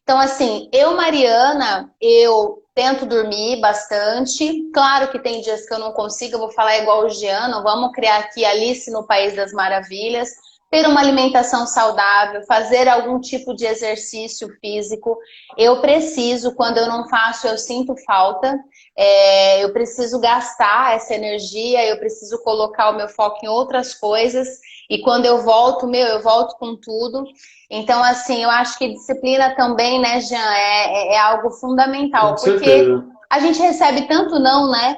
Então, 0.02 0.20
assim, 0.20 0.68
eu, 0.74 0.96
Mariana, 0.96 1.94
eu 2.02 2.64
tento 2.80 3.06
dormir 3.06 3.60
bastante. 3.60 4.72
Claro 4.74 5.12
que 5.12 5.20
tem 5.20 5.42
dias 5.42 5.68
que 5.68 5.74
eu 5.74 5.80
não 5.80 5.92
consigo, 5.92 6.36
eu 6.36 6.40
vou 6.40 6.52
falar 6.52 6.78
igual 6.78 7.04
o 7.04 7.10
Giano, 7.10 7.62
vamos 7.62 7.92
criar 7.92 8.20
aqui 8.20 8.46
Alice 8.46 8.90
no 8.90 9.06
País 9.06 9.36
das 9.36 9.52
Maravilhas. 9.52 10.30
Ter 10.72 10.88
uma 10.88 11.02
alimentação 11.02 11.68
saudável, 11.68 12.42
fazer 12.44 12.88
algum 12.88 13.20
tipo 13.20 13.54
de 13.54 13.66
exercício 13.66 14.48
físico. 14.62 15.18
Eu 15.58 15.82
preciso, 15.82 16.56
quando 16.56 16.78
eu 16.78 16.88
não 16.88 17.10
faço, 17.10 17.48
eu 17.48 17.58
sinto 17.58 17.96
falta. 18.06 18.58
É, 18.98 19.64
eu 19.64 19.72
preciso 19.72 20.20
gastar 20.20 20.96
essa 20.96 21.14
energia, 21.14 21.86
eu 21.88 21.98
preciso 21.98 22.42
colocar 22.44 22.90
o 22.90 22.98
meu 22.98 23.08
foco 23.08 23.40
em 23.44 23.48
outras 23.48 23.94
coisas. 23.94 24.48
E 24.90 25.02
quando 25.02 25.26
eu 25.26 25.42
volto, 25.42 25.88
meu, 25.88 26.06
eu 26.06 26.22
volto 26.22 26.58
com 26.58 26.76
tudo. 26.76 27.24
Então, 27.70 28.04
assim, 28.04 28.44
eu 28.44 28.50
acho 28.50 28.78
que 28.78 28.94
disciplina 28.94 29.56
também, 29.56 30.02
né, 30.02 30.20
Jean, 30.20 30.54
é, 30.54 30.86
é, 30.86 31.14
é 31.14 31.20
algo 31.20 31.52
fundamental. 31.52 32.36
Com 32.36 32.44
porque 32.44 32.66
certeza. 32.66 33.06
a 33.30 33.40
gente 33.40 33.60
recebe 33.60 34.08
tanto 34.08 34.40
não, 34.40 34.72
né? 34.72 34.98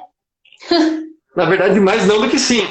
Na 1.36 1.44
verdade, 1.44 1.78
mais 1.80 2.06
não 2.06 2.20
do 2.20 2.28
que 2.28 2.38
sim. 2.38 2.66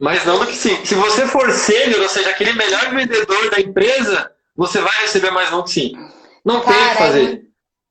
Mais 0.00 0.24
não 0.24 0.38
do 0.38 0.46
que 0.46 0.54
sim. 0.54 0.84
Se 0.84 0.94
você 0.94 1.26
for 1.26 1.50
sênior, 1.52 2.00
ou 2.02 2.08
seja, 2.08 2.30
aquele 2.30 2.52
melhor 2.52 2.90
vendedor 2.94 3.50
da 3.50 3.60
empresa, 3.60 4.30
você 4.56 4.80
vai 4.80 4.92
receber 5.02 5.30
mais 5.30 5.50
não 5.50 5.62
que 5.62 5.70
sim. 5.70 5.92
Não 6.44 6.60
Cara, 6.60 6.76
tem 6.76 6.84
o 6.84 6.90
que 6.90 6.96
fazer. 6.96 7.42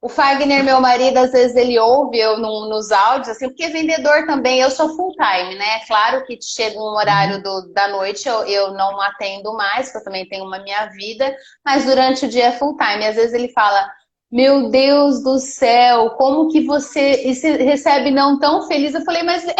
O 0.04 0.10
Fagner, 0.10 0.66
meu 0.66 0.82
marido, 0.82 1.16
às 1.16 1.32
vezes 1.32 1.56
ele 1.56 1.80
ouve 1.80 2.20
eu 2.20 2.38
no, 2.38 2.68
nos 2.68 2.92
áudios, 2.92 3.30
assim, 3.30 3.48
porque 3.48 3.70
vendedor 3.70 4.26
também, 4.26 4.60
eu 4.60 4.70
sou 4.70 4.94
full 4.98 5.13
time, 5.13 5.56
né? 5.56 5.80
Claro 5.88 6.26
que 6.26 6.38
chega 6.42 6.78
um 6.78 6.98
horário 6.98 7.42
do, 7.42 7.72
da 7.72 7.88
noite, 7.88 8.28
eu, 8.28 8.44
eu 8.44 8.74
não 8.74 9.00
atendo 9.00 9.54
mais, 9.54 9.86
porque 9.86 10.00
eu 10.00 10.04
também 10.04 10.28
tenho 10.28 10.44
uma 10.44 10.62
minha 10.62 10.88
vida, 10.88 11.34
mas 11.63 11.86
durante 11.86 12.26
o 12.26 12.28
dia 12.28 12.48
é 12.48 12.52
full 12.52 12.76
time. 12.76 13.08
Às 13.08 13.16
vezes 13.16 13.34
ele 13.34 13.48
fala, 13.54 13.89
meu 14.30 14.70
Deus 14.70 15.24
do 15.24 15.39
céu, 15.39 16.10
como 16.18 16.52
que 16.52 16.66
você 16.66 17.32
recebe 17.63 18.12
não 18.12 18.38
tão 18.38 18.68
feliz? 18.68 18.94
Eu 18.94 19.06
falei, 19.06 19.24
mas 19.24 19.48
é, 19.48 19.56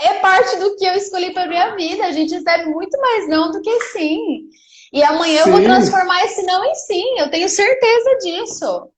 é 0.00 0.14
parte 0.20 0.56
do 0.60 0.76
que 0.76 0.86
eu 0.86 0.94
escolhi 0.94 1.34
para 1.34 1.46
minha 1.46 1.76
vida. 1.76 2.06
A 2.06 2.12
gente 2.12 2.32
recebe 2.32 2.70
muito 2.70 2.98
mais 2.98 3.28
não 3.28 3.50
do 3.50 3.60
que 3.60 3.80
sim. 3.92 4.48
E 4.94 5.04
amanhã 5.04 5.42
sim. 5.42 5.50
eu 5.50 5.56
vou 5.56 5.62
transformar 5.62 6.24
esse 6.24 6.42
não 6.44 6.64
em 6.64 6.74
sim, 6.74 7.18
eu 7.18 7.30
tenho 7.30 7.50
certeza 7.50 8.16
disso. 8.22 8.93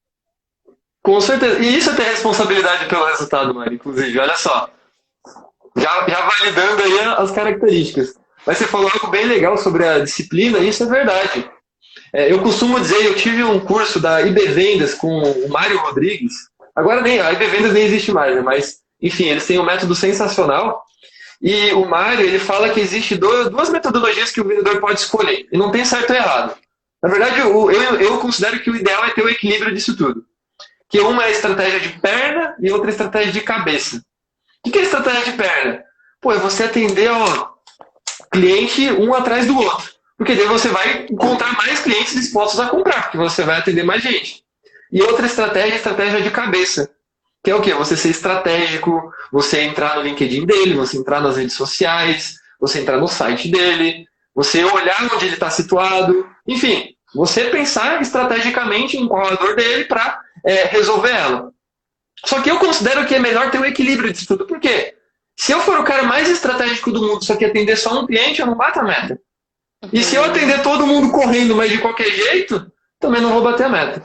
Com 1.06 1.20
certeza. 1.20 1.60
E 1.60 1.78
isso 1.78 1.90
é 1.90 1.94
ter 1.94 2.02
responsabilidade 2.02 2.86
pelo 2.86 3.06
resultado, 3.06 3.54
Mari, 3.54 3.76
inclusive. 3.76 4.18
Olha 4.18 4.36
só. 4.36 4.68
Já, 5.76 6.04
já 6.08 6.20
validando 6.20 6.82
aí 6.82 6.98
as 7.16 7.30
características. 7.30 8.14
Mas 8.44 8.58
você 8.58 8.66
falou 8.66 8.90
algo 8.92 9.06
bem 9.06 9.24
legal 9.24 9.56
sobre 9.56 9.86
a 9.86 10.00
disciplina, 10.00 10.58
e 10.58 10.68
isso 10.68 10.82
é 10.82 10.86
verdade. 10.86 11.48
É, 12.12 12.32
eu 12.32 12.42
costumo 12.42 12.80
dizer, 12.80 13.06
eu 13.06 13.14
tive 13.14 13.44
um 13.44 13.60
curso 13.60 14.00
da 14.00 14.20
IB 14.20 14.48
Vendas 14.48 14.94
com 14.94 15.22
o 15.22 15.48
Mário 15.48 15.78
Rodrigues. 15.78 16.32
Agora 16.74 17.00
nem, 17.02 17.20
a 17.20 17.32
IB 17.32 17.46
Vendas 17.46 17.72
nem 17.72 17.84
existe 17.84 18.10
mais, 18.10 18.34
né? 18.34 18.42
mas 18.42 18.80
enfim, 19.00 19.26
eles 19.26 19.46
têm 19.46 19.60
um 19.60 19.64
método 19.64 19.94
sensacional. 19.94 20.82
E 21.40 21.70
o 21.74 21.84
Mário, 21.84 22.26
ele 22.26 22.40
fala 22.40 22.70
que 22.70 22.80
existe 22.80 23.14
duas 23.14 23.68
metodologias 23.68 24.32
que 24.32 24.40
o 24.40 24.48
vendedor 24.48 24.80
pode 24.80 24.98
escolher. 24.98 25.46
E 25.52 25.56
não 25.56 25.70
tem 25.70 25.84
certo 25.84 26.10
ou 26.10 26.16
errado. 26.16 26.56
Na 27.00 27.08
verdade, 27.08 27.38
eu, 27.38 27.70
eu, 27.70 28.00
eu 28.00 28.18
considero 28.18 28.58
que 28.58 28.70
o 28.70 28.74
ideal 28.74 29.04
é 29.04 29.10
ter 29.10 29.22
o 29.22 29.28
equilíbrio 29.28 29.72
disso 29.72 29.96
tudo 29.96 30.24
que 30.88 31.00
uma 31.00 31.24
é 31.24 31.30
estratégia 31.30 31.80
de 31.80 31.88
perna 32.00 32.56
e 32.60 32.70
outra 32.70 32.90
é 32.90 32.92
estratégia 32.92 33.32
de 33.32 33.40
cabeça. 33.40 34.02
O 34.66 34.70
que 34.70 34.78
é 34.78 34.82
estratégia 34.82 35.24
de 35.24 35.32
perna? 35.32 35.84
Pô, 36.20 36.32
é 36.32 36.38
você 36.38 36.64
atender 36.64 37.10
ó, 37.10 37.50
cliente 38.32 38.90
um 38.92 39.14
atrás 39.14 39.46
do 39.46 39.56
outro. 39.58 39.96
Porque 40.16 40.34
daí 40.34 40.46
você 40.46 40.68
vai 40.68 41.06
encontrar 41.10 41.56
mais 41.56 41.80
clientes 41.80 42.14
dispostos 42.14 42.58
a 42.58 42.68
comprar, 42.68 43.02
porque 43.04 43.18
você 43.18 43.42
vai 43.42 43.58
atender 43.58 43.82
mais 43.82 44.02
gente. 44.02 44.42
E 44.90 45.02
outra 45.02 45.26
estratégia 45.26 45.74
é 45.74 45.76
estratégia 45.76 46.22
de 46.22 46.30
cabeça. 46.30 46.90
Que 47.44 47.50
é 47.50 47.54
o 47.54 47.60
quê? 47.60 47.74
Você 47.74 47.96
ser 47.96 48.10
estratégico, 48.10 49.12
você 49.30 49.60
entrar 49.60 49.96
no 49.96 50.02
LinkedIn 50.02 50.46
dele, 50.46 50.74
você 50.74 50.96
entrar 50.96 51.20
nas 51.20 51.36
redes 51.36 51.54
sociais, 51.54 52.36
você 52.58 52.80
entrar 52.80 52.96
no 52.96 53.06
site 53.06 53.48
dele, 53.48 54.06
você 54.34 54.64
olhar 54.64 55.08
onde 55.14 55.26
ele 55.26 55.34
está 55.34 55.50
situado. 55.50 56.28
Enfim, 56.48 56.95
você 57.16 57.44
pensar 57.44 58.00
estrategicamente 58.02 58.96
em 58.96 59.08
qual 59.08 59.26
é 59.26 59.32
a 59.32 59.36
dor 59.36 59.56
dele 59.56 59.86
para 59.86 60.20
é, 60.44 60.64
resolver 60.64 61.10
ela. 61.10 61.50
Só 62.24 62.42
que 62.42 62.50
eu 62.50 62.58
considero 62.58 63.06
que 63.06 63.14
é 63.14 63.18
melhor 63.18 63.50
ter 63.50 63.58
um 63.58 63.64
equilíbrio 63.64 64.12
disso 64.12 64.26
tudo. 64.26 64.46
Por 64.46 64.60
quê? 64.60 64.94
Se 65.36 65.52
eu 65.52 65.60
for 65.60 65.80
o 65.80 65.84
cara 65.84 66.02
mais 66.02 66.28
estratégico 66.28 66.92
do 66.92 67.02
mundo, 67.02 67.24
só 67.24 67.36
que 67.36 67.44
atender 67.44 67.76
só 67.76 68.00
um 68.00 68.06
cliente, 68.06 68.40
eu 68.40 68.46
não 68.46 68.54
bato 68.54 68.80
a 68.80 68.82
meta. 68.82 69.18
E 69.92 70.02
se 70.02 70.16
eu 70.16 70.24
atender 70.24 70.62
todo 70.62 70.86
mundo 70.86 71.10
correndo, 71.10 71.54
mas 71.54 71.70
de 71.70 71.78
qualquer 71.78 72.10
jeito, 72.10 72.70
também 72.98 73.20
não 73.20 73.32
vou 73.32 73.42
bater 73.42 73.66
a 73.66 73.68
meta. 73.68 74.02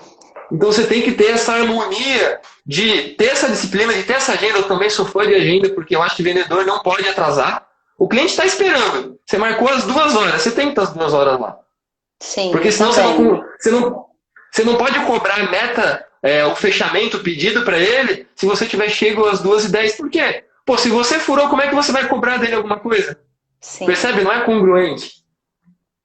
Então 0.52 0.72
você 0.72 0.86
tem 0.86 1.02
que 1.02 1.14
ter 1.14 1.32
essa 1.32 1.54
harmonia 1.54 2.40
de 2.66 3.16
ter 3.16 3.28
essa 3.28 3.50
disciplina, 3.50 3.94
de 3.94 4.04
ter 4.04 4.14
essa 4.14 4.34
agenda. 4.34 4.60
Eu 4.60 4.68
também 4.68 4.90
sou 4.90 5.06
fã 5.06 5.26
de 5.26 5.34
agenda, 5.34 5.70
porque 5.70 5.96
eu 5.96 6.04
acho 6.04 6.16
que 6.16 6.24
vendedor 6.24 6.66
não 6.66 6.80
pode 6.80 7.08
atrasar. 7.08 7.66
O 7.98 8.08
cliente 8.08 8.32
está 8.32 8.46
esperando. 8.46 9.18
Você 9.26 9.38
marcou 9.38 9.70
as 9.70 9.86
duas 9.86 10.16
horas, 10.16 10.42
você 10.42 10.52
tem 10.52 10.66
que 10.66 10.72
estar 10.72 10.84
as 10.84 10.94
duas 10.94 11.14
horas 11.14 11.40
lá. 11.40 11.58
Sim. 12.22 12.52
Porque 12.52 12.72
senão 12.72 12.94
você 12.94 13.02
não, 13.02 13.44
você 13.60 13.72
não, 13.72 14.06
você 14.52 14.64
não 14.64 14.76
pode 14.76 15.00
cobrar 15.06 15.50
meta 15.50 16.06
é, 16.22 16.46
o 16.46 16.56
fechamento 16.56 17.20
pedido 17.20 17.64
para 17.64 17.80
ele 17.80 18.28
se 18.36 18.46
você 18.46 18.68
tiver 18.68 18.90
chego 18.90 19.26
às 19.26 19.42
2 19.42 19.66
e 19.66 19.72
10 19.72 19.98
Por 19.98 20.10
quê? 20.10 20.44
Pô, 20.64 20.78
se 20.78 20.90
você 20.90 21.18
furou, 21.18 21.50
como 21.50 21.64
é 21.64 21.68
que 21.68 21.74
você 21.74 21.92
vai 21.92 22.08
cobrar 22.08 22.38
dele 22.38 22.54
alguma 22.54 22.80
coisa? 22.80 23.20
Sim. 23.60 23.88
Percebe? 23.88 24.22
Não 24.22 24.32
é 24.32 24.42
congruente. 24.42 25.22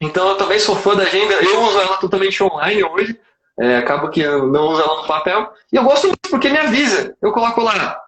Então 0.00 0.30
eu 0.30 0.36
também 0.36 0.58
sou 0.58 0.74
fã 0.74 0.96
da 0.96 1.02
agenda. 1.02 1.34
Eu 1.34 1.62
uso 1.62 1.78
ela 1.78 1.98
totalmente 1.98 2.42
online 2.42 2.82
hoje. 2.82 3.20
É, 3.60 3.76
acabo 3.76 4.08
que 4.08 4.20
eu 4.20 4.46
não 4.46 4.68
uso 4.68 4.80
ela 4.80 5.02
no 5.02 5.06
papel. 5.06 5.52
E 5.70 5.76
eu 5.76 5.84
gosto 5.84 6.06
muito 6.06 6.30
porque 6.30 6.48
me 6.48 6.58
avisa. 6.58 7.14
Eu 7.20 7.30
coloco 7.30 7.60
lá 7.60 8.00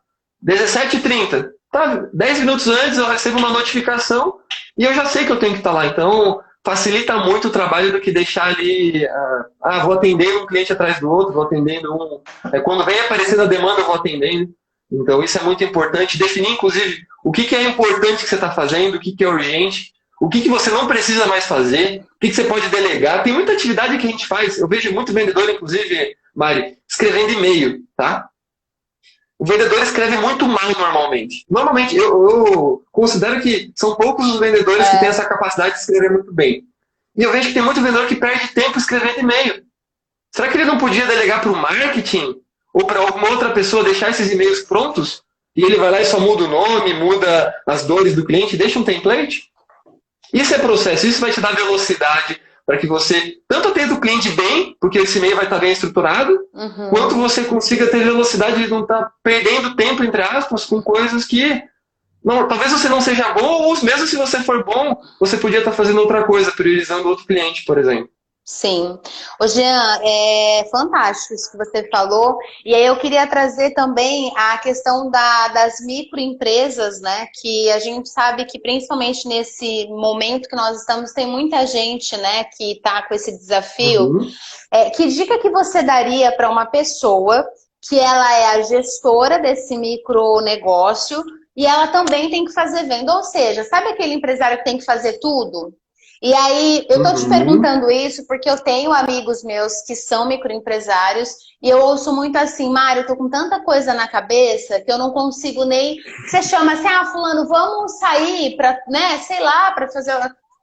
17h30. 0.42 1.50
Tá, 1.70 2.08
10 2.14 2.40
minutos 2.40 2.66
antes 2.68 2.96
eu 2.96 3.06
recebo 3.06 3.38
uma 3.38 3.50
notificação 3.50 4.40
e 4.76 4.84
eu 4.84 4.94
já 4.94 5.04
sei 5.04 5.26
que 5.26 5.32
eu 5.32 5.38
tenho 5.38 5.52
que 5.52 5.58
estar 5.58 5.72
lá. 5.72 5.86
Então 5.86 6.40
facilita 6.68 7.16
muito 7.16 7.48
o 7.48 7.50
trabalho 7.50 7.90
do 7.90 8.00
que 8.00 8.12
deixar 8.12 8.48
ali, 8.48 9.06
ah, 9.06 9.46
ah, 9.62 9.78
vou 9.84 9.94
atendendo 9.94 10.42
um 10.42 10.46
cliente 10.46 10.70
atrás 10.70 11.00
do 11.00 11.10
outro, 11.10 11.32
vou 11.32 11.44
atendendo 11.44 11.90
um. 11.94 12.20
É, 12.52 12.60
quando 12.60 12.84
vem 12.84 13.00
aparecendo 13.00 13.40
a 13.40 13.46
demanda, 13.46 13.80
eu 13.80 13.86
vou 13.86 13.94
atendendo. 13.94 14.52
Então 14.92 15.22
isso 15.22 15.38
é 15.38 15.42
muito 15.42 15.64
importante. 15.64 16.18
Definir, 16.18 16.50
inclusive, 16.50 17.06
o 17.24 17.32
que, 17.32 17.44
que 17.44 17.56
é 17.56 17.62
importante 17.62 18.22
que 18.22 18.28
você 18.28 18.34
está 18.34 18.50
fazendo, 18.50 18.96
o 18.96 19.00
que, 19.00 19.16
que 19.16 19.24
é 19.24 19.28
urgente, 19.28 19.94
o 20.20 20.28
que, 20.28 20.42
que 20.42 20.48
você 20.50 20.70
não 20.70 20.86
precisa 20.86 21.24
mais 21.24 21.46
fazer, 21.46 22.02
o 22.02 22.20
que, 22.20 22.28
que 22.28 22.34
você 22.34 22.44
pode 22.44 22.68
delegar. 22.68 23.22
Tem 23.22 23.32
muita 23.32 23.52
atividade 23.52 23.96
que 23.96 24.06
a 24.06 24.10
gente 24.10 24.26
faz. 24.26 24.58
Eu 24.58 24.68
vejo 24.68 24.92
muito 24.92 25.10
vendedor, 25.10 25.48
inclusive, 25.48 26.16
Mari, 26.36 26.76
escrevendo 26.86 27.32
e-mail, 27.32 27.80
tá? 27.96 28.28
O 29.38 29.44
vendedor 29.44 29.80
escreve 29.82 30.16
muito 30.18 30.46
mal 30.46 30.70
normalmente. 30.76 31.46
Normalmente, 31.48 31.96
eu, 31.96 32.28
eu 32.28 32.82
considero 32.90 33.40
que 33.40 33.72
são 33.76 33.94
poucos 33.94 34.26
os 34.26 34.40
vendedores 34.40 34.86
é. 34.86 34.90
que 34.90 34.98
têm 34.98 35.08
essa 35.08 35.24
capacidade 35.24 35.74
de 35.74 35.80
escrever 35.80 36.10
muito 36.10 36.32
bem. 36.32 36.64
E 37.16 37.22
eu 37.22 37.30
vejo 37.30 37.48
que 37.48 37.54
tem 37.54 37.62
muito 37.62 37.80
vendedor 37.80 38.06
que 38.06 38.16
perde 38.16 38.48
tempo 38.48 38.78
escrevendo 38.78 39.20
e-mail. 39.20 39.62
Será 40.34 40.48
que 40.48 40.56
ele 40.56 40.64
não 40.64 40.78
podia 40.78 41.06
delegar 41.06 41.40
para 41.40 41.52
o 41.52 41.56
marketing 41.56 42.34
ou 42.74 42.84
para 42.86 43.00
alguma 43.00 43.30
outra 43.30 43.50
pessoa 43.50 43.84
deixar 43.84 44.10
esses 44.10 44.30
e-mails 44.30 44.60
prontos? 44.60 45.22
e 45.58 45.64
ele 45.64 45.74
vai 45.74 45.90
lá 45.90 46.00
e 46.00 46.04
só 46.04 46.20
muda 46.20 46.44
o 46.44 46.48
nome, 46.48 46.94
muda 46.94 47.52
as 47.66 47.84
dores 47.84 48.14
do 48.14 48.24
cliente, 48.24 48.56
deixa 48.56 48.78
um 48.78 48.84
template. 48.84 49.50
Isso 50.32 50.54
é 50.54 50.58
processo, 50.58 51.04
isso 51.04 51.20
vai 51.20 51.32
te 51.32 51.40
dar 51.40 51.52
velocidade 51.52 52.40
para 52.68 52.76
que 52.76 52.86
você 52.86 53.38
tanto 53.48 53.68
atenda 53.68 53.94
o 53.94 54.00
cliente 54.00 54.28
bem, 54.32 54.76
porque 54.78 54.98
esse 54.98 55.16
e-mail 55.16 55.36
vai 55.36 55.44
estar 55.44 55.56
bem 55.56 55.72
estruturado, 55.72 56.38
uhum. 56.52 56.90
quanto 56.90 57.14
você 57.14 57.44
consiga 57.44 57.86
ter 57.86 58.04
velocidade 58.04 58.62
de 58.62 58.68
não 58.68 58.82
estar 58.82 59.04
tá 59.04 59.12
perdendo 59.22 59.74
tempo, 59.74 60.04
entre 60.04 60.20
aspas, 60.20 60.66
com 60.66 60.82
coisas 60.82 61.24
que 61.24 61.62
não, 62.22 62.46
talvez 62.46 62.70
você 62.70 62.86
não 62.90 63.00
seja 63.00 63.32
bom, 63.32 63.62
ou 63.62 63.82
mesmo 63.82 64.06
se 64.06 64.16
você 64.16 64.40
for 64.40 64.62
bom, 64.64 65.00
você 65.18 65.38
podia 65.38 65.60
estar 65.60 65.72
fazendo 65.72 65.98
outra 65.98 66.24
coisa, 66.24 66.52
priorizando 66.52 67.08
outro 67.08 67.24
cliente, 67.24 67.64
por 67.64 67.78
exemplo. 67.78 68.10
Sim. 68.48 68.98
Ô 69.38 69.46
Jean, 69.46 70.00
é 70.02 70.66
fantástico 70.70 71.34
isso 71.34 71.50
que 71.50 71.58
você 71.58 71.86
falou. 71.90 72.38
E 72.64 72.74
aí 72.74 72.86
eu 72.86 72.96
queria 72.98 73.26
trazer 73.26 73.74
também 73.74 74.32
a 74.34 74.56
questão 74.56 75.10
da, 75.10 75.48
das 75.48 75.80
microempresas, 75.80 76.98
né? 77.02 77.28
Que 77.42 77.70
a 77.70 77.78
gente 77.78 78.08
sabe 78.08 78.46
que 78.46 78.58
principalmente 78.58 79.28
nesse 79.28 79.86
momento 79.88 80.48
que 80.48 80.56
nós 80.56 80.78
estamos, 80.78 81.12
tem 81.12 81.26
muita 81.26 81.66
gente, 81.66 82.16
né, 82.16 82.44
que 82.44 82.72
está 82.72 83.06
com 83.06 83.12
esse 83.12 83.36
desafio. 83.36 84.12
Uhum. 84.12 84.30
É, 84.72 84.88
que 84.90 85.06
dica 85.08 85.38
que 85.40 85.50
você 85.50 85.82
daria 85.82 86.32
para 86.32 86.50
uma 86.50 86.64
pessoa 86.64 87.46
que 87.86 88.00
ela 88.00 88.32
é 88.32 88.46
a 88.46 88.62
gestora 88.62 89.38
desse 89.38 89.76
micronegócio 89.76 91.22
e 91.54 91.66
ela 91.66 91.88
também 91.88 92.30
tem 92.30 92.46
que 92.46 92.54
fazer 92.54 92.84
venda? 92.84 93.14
Ou 93.14 93.24
seja, 93.24 93.62
sabe 93.64 93.88
aquele 93.88 94.14
empresário 94.14 94.56
que 94.56 94.64
tem 94.64 94.78
que 94.78 94.86
fazer 94.86 95.18
tudo? 95.20 95.76
E 96.20 96.34
aí, 96.34 96.86
eu 96.88 97.02
tô 97.02 97.14
te 97.14 97.22
uhum. 97.22 97.28
perguntando 97.28 97.90
isso 97.90 98.26
porque 98.26 98.50
eu 98.50 98.58
tenho 98.58 98.92
amigos 98.92 99.44
meus 99.44 99.82
que 99.82 99.94
são 99.94 100.26
microempresários 100.26 101.36
e 101.62 101.68
eu 101.68 101.80
ouço 101.80 102.12
muito 102.14 102.36
assim, 102.36 102.70
Mário, 102.70 103.02
eu 103.02 103.06
tô 103.06 103.16
com 103.16 103.28
tanta 103.28 103.60
coisa 103.60 103.94
na 103.94 104.08
cabeça 104.08 104.80
que 104.80 104.90
eu 104.90 104.98
não 104.98 105.12
consigo 105.12 105.64
nem. 105.64 105.98
Você 106.26 106.42
chama 106.42 106.72
assim, 106.72 106.86
ah, 106.86 107.06
Fulano, 107.06 107.46
vamos 107.46 107.98
sair 107.98 108.56
pra, 108.56 108.80
né, 108.88 109.18
sei 109.18 109.40
lá, 109.40 109.70
para 109.72 109.88
fazer 109.88 110.12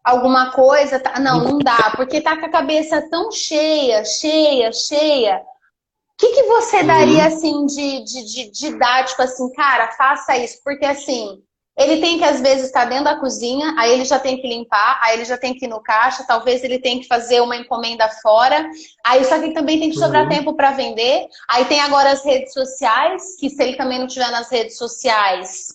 alguma 0.03 0.51
coisa. 0.51 1.01
Não, 1.21 1.43
não 1.43 1.59
dá, 1.59 1.93
porque 1.95 2.21
tá 2.21 2.37
com 2.37 2.45
a 2.45 2.51
cabeça 2.51 3.09
tão 3.09 3.31
cheia, 3.31 4.03
cheia, 4.03 4.71
cheia. 4.73 5.37
O 5.37 6.17
que, 6.17 6.31
que 6.33 6.43
você 6.43 6.81
daria, 6.81 7.23
uhum. 7.23 7.27
assim, 7.27 7.65
de, 7.65 8.03
de, 8.05 8.23
de 8.23 8.51
didático, 8.51 9.21
assim, 9.21 9.51
cara, 9.51 9.91
faça 9.91 10.37
isso? 10.37 10.59
Porque, 10.63 10.85
assim, 10.85 11.43
ele 11.77 11.99
tem 11.99 12.17
que, 12.17 12.23
às 12.23 12.39
vezes, 12.39 12.67
estar 12.67 12.85
dentro 12.85 13.03
da 13.03 13.19
cozinha, 13.19 13.75
aí 13.77 13.91
ele 13.91 14.05
já 14.05 14.17
tem 14.17 14.37
que 14.37 14.47
limpar, 14.47 14.97
aí 15.03 15.15
ele 15.15 15.25
já 15.25 15.37
tem 15.37 15.53
que 15.53 15.65
ir 15.65 15.67
no 15.67 15.81
caixa, 15.81 16.23
talvez 16.25 16.63
ele 16.63 16.79
tenha 16.79 17.01
que 17.01 17.07
fazer 17.07 17.41
uma 17.41 17.57
encomenda 17.57 18.07
fora, 18.21 18.69
aí 19.05 19.25
só 19.25 19.37
que 19.37 19.45
ele 19.45 19.53
também 19.53 19.79
tem 19.79 19.89
que 19.89 19.97
sobrar 19.97 20.23
uhum. 20.23 20.29
tempo 20.29 20.53
para 20.55 20.71
vender. 20.71 21.27
Aí 21.49 21.65
tem 21.65 21.81
agora 21.81 22.11
as 22.11 22.23
redes 22.23 22.53
sociais, 22.53 23.35
que 23.37 23.49
se 23.49 23.61
ele 23.61 23.75
também 23.75 23.99
não 23.99 24.07
tiver 24.07 24.31
nas 24.31 24.49
redes 24.49 24.77
sociais, 24.77 25.67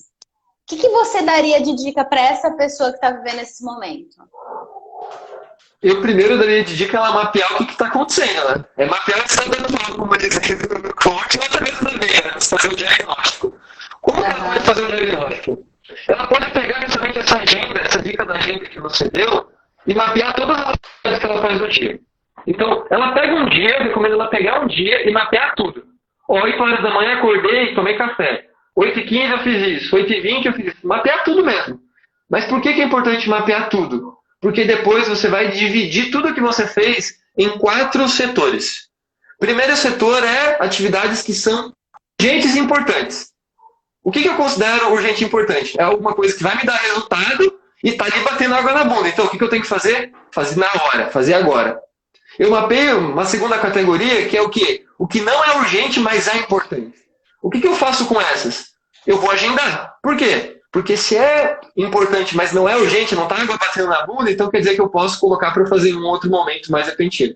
o 0.63 0.67
que, 0.67 0.77
que 0.77 0.89
você 0.89 1.21
daria 1.21 1.61
de 1.61 1.75
dica 1.75 2.03
para 2.05 2.21
essa 2.21 2.51
pessoa 2.53 2.91
que 2.91 2.97
está 2.97 3.11
vivendo 3.11 3.41
esse 3.41 3.63
momento? 3.63 4.17
Eu 5.83 6.01
primeiro 6.01 6.39
daria 6.39 6.65
de 6.65 6.77
dica 6.77 6.97
ela 6.97 7.11
mapear 7.11 7.53
o 7.55 7.67
que 7.67 7.73
está 7.73 7.89
acontecendo, 7.89 8.49
né? 8.49 8.65
É 8.79 8.87
mapear 8.87 9.19
essa 9.25 9.43
dando 9.49 9.97
como 9.97 10.17
diz 10.17 10.37
aqui 10.37 10.55
no 10.55 10.95
coach, 10.95 11.39
mas 11.39 11.49
também 11.49 11.75
também, 11.75 12.11
né? 12.11 12.41
Fazer 12.41 12.69
o 12.69 12.77
diagnóstico. 12.77 13.55
Como 14.01 14.19
uhum. 14.19 14.25
ela 14.25 14.45
vai 14.45 14.61
fazer 14.61 14.83
o 14.83 14.87
diagnóstico? 14.89 15.70
Ela 16.09 16.27
pode 16.27 16.51
pegar 16.51 16.81
justamente 16.83 17.19
essa 17.19 17.39
agenda, 17.39 17.81
essa 17.81 18.03
dica 18.03 18.25
da 18.25 18.35
agenda 18.35 18.65
que 18.67 18.81
você 18.81 19.09
deu, 19.11 19.51
e 19.87 19.95
mapear 19.95 20.35
todas 20.35 20.57
as 20.59 20.77
coisas 21.03 21.19
que 21.21 21.27
ela 21.27 21.43
faz 21.43 21.61
no 21.61 21.69
dia. 21.69 22.01
Então, 22.47 22.87
ela 22.91 23.13
pega 23.13 23.35
um 23.35 23.49
dia, 23.49 23.79
eu 23.79 23.85
recomendo 23.85 24.15
ela 24.15 24.29
pegar 24.29 24.61
um 24.61 24.67
dia 24.67 25.09
e 25.09 25.13
mapear 25.13 25.55
tudo. 25.55 25.85
8 26.29 26.63
horas 26.63 26.83
da 26.83 26.91
manhã 26.91 27.19
acordei 27.19 27.73
e 27.73 27.75
tomei 27.75 27.97
café. 27.97 28.47
8 28.77 29.01
e 29.01 29.05
15 29.05 29.33
eu 29.33 29.39
fiz 29.41 29.83
isso. 29.83 29.97
8 29.97 30.13
e 30.13 30.21
20 30.21 30.47
eu 30.47 30.53
fiz 30.53 30.67
isso. 30.67 30.87
Mapear 30.87 31.25
tudo 31.25 31.45
mesmo. 31.45 31.81
Mas 32.31 32.45
por 32.47 32.61
que, 32.61 32.73
que 32.73 32.81
é 32.81 32.85
importante 32.85 33.29
mapear 33.29 33.69
tudo? 33.69 34.15
Porque 34.41 34.65
depois 34.65 35.09
você 35.09 35.29
vai 35.29 35.49
dividir 35.49 36.11
tudo 36.11 36.33
que 36.33 36.41
você 36.41 36.67
fez 36.67 37.19
em 37.37 37.59
quatro 37.59 38.09
setores. 38.09 38.89
Primeiro 39.39 39.75
setor 39.75 40.23
é 40.23 40.63
atividades 40.63 41.23
que 41.23 41.33
são 41.33 41.73
urgentes 42.21 42.55
e 42.55 42.61
importantes. 42.61 43.30
O 44.03 44.11
que, 44.11 44.23
que 44.23 44.29
eu 44.29 44.37
considero 44.37 44.93
urgente 44.93 45.23
e 45.23 45.27
importante? 45.27 45.79
É 45.79 45.83
alguma 45.83 46.15
coisa 46.15 46.35
que 46.35 46.43
vai 46.43 46.57
me 46.57 46.65
dar 46.65 46.77
resultado 46.77 47.59
e 47.85 47.91
está 47.91 48.07
ali 48.07 48.21
batendo 48.21 48.55
água 48.55 48.73
na 48.73 48.85
bunda. 48.85 49.09
Então, 49.09 49.27
o 49.27 49.29
que, 49.29 49.37
que 49.37 49.45
eu 49.45 49.49
tenho 49.49 49.63
que 49.63 49.69
fazer? 49.69 50.13
Fazer 50.33 50.59
na 50.59 50.69
hora, 50.83 51.11
fazer 51.11 51.35
agora. 51.35 51.81
Eu 52.39 52.51
mapeio 52.51 52.99
uma 52.99 53.25
segunda 53.25 53.59
categoria, 53.59 54.27
que 54.27 54.37
é 54.37 54.43
o 54.43 54.49
quê? 54.49 54.85
O 54.99 55.07
que 55.07 55.21
não 55.21 55.45
é 55.45 55.59
urgente, 55.59 56.01
mas 56.01 56.29
é 56.29 56.37
importante. 56.37 56.99
O 57.43 57.51
que, 57.51 57.61
que 57.61 57.67
eu 57.67 57.75
faço 57.75 58.07
com 58.07 58.21
essas? 58.21 58.71
Eu 59.07 59.19
vou 59.19 59.31
agendar. 59.31 59.95
Por 60.03 60.17
quê? 60.17 60.61
Porque 60.73 60.97
se 60.97 61.17
é 61.17 61.59
importante, 61.77 62.37
mas 62.37 62.53
não 62.53 62.69
é 62.69 62.77
urgente, 62.77 63.15
não 63.15 63.25
está 63.25 63.37
água 63.37 63.59
batendo 63.59 63.89
na 63.89 64.07
bunda, 64.07 64.31
então 64.31 64.51
quer 64.51 64.59
dizer 64.59 64.75
que 64.75 64.81
eu 64.81 64.89
posso 64.89 65.19
colocar 65.19 65.51
para 65.51 65.67
fazer 65.67 65.91
em 65.91 65.97
um 65.97 66.05
outro 66.05 66.31
momento 66.31 66.71
mais 66.71 66.87
repentino. 66.87 67.35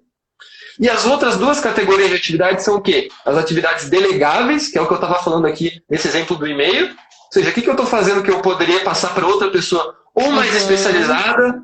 E 0.78 0.88
as 0.88 1.06
outras 1.06 1.36
duas 1.36 1.60
categorias 1.60 2.10
de 2.10 2.16
atividades 2.16 2.64
são 2.64 2.76
o 2.76 2.80
quê? 2.80 3.08
As 3.24 3.36
atividades 3.36 3.88
delegáveis, 3.88 4.68
que 4.68 4.78
é 4.78 4.80
o 4.80 4.86
que 4.86 4.92
eu 4.92 4.96
estava 4.96 5.22
falando 5.22 5.46
aqui 5.46 5.82
nesse 5.88 6.08
exemplo 6.08 6.36
do 6.36 6.46
e-mail. 6.46 6.86
Ou 6.86 7.32
seja, 7.32 7.50
o 7.50 7.52
que, 7.52 7.62
que 7.62 7.68
eu 7.68 7.74
estou 7.74 7.86
fazendo 7.86 8.22
que 8.22 8.30
eu 8.30 8.40
poderia 8.40 8.80
passar 8.80 9.14
para 9.14 9.26
outra 9.26 9.50
pessoa 9.50 9.96
ou 10.14 10.30
mais 10.30 10.50
uhum. 10.50 10.56
especializada, 10.56 11.62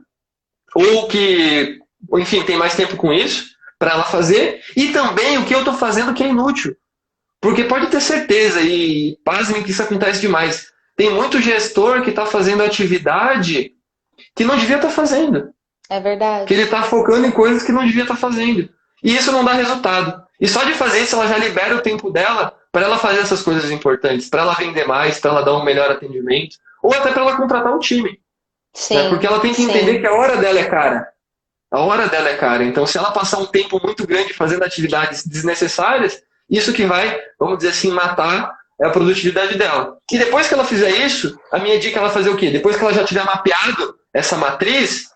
ou 0.75 1.07
que, 1.07 1.79
enfim, 2.15 2.43
tem 2.43 2.57
mais 2.57 2.75
tempo 2.75 2.97
com 2.97 3.13
isso, 3.13 3.51
para 3.79 3.93
ela 3.93 4.05
fazer. 4.05 4.61
E 4.77 4.89
também 4.89 5.39
o 5.39 5.45
que 5.45 5.55
eu 5.55 5.61
estou 5.61 5.75
fazendo 5.75 6.13
que 6.15 6.23
é 6.23 6.29
inútil. 6.29 6.77
Porque 7.41 7.65
pode 7.65 7.87
ter 7.87 8.01
certeza, 8.01 8.61
e 8.61 9.17
pasmem 9.25 9.63
que 9.63 9.71
isso 9.71 9.83
acontece 9.83 10.21
demais. 10.21 10.67
Tem 10.97 11.11
muito 11.11 11.41
gestor 11.41 12.03
que 12.03 12.11
está 12.11 12.27
fazendo 12.27 12.63
atividade 12.63 13.73
que 14.37 14.45
não 14.45 14.57
devia 14.57 14.77
estar 14.77 14.89
tá 14.89 14.95
fazendo. 14.95 15.51
É 15.89 15.99
verdade. 15.99 16.47
Que 16.47 16.55
ele 16.55 16.65
está 16.65 16.83
focando 16.83 17.27
em 17.27 17.31
coisas 17.31 17.63
que 17.63 17.73
não 17.73 17.85
devia 17.85 18.03
estar 18.03 18.15
tá 18.15 18.21
fazendo. 18.21 18.69
E 19.03 19.17
isso 19.17 19.33
não 19.33 19.45
dá 19.45 19.53
resultado. 19.53 20.23
E 20.41 20.49
só 20.49 20.65
de 20.65 20.75
fazer 20.75 21.01
isso, 21.01 21.17
ela 21.17 21.27
já 21.27 21.37
libera 21.37 21.77
o 21.77 21.81
tempo 21.81 22.11
dela 22.11 22.55
para 22.73 22.87
ela 22.87 22.99
fazer 22.99 23.21
essas 23.21 23.43
coisas 23.43 23.71
importantes, 23.71 24.29
para 24.29 24.43
ela 24.43 24.55
vender 24.55 24.87
mais, 24.87 25.19
para 25.19 25.31
ela 25.31 25.43
dar 25.43 25.55
um 25.55 25.65
melhor 25.65 25.91
atendimento, 25.91 26.57
ou 26.83 26.95
até 26.95 27.11
para 27.11 27.23
ela 27.23 27.37
contratar 27.37 27.75
um 27.75 27.79
time. 27.79 28.21
Sim, 28.73 28.97
né? 28.97 29.09
Porque 29.09 29.27
ela 29.27 29.41
tem 29.41 29.53
que 29.53 29.63
entender 29.63 29.95
sim. 29.95 30.01
que 30.01 30.07
a 30.07 30.15
hora 30.15 30.37
dela 30.37 30.59
é 30.59 30.65
cara. 30.65 31.09
A 31.71 31.81
hora 31.81 32.09
dela 32.09 32.29
é 32.29 32.37
cara. 32.37 32.65
Então, 32.65 32.87
se 32.87 32.99
ela 32.99 33.11
passar 33.11 33.39
um 33.39 33.47
tempo 33.47 33.81
muito 33.83 34.07
grande 34.07 34.33
fazendo 34.33 34.65
atividades 34.65 35.27
desnecessárias, 35.27 36.23
isso 36.49 36.73
que 36.73 36.85
vai, 36.85 37.21
vamos 37.39 37.59
dizer 37.59 37.71
assim, 37.71 37.91
matar 37.91 38.57
a 38.83 38.91
produtividade 38.91 39.57
dela. 39.57 39.99
E 40.11 40.19
depois 40.19 40.49
que 40.49 40.55
ela 40.55 40.65
fizer 40.65 40.91
isso, 40.91 41.39
a 41.53 41.59
minha 41.59 41.79
dica 41.79 41.99
é 41.99 42.01
ela 42.01 42.11
fazer 42.11 42.31
o 42.31 42.37
quê? 42.37 42.51
Depois 42.51 42.77
que 42.77 42.83
ela 42.83 42.95
já 42.95 43.05
tiver 43.05 43.25
mapeado 43.25 43.95
essa 44.13 44.37
matriz, 44.37 45.11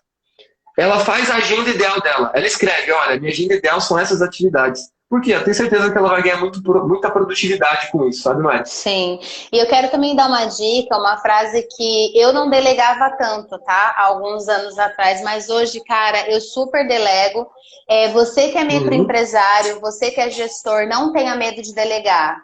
ela 0.77 0.99
faz 0.99 1.29
a 1.29 1.35
agenda 1.35 1.69
ideal 1.69 2.01
dela. 2.01 2.31
Ela 2.33 2.45
escreve, 2.45 2.91
olha, 2.91 3.19
minha 3.19 3.31
agenda 3.31 3.55
ideal 3.55 3.79
são 3.79 3.97
essas 3.97 4.21
atividades. 4.21 4.81
Por 5.07 5.21
quê? 5.21 5.35
Eu 5.35 5.43
tenho 5.43 5.55
certeza 5.55 5.91
que 5.91 5.97
ela 5.97 6.09
vai 6.09 6.23
ganhar 6.23 6.37
muito, 6.37 6.61
muita 6.87 7.11
produtividade 7.11 7.91
com 7.91 8.07
isso, 8.07 8.23
sabe 8.23 8.41
mais? 8.41 8.69
Sim. 8.69 9.19
E 9.51 9.57
eu 9.57 9.67
quero 9.67 9.89
também 9.89 10.15
dar 10.15 10.27
uma 10.27 10.45
dica, 10.45 10.97
uma 10.97 11.17
frase 11.17 11.67
que 11.77 12.11
eu 12.19 12.33
não 12.33 12.49
delegava 12.49 13.15
tanto, 13.15 13.57
tá? 13.59 13.93
Alguns 13.97 14.47
anos 14.49 14.77
atrás, 14.79 15.21
mas 15.21 15.47
hoje, 15.47 15.79
cara, 15.85 16.29
eu 16.29 16.41
super 16.41 16.87
delego. 16.87 17.47
É, 17.87 18.09
você 18.09 18.49
que 18.49 18.57
é 18.57 18.63
microempresário, 18.63 19.75
uhum. 19.75 19.81
você 19.81 20.09
que 20.09 20.19
é 20.19 20.29
gestor, 20.29 20.87
não 20.87 21.13
tenha 21.13 21.35
medo 21.35 21.61
de 21.61 21.73
delegar. 21.73 22.37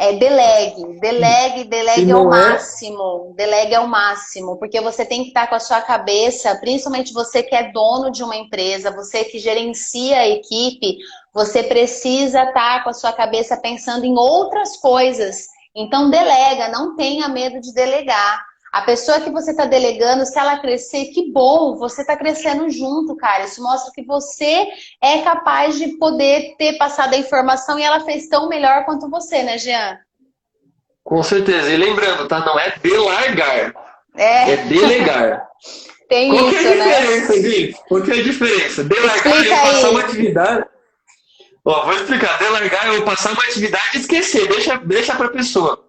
É, 0.00 0.12
delegue, 0.12 1.00
delegue, 1.00 1.64
delegue 1.64 2.12
ao 2.12 2.32
é... 2.32 2.38
máximo, 2.38 3.34
delegue 3.34 3.74
ao 3.74 3.88
máximo, 3.88 4.56
porque 4.56 4.80
você 4.80 5.04
tem 5.04 5.22
que 5.22 5.28
estar 5.28 5.48
com 5.48 5.56
a 5.56 5.60
sua 5.60 5.80
cabeça, 5.80 6.54
principalmente 6.60 7.12
você 7.12 7.42
que 7.42 7.52
é 7.52 7.72
dono 7.72 8.08
de 8.08 8.22
uma 8.22 8.36
empresa, 8.36 8.94
você 8.94 9.24
que 9.24 9.40
gerencia 9.40 10.18
a 10.18 10.28
equipe, 10.28 10.98
você 11.34 11.64
precisa 11.64 12.44
estar 12.44 12.84
com 12.84 12.90
a 12.90 12.94
sua 12.94 13.12
cabeça 13.12 13.56
pensando 13.56 14.04
em 14.04 14.16
outras 14.16 14.76
coisas. 14.76 15.48
Então 15.74 16.08
delega, 16.08 16.68
não 16.68 16.94
tenha 16.94 17.28
medo 17.28 17.60
de 17.60 17.74
delegar. 17.74 18.47
A 18.78 18.82
pessoa 18.82 19.20
que 19.20 19.28
você 19.28 19.50
está 19.50 19.64
delegando, 19.64 20.24
se 20.24 20.38
ela 20.38 20.60
crescer, 20.60 21.06
que 21.06 21.32
bom, 21.32 21.76
você 21.76 22.02
está 22.02 22.16
crescendo 22.16 22.70
junto, 22.70 23.16
cara. 23.16 23.42
Isso 23.42 23.60
mostra 23.60 23.90
que 23.92 24.04
você 24.04 24.68
é 25.02 25.18
capaz 25.22 25.76
de 25.76 25.98
poder 25.98 26.54
ter 26.56 26.78
passado 26.78 27.12
a 27.12 27.18
informação 27.18 27.76
e 27.76 27.82
ela 27.82 28.04
fez 28.04 28.28
tão 28.28 28.48
melhor 28.48 28.84
quanto 28.84 29.10
você, 29.10 29.42
né, 29.42 29.58
Jean? 29.58 29.98
Com 31.02 31.20
certeza. 31.24 31.72
E 31.72 31.76
lembrando, 31.76 32.28
tá? 32.28 32.38
Não 32.38 32.56
é 32.56 32.72
delargar. 32.80 33.74
É, 34.16 34.52
é 34.52 34.56
delegar. 34.58 35.48
Tem 36.08 36.30
Qual 36.30 36.48
isso, 36.48 36.68
é 36.68 36.72
a 36.72 36.76
né? 36.76 37.00
diferença, 37.00 37.32
né? 37.32 37.38
Gui? 37.40 37.76
Qual 37.88 38.00
é 38.00 38.12
a 38.12 38.22
diferença? 38.22 38.84
Delargar 38.84 39.44
é 39.44 39.72
passar 39.72 39.90
uma 39.90 40.00
atividade. 40.02 40.66
Ó, 41.64 41.84
vou 41.84 41.94
explicar. 41.94 42.38
Delargar 42.38 42.86
é 42.86 42.96
eu 42.96 43.04
passar 43.04 43.32
uma 43.32 43.42
atividade 43.42 43.88
e 43.94 43.98
esquecer. 43.98 44.46
Deixa, 44.46 44.76
deixa 44.76 45.16
pra 45.16 45.30
pessoa. 45.30 45.87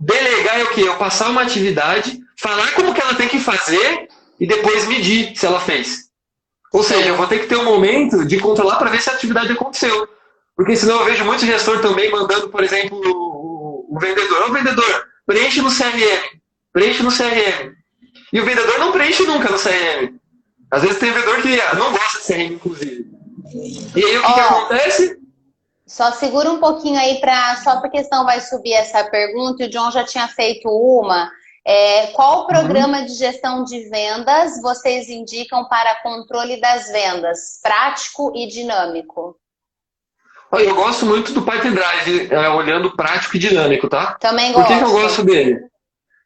Delegar 0.00 0.60
é 0.60 0.64
o 0.64 0.70
quê? 0.70 0.82
Eu 0.82 0.96
passar 0.96 1.30
uma 1.30 1.42
atividade, 1.42 2.18
falar 2.38 2.72
como 2.72 2.92
que 2.92 3.00
ela 3.00 3.14
tem 3.14 3.28
que 3.28 3.40
fazer 3.40 4.08
e 4.38 4.46
depois 4.46 4.86
medir 4.86 5.36
se 5.36 5.46
ela 5.46 5.60
fez. 5.60 6.06
Ou 6.72 6.82
seja, 6.82 7.08
eu 7.08 7.16
vou 7.16 7.26
ter 7.26 7.40
que 7.40 7.46
ter 7.46 7.56
um 7.56 7.64
momento 7.64 8.24
de 8.24 8.38
controlar 8.38 8.76
para 8.76 8.90
ver 8.90 9.00
se 9.00 9.08
a 9.08 9.14
atividade 9.14 9.52
aconteceu. 9.52 10.08
Porque 10.54 10.76
senão 10.76 11.00
eu 11.00 11.04
vejo 11.04 11.24
muito 11.24 11.44
gestor 11.46 11.80
também 11.80 12.10
mandando, 12.10 12.48
por 12.48 12.62
exemplo, 12.62 12.98
o, 12.98 13.98
vendedor. 13.98 14.50
Ô 14.50 14.52
vendedor, 14.52 15.06
preenche 15.26 15.62
no 15.62 15.70
CRM, 15.70 16.40
preenche 16.72 17.02
no 17.02 17.10
CRM. 17.10 17.72
E 18.32 18.40
o 18.40 18.44
vendedor 18.44 18.78
não 18.78 18.92
preenche 18.92 19.22
nunca 19.22 19.50
no 19.50 19.58
CRM. 19.58 20.18
Às 20.70 20.82
vezes 20.82 20.98
tem 20.98 21.12
vendedor 21.12 21.40
que 21.42 21.56
não 21.76 21.92
gosta 21.92 22.18
de 22.18 22.26
CRM, 22.26 22.54
inclusive. 22.54 23.06
E 23.94 24.04
aí 24.04 24.18
o 24.18 24.22
que, 24.22 24.30
oh, 24.30 24.34
que 24.34 24.40
acontece? 24.40 25.18
Só 25.96 26.12
segura 26.12 26.50
um 26.50 26.60
pouquinho 26.60 27.00
aí 27.00 27.18
para 27.20 27.56
só 27.56 27.80
porque 27.80 28.04
senão 28.04 28.26
vai 28.26 28.38
subir 28.42 28.74
essa 28.74 29.02
pergunta. 29.04 29.64
O 29.64 29.68
John 29.70 29.90
já 29.90 30.04
tinha 30.04 30.28
feito 30.28 30.68
uma. 30.68 31.32
É, 31.66 32.08
qual 32.08 32.40
uhum. 32.40 32.46
programa 32.48 32.98
uhum. 32.98 33.06
de 33.06 33.14
gestão 33.14 33.64
de 33.64 33.88
vendas 33.88 34.60
vocês 34.60 35.08
indicam 35.08 35.66
para 35.70 36.02
controle 36.02 36.60
das 36.60 36.92
vendas, 36.92 37.58
prático 37.62 38.30
e 38.36 38.46
dinâmico? 38.46 39.38
Eu 40.52 40.74
gosto 40.74 41.06
muito 41.06 41.32
do 41.32 41.40
Pipe 41.40 41.70
Drive, 41.70 42.30
é, 42.30 42.48
olhando 42.50 42.94
prático 42.94 43.34
e 43.34 43.40
dinâmico, 43.40 43.88
tá? 43.88 44.18
Também 44.20 44.52
gosto. 44.52 44.66
Por 44.66 44.74
que, 44.74 44.78
que 44.78 44.84
eu 44.84 44.92
gosto 44.92 45.24
dele? 45.24 45.60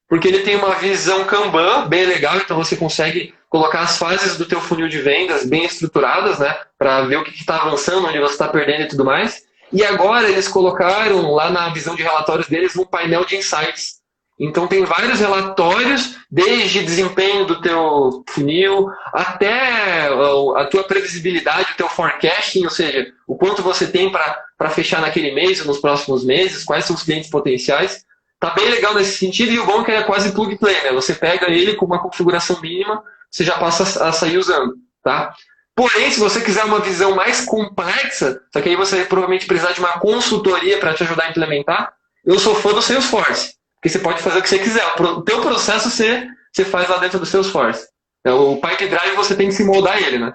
Porque 0.09 0.27
ele 0.27 0.41
tem 0.41 0.57
uma 0.57 0.75
visão 0.75 1.25
Kanban 1.27 1.87
bem 1.87 2.07
legal, 2.07 2.37
então 2.39 2.57
você 2.57 2.77
consegue 2.77 3.33
colocar 3.49 3.83
as 3.83 3.97
fases 3.97 4.37
do 4.37 4.47
teu 4.47 4.61
funil 4.61 4.89
de 4.89 5.01
vendas 5.01 5.47
bem 5.47 5.65
estruturadas, 5.65 6.41
né? 6.41 6.59
Para 6.77 7.03
ver 7.03 7.19
o 7.19 7.25
que 7.25 7.31
está 7.31 7.63
avançando, 7.63 8.09
onde 8.09 8.19
você 8.19 8.33
está 8.33 8.49
perdendo 8.49 8.83
e 8.83 8.89
tudo 8.89 9.05
mais. 9.05 9.49
E 9.73 9.85
agora 9.85 10.29
eles 10.29 10.49
colocaram 10.49 11.33
lá 11.33 11.51
na 11.51 11.69
visão 11.69 11.95
de 11.95 12.03
relatórios 12.03 12.49
deles 12.49 12.77
um 12.77 12.85
painel 12.85 13.25
de 13.25 13.37
insights. 13.37 14.01
Então 14.43 14.67
tem 14.67 14.85
vários 14.85 15.21
relatórios, 15.21 16.17
desde 16.31 16.83
desempenho 16.83 17.45
do 17.45 17.61
teu 17.61 18.25
funil 18.31 18.89
até 19.13 20.09
a 20.09 20.65
tua 20.65 20.83
previsibilidade, 20.85 21.73
o 21.73 21.77
teu 21.77 21.91
forecasting, 21.91 22.65
ou 22.65 22.71
seja, 22.71 23.13
o 23.27 23.37
quanto 23.37 23.63
você 23.63 23.87
tem 23.87 24.11
para 24.11 24.71
fechar 24.71 25.03
naquele 25.03 25.35
mês 25.35 25.61
ou 25.61 25.67
nos 25.67 25.79
próximos 25.79 26.25
meses, 26.25 26.65
quais 26.65 26.87
são 26.87 26.97
os 26.97 27.03
clientes 27.03 27.29
potenciais. 27.29 28.03
Tá 28.41 28.49
bem 28.51 28.71
legal 28.71 28.95
nesse 28.95 29.19
sentido, 29.19 29.53
e 29.53 29.59
o 29.59 29.67
bom 29.67 29.83
é 29.83 29.85
que 29.85 29.91
é 29.93 30.03
quase 30.03 30.33
plug 30.33 30.57
play, 30.57 30.83
né? 30.85 30.93
Você 30.93 31.13
pega 31.13 31.51
ele 31.51 31.75
com 31.75 31.85
uma 31.85 32.03
configuração 32.03 32.59
mínima, 32.63 33.05
você 33.31 33.45
já 33.45 33.59
passa 33.59 34.09
a 34.09 34.11
sair 34.11 34.39
usando, 34.39 34.75
tá? 35.05 35.35
Porém, 35.75 36.11
se 36.11 36.21
você 36.21 36.41
quiser 36.41 36.65
uma 36.65 36.81
visão 36.81 37.15
mais 37.15 37.45
complexa, 37.45 38.41
só 38.53 38.61
que 38.61 38.69
aí 38.69 38.77
você 38.77 39.05
provavelmente 39.05 39.47
precisar 39.47 39.73
de 39.73 39.81
uma 39.81 39.99
consultoria 39.99 40.79
para 40.79 40.95
te 40.95 41.03
ajudar 41.05 41.25
a 41.25 41.31
implementar, 41.31 41.95
eu 42.25 42.39
sou 42.39 42.55
fã 42.55 42.73
do 42.73 42.83
Salesforce. 42.83 43.55
Porque 43.77 43.89
você 43.89 43.99
pode 43.99 44.23
fazer 44.23 44.39
o 44.39 44.43
que 44.43 44.49
você 44.49 44.59
quiser. 44.59 44.85
O 45.01 45.23
teu 45.23 45.41
processo 45.41 45.89
você, 45.89 46.27
você 46.53 46.65
faz 46.65 46.89
lá 46.89 46.99
dentro 46.99 47.19
do 47.19 47.25
Salesforce. 47.25 47.89
É, 48.25 48.31
o 48.31 48.57
Pipe 48.57 48.89
Drive 48.89 49.17
você 49.17 49.35
tem 49.35 49.49
que 49.49 49.55
se 49.55 49.65
moldar 49.65 49.97
ele, 49.97 50.19
né? 50.19 50.35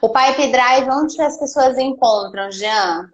O 0.00 0.08
Pipe 0.08 0.50
Drive, 0.50 0.88
onde 0.88 1.20
as 1.20 1.38
pessoas 1.38 1.76
encontram, 1.76 2.50
Jean? 2.50 3.10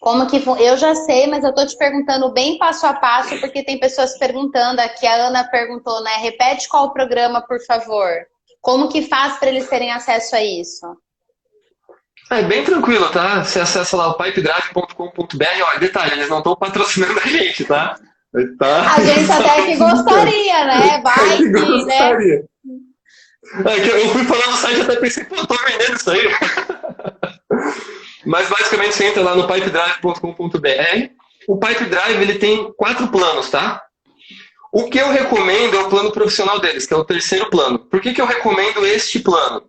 Como 0.00 0.26
que 0.26 0.42
eu 0.58 0.78
já 0.78 0.94
sei, 0.94 1.26
mas 1.26 1.44
eu 1.44 1.54
tô 1.54 1.66
te 1.66 1.76
perguntando 1.76 2.32
bem 2.32 2.56
passo 2.56 2.86
a 2.86 2.94
passo, 2.94 3.38
porque 3.38 3.62
tem 3.62 3.78
pessoas 3.78 4.16
perguntando 4.16 4.80
aqui. 4.80 5.06
A 5.06 5.26
Ana 5.26 5.44
perguntou, 5.44 6.02
né? 6.02 6.16
Repete 6.16 6.66
qual 6.70 6.86
o 6.86 6.92
programa, 6.92 7.42
por 7.42 7.60
favor. 7.66 8.10
Como 8.60 8.88
que 8.88 9.08
faz 9.08 9.38
para 9.38 9.48
eles 9.48 9.68
terem 9.68 9.90
acesso 9.90 10.36
a 10.36 10.42
isso? 10.42 10.86
É 12.30 12.42
bem 12.42 12.62
tranquilo, 12.62 13.08
tá? 13.10 13.42
Você 13.42 13.58
acessa 13.58 13.96
lá 13.96 14.08
o 14.08 14.14
pipedrive.com.br. 14.14 15.44
Olha, 15.66 15.80
detalhe, 15.80 16.12
eles 16.12 16.28
não 16.28 16.38
estão 16.38 16.54
patrocinando 16.54 17.18
a 17.18 17.26
gente, 17.26 17.64
tá? 17.64 17.96
Tá. 18.58 18.94
A 18.94 19.00
gente 19.00 19.30
até 19.30 19.66
que 19.66 19.76
gostaria, 19.76 20.64
né? 20.64 21.00
Vai 21.02 21.36
que, 21.38 21.44
né? 21.46 21.60
gostaria. 21.60 22.38
né? 22.38 23.72
É, 23.74 23.80
que 23.80 23.88
eu 23.88 24.08
fui 24.10 24.24
falando 24.24 24.50
no 24.50 24.56
site 24.56 24.80
até 24.82 24.96
pensei, 24.96 25.24
pô, 25.24 25.44
tô 25.44 25.56
vendendo 25.64 25.96
isso 25.96 26.10
aí. 26.10 26.22
Mas 28.24 28.48
basicamente 28.48 28.94
você 28.94 29.06
entra 29.06 29.22
lá 29.22 29.34
no 29.34 29.48
pipedrive.com.br. 29.48 31.10
O 31.48 31.58
Pipe 31.58 31.84
Drive 31.86 32.22
ele 32.22 32.38
tem 32.38 32.72
quatro 32.74 33.08
planos, 33.08 33.50
tá? 33.50 33.82
O 34.72 34.88
que 34.88 34.98
eu 34.98 35.10
recomendo 35.10 35.76
é 35.76 35.80
o 35.80 35.88
plano 35.88 36.12
profissional 36.12 36.60
deles, 36.60 36.86
que 36.86 36.94
é 36.94 36.96
o 36.96 37.04
terceiro 37.04 37.50
plano. 37.50 37.78
Por 37.78 38.00
que, 38.00 38.12
que 38.14 38.20
eu 38.20 38.26
recomendo 38.26 38.86
este 38.86 39.18
plano? 39.18 39.64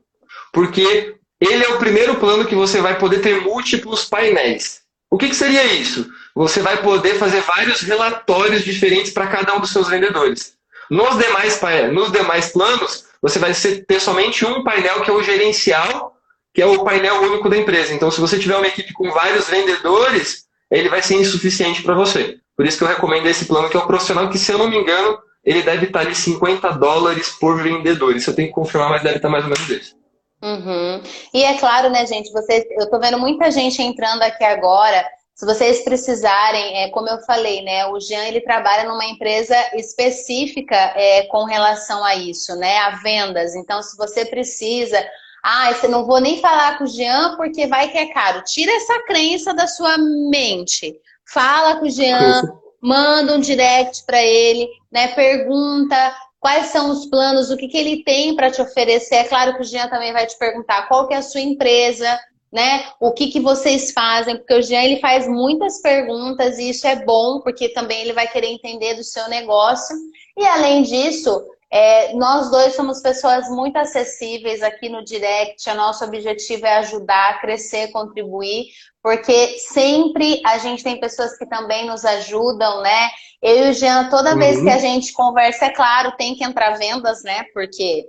Porque 0.54 1.16
ele 1.40 1.64
é 1.64 1.70
o 1.70 1.80
primeiro 1.80 2.16
plano 2.16 2.46
que 2.46 2.56
você 2.56 2.82
vai 2.82 2.98
poder 2.98 3.22
ter 3.22 3.42
múltiplos 3.42 4.06
painéis. 4.06 4.82
O 5.10 5.18
que, 5.18 5.30
que 5.30 5.36
seria 5.36 5.66
isso? 5.74 6.10
você 6.36 6.62
vai 6.62 6.82
poder 6.82 7.16
fazer 7.16 7.42
vários 7.42 7.82
relatórios 7.82 8.64
diferentes 8.64 9.12
para 9.12 9.28
cada 9.28 9.56
um 9.56 9.60
dos 9.60 9.72
seus 9.72 9.88
vendedores. 9.90 10.54
Nos 10.90 11.18
demais, 11.18 11.60
nos 11.92 12.12
demais 12.12 12.52
planos, 12.52 13.06
você 13.22 13.40
vai 13.40 13.54
ter 13.54 14.00
somente 14.00 14.46
um 14.46 14.64
painel 14.64 15.02
que 15.02 15.10
é 15.10 15.14
o 15.14 15.24
gerencial, 15.24 16.16
que 16.54 16.62
é 16.62 16.66
o 16.66 16.84
painel 16.84 17.22
único 17.22 17.50
da 17.50 17.58
empresa. 17.58 17.94
Então, 17.94 18.12
se 18.12 18.20
você 18.20 18.38
tiver 18.38 18.58
uma 18.58 18.68
equipe 18.68 18.92
com 18.94 19.10
vários 19.12 19.48
vendedores, 19.48 20.46
ele 20.70 20.90
vai 20.90 21.02
ser 21.02 21.16
insuficiente 21.16 21.82
para 21.82 21.94
você. 21.94 22.40
Por 22.62 22.68
isso 22.68 22.78
que 22.78 22.84
eu 22.84 22.90
recomendo 22.90 23.26
esse 23.26 23.46
plano, 23.46 23.72
que 23.72 23.76
é 23.76 23.80
o 23.80 23.88
profissional, 23.88 24.30
que 24.30 24.38
se 24.38 24.52
eu 24.52 24.58
não 24.60 24.70
me 24.70 24.78
engano, 24.78 25.18
ele 25.44 25.64
deve 25.64 25.88
estar 25.88 26.02
ali 26.02 26.14
50 26.14 26.74
dólares 26.74 27.30
por 27.40 27.60
vendedor. 27.60 28.16
Isso 28.16 28.30
eu 28.30 28.36
tenho 28.36 28.50
que 28.50 28.54
confirmar, 28.54 28.88
mas 28.88 29.02
deve 29.02 29.16
estar 29.16 29.30
mais 29.30 29.44
ou 29.44 29.50
menos 29.50 29.68
isso. 29.68 29.96
Uhum. 30.44 31.02
E 31.34 31.44
é 31.44 31.58
claro, 31.58 31.90
né, 31.90 32.06
gente, 32.06 32.32
vocês, 32.32 32.64
eu 32.78 32.84
estou 32.84 33.00
vendo 33.00 33.18
muita 33.18 33.50
gente 33.50 33.82
entrando 33.82 34.22
aqui 34.22 34.44
agora 34.44 35.04
se 35.34 35.44
vocês 35.44 35.84
precisarem, 35.84 36.84
é, 36.84 36.90
como 36.90 37.10
eu 37.10 37.18
falei, 37.22 37.64
né, 37.64 37.88
o 37.88 38.00
Jean 38.00 38.26
ele 38.26 38.42
trabalha 38.42 38.88
numa 38.88 39.06
empresa 39.06 39.56
específica 39.74 40.76
é, 40.76 41.24
com 41.24 41.46
relação 41.46 42.04
a 42.04 42.14
isso, 42.14 42.56
né, 42.58 42.78
a 42.78 42.92
vendas. 42.92 43.56
Então, 43.56 43.82
se 43.82 43.98
você 43.98 44.24
precisa, 44.24 45.04
ah, 45.44 45.72
eu 45.82 45.90
não 45.90 46.06
vou 46.06 46.20
nem 46.20 46.40
falar 46.40 46.78
com 46.78 46.84
o 46.84 46.88
Jean 46.88 47.36
porque 47.38 47.66
vai 47.66 47.90
que 47.90 47.98
é 47.98 48.14
caro. 48.14 48.44
Tira 48.44 48.72
essa 48.72 49.02
crença 49.08 49.52
da 49.52 49.66
sua 49.66 49.98
mente. 49.98 50.96
Fala 51.34 51.78
com 51.78 51.86
o 51.86 51.90
Jean, 51.90 52.42
manda 52.82 53.36
um 53.36 53.40
direct 53.40 54.04
para 54.06 54.22
ele, 54.22 54.68
né, 54.92 55.10
pergunta 55.10 56.16
quais 56.40 56.68
são 56.68 56.90
os 56.90 57.06
planos, 57.06 57.52
o 57.52 57.58
que, 57.58 57.68
que 57.68 57.78
ele 57.78 58.04
tem 58.04 58.36
para 58.36 58.50
te 58.50 58.62
oferecer. 58.62 59.16
É 59.16 59.24
claro 59.26 59.56
que 59.56 59.62
o 59.62 59.66
Jean 59.66 59.88
também 59.88 60.12
vai 60.12 60.26
te 60.26 60.38
perguntar 60.38 60.88
qual 60.88 61.08
que 61.08 61.14
é 61.14 61.18
a 61.18 61.22
sua 61.22 61.40
empresa, 61.40 62.20
né? 62.52 62.84
O 63.00 63.12
que, 63.12 63.28
que 63.28 63.40
vocês 63.40 63.92
fazem? 63.92 64.36
Porque 64.38 64.56
o 64.56 64.62
Jean 64.62 64.82
ele 64.82 65.00
faz 65.00 65.28
muitas 65.28 65.80
perguntas 65.82 66.58
e 66.58 66.72
isso 66.72 66.86
é 66.86 66.96
bom, 67.06 67.40
porque 67.40 67.70
também 67.70 68.02
ele 68.02 68.14
vai 68.14 68.28
querer 68.28 68.48
entender 68.48 68.96
do 68.96 69.04
seu 69.04 69.30
negócio. 69.30 69.96
E 70.36 70.44
além 70.44 70.82
disso, 70.82 71.46
é, 71.72 72.14
nós 72.14 72.52
dois 72.52 72.76
somos 72.76 73.00
pessoas 73.02 73.48
muito 73.50 73.78
acessíveis 73.78 74.62
aqui 74.62 74.90
no 74.90 75.06
direct. 75.06 75.70
O 75.70 75.76
nosso 75.76 76.04
objetivo 76.04 76.66
é 76.66 76.80
ajudar, 76.80 77.40
crescer, 77.40 77.92
contribuir, 77.94 78.66
porque 79.02 79.58
sempre 79.58 80.42
a 80.46 80.58
gente 80.58 80.84
tem 80.84 81.00
pessoas 81.00 81.38
que 81.38 81.46
também 81.46 81.88
nos 81.88 82.04
ajudam, 82.04 82.82
né? 82.82 83.10
Eu 83.42 83.68
e 83.68 83.70
o 83.70 83.74
Jean, 83.74 84.10
toda 84.10 84.36
vez 84.36 84.58
uhum. 84.58 84.66
que 84.66 84.70
a 84.70 84.78
gente 84.78 85.14
conversa, 85.14 85.66
é 85.66 85.70
claro, 85.70 86.12
tem 86.18 86.36
que 86.36 86.44
entrar 86.44 86.78
vendas, 86.78 87.24
né? 87.24 87.46
Porque. 87.54 88.06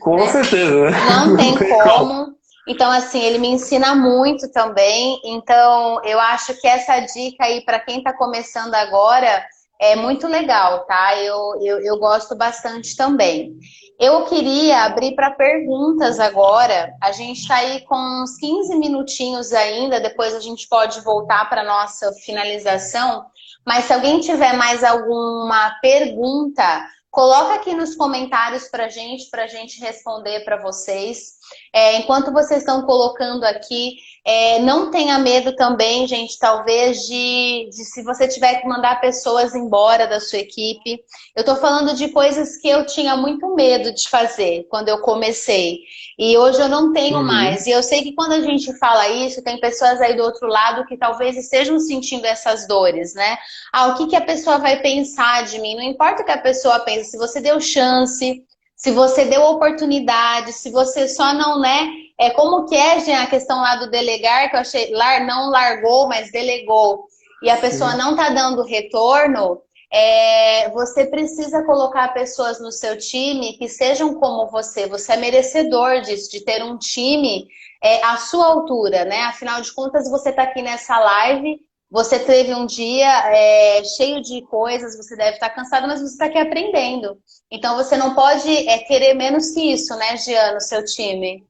Com 0.00 0.24
certeza, 0.30 0.90
né? 0.90 0.98
Não 1.10 1.36
tem 1.36 1.54
como. 1.82 2.38
Então, 2.68 2.90
assim, 2.92 3.20
ele 3.20 3.38
me 3.38 3.48
ensina 3.48 3.92
muito 3.94 4.48
também. 4.52 5.20
Então, 5.24 6.00
eu 6.04 6.20
acho 6.20 6.54
que 6.60 6.68
essa 6.68 7.00
dica 7.00 7.44
aí 7.44 7.62
para 7.64 7.80
quem 7.80 7.98
está 7.98 8.12
começando 8.12 8.74
agora 8.74 9.44
é 9.80 9.96
muito 9.96 10.28
legal, 10.28 10.84
tá? 10.84 11.16
Eu, 11.16 11.58
eu, 11.62 11.80
eu 11.80 11.98
gosto 11.98 12.36
bastante 12.36 12.94
também. 12.94 13.56
Eu 13.98 14.24
queria 14.26 14.84
abrir 14.84 15.14
para 15.14 15.30
perguntas 15.30 16.20
agora. 16.20 16.92
A 17.02 17.12
gente 17.12 17.40
está 17.40 17.56
aí 17.56 17.80
com 17.86 17.96
uns 18.22 18.36
15 18.36 18.76
minutinhos 18.76 19.52
ainda, 19.52 19.98
depois 19.98 20.34
a 20.34 20.40
gente 20.40 20.68
pode 20.68 21.00
voltar 21.00 21.48
para 21.48 21.64
nossa 21.64 22.12
finalização. 22.24 23.24
Mas 23.66 23.86
se 23.86 23.94
alguém 23.94 24.20
tiver 24.20 24.52
mais 24.52 24.84
alguma 24.84 25.70
pergunta, 25.80 26.86
coloca 27.10 27.54
aqui 27.54 27.74
nos 27.74 27.94
comentários 27.94 28.68
para 28.68 28.88
gente, 28.88 29.30
para 29.30 29.46
gente 29.46 29.80
responder 29.80 30.44
para 30.44 30.60
vocês. 30.60 31.39
É, 31.72 31.98
enquanto 31.98 32.32
vocês 32.32 32.60
estão 32.60 32.82
colocando 32.82 33.44
aqui, 33.44 33.96
é, 34.24 34.58
não 34.60 34.90
tenha 34.90 35.18
medo 35.18 35.56
também, 35.56 36.06
gente, 36.06 36.38
talvez 36.38 37.06
de, 37.06 37.70
de, 37.70 37.84
se 37.84 38.02
você 38.02 38.28
tiver 38.28 38.60
que 38.60 38.68
mandar 38.68 39.00
pessoas 39.00 39.54
embora 39.54 40.06
da 40.06 40.20
sua 40.20 40.38
equipe. 40.38 41.00
Eu 41.34 41.40
estou 41.40 41.56
falando 41.56 41.94
de 41.94 42.08
coisas 42.08 42.56
que 42.58 42.68
eu 42.68 42.84
tinha 42.84 43.16
muito 43.16 43.54
medo 43.54 43.92
de 43.94 44.08
fazer 44.08 44.66
quando 44.68 44.88
eu 44.88 45.00
comecei. 45.00 45.80
E 46.18 46.36
hoje 46.36 46.60
eu 46.60 46.68
não 46.68 46.92
tenho 46.92 47.18
uhum. 47.18 47.24
mais. 47.24 47.66
E 47.66 47.70
eu 47.70 47.82
sei 47.82 48.02
que 48.02 48.12
quando 48.12 48.32
a 48.32 48.40
gente 48.42 48.76
fala 48.78 49.08
isso, 49.08 49.42
tem 49.42 49.58
pessoas 49.58 50.00
aí 50.02 50.14
do 50.14 50.22
outro 50.22 50.46
lado 50.46 50.84
que 50.86 50.98
talvez 50.98 51.36
estejam 51.36 51.78
sentindo 51.80 52.26
essas 52.26 52.68
dores, 52.68 53.14
né? 53.14 53.38
Ah, 53.72 53.88
o 53.88 53.96
que, 53.96 54.06
que 54.06 54.16
a 54.16 54.20
pessoa 54.20 54.58
vai 54.58 54.82
pensar 54.82 55.44
de 55.44 55.58
mim? 55.58 55.76
Não 55.76 55.82
importa 55.82 56.22
o 56.22 56.24
que 56.26 56.30
a 56.30 56.38
pessoa 56.38 56.80
pense, 56.80 57.12
se 57.12 57.16
você 57.16 57.40
deu 57.40 57.58
chance, 57.58 58.44
se 58.80 58.92
você 58.92 59.26
deu 59.26 59.42
oportunidade, 59.42 60.54
se 60.54 60.70
você 60.70 61.06
só 61.06 61.34
não, 61.34 61.60
né? 61.60 61.86
É 62.18 62.30
como 62.30 62.64
que 62.64 62.74
é, 62.74 62.98
Jean, 63.00 63.20
a 63.20 63.26
questão 63.26 63.60
lá 63.60 63.76
do 63.76 63.90
delegar, 63.90 64.48
que 64.48 64.56
eu 64.56 64.60
achei, 64.60 64.90
lar, 64.94 65.26
não 65.26 65.50
largou, 65.50 66.08
mas 66.08 66.32
delegou, 66.32 67.04
e 67.42 67.50
a 67.50 67.58
pessoa 67.58 67.90
Sim. 67.90 67.98
não 67.98 68.16
tá 68.16 68.30
dando 68.30 68.64
retorno, 68.64 69.60
é, 69.92 70.70
você 70.70 71.04
precisa 71.04 71.62
colocar 71.64 72.14
pessoas 72.14 72.58
no 72.58 72.72
seu 72.72 72.96
time 72.96 73.52
que 73.58 73.68
sejam 73.68 74.14
como 74.14 74.50
você. 74.50 74.86
Você 74.86 75.12
é 75.12 75.16
merecedor 75.18 76.00
disso, 76.00 76.30
de 76.30 76.42
ter 76.42 76.64
um 76.64 76.78
time 76.78 77.48
é, 77.84 78.02
à 78.02 78.16
sua 78.16 78.46
altura, 78.46 79.04
né? 79.04 79.24
Afinal 79.24 79.60
de 79.60 79.74
contas, 79.74 80.10
você 80.10 80.30
está 80.30 80.44
aqui 80.44 80.62
nessa 80.62 80.98
live 80.98 81.60
você 81.90 82.20
teve 82.20 82.54
um 82.54 82.66
dia 82.66 83.08
é, 83.34 83.82
cheio 83.82 84.22
de 84.22 84.42
coisas, 84.42 84.96
você 84.96 85.16
deve 85.16 85.32
estar 85.32 85.50
cansado, 85.50 85.88
mas 85.88 86.00
você 86.00 86.12
está 86.12 86.26
aqui 86.26 86.38
aprendendo. 86.38 87.18
Então 87.50 87.76
você 87.76 87.96
não 87.96 88.14
pode 88.14 88.48
é, 88.68 88.78
querer 88.78 89.14
menos 89.14 89.50
que 89.50 89.72
isso, 89.72 89.96
né, 89.96 90.16
Gian, 90.16 90.54
no 90.54 90.60
seu 90.60 90.84
time. 90.84 91.44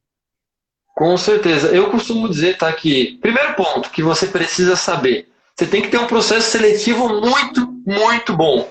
Com 0.96 1.16
certeza. 1.16 1.68
Eu 1.68 1.90
costumo 1.90 2.28
dizer, 2.28 2.56
tá, 2.56 2.72
que 2.72 3.18
primeiro 3.18 3.54
ponto 3.54 3.90
que 3.90 4.02
você 4.02 4.26
precisa 4.26 4.76
saber, 4.76 5.28
você 5.54 5.66
tem 5.66 5.82
que 5.82 5.88
ter 5.88 5.98
um 5.98 6.06
processo 6.06 6.50
seletivo 6.50 7.08
muito, 7.20 7.66
muito 7.86 8.34
bom. 8.34 8.66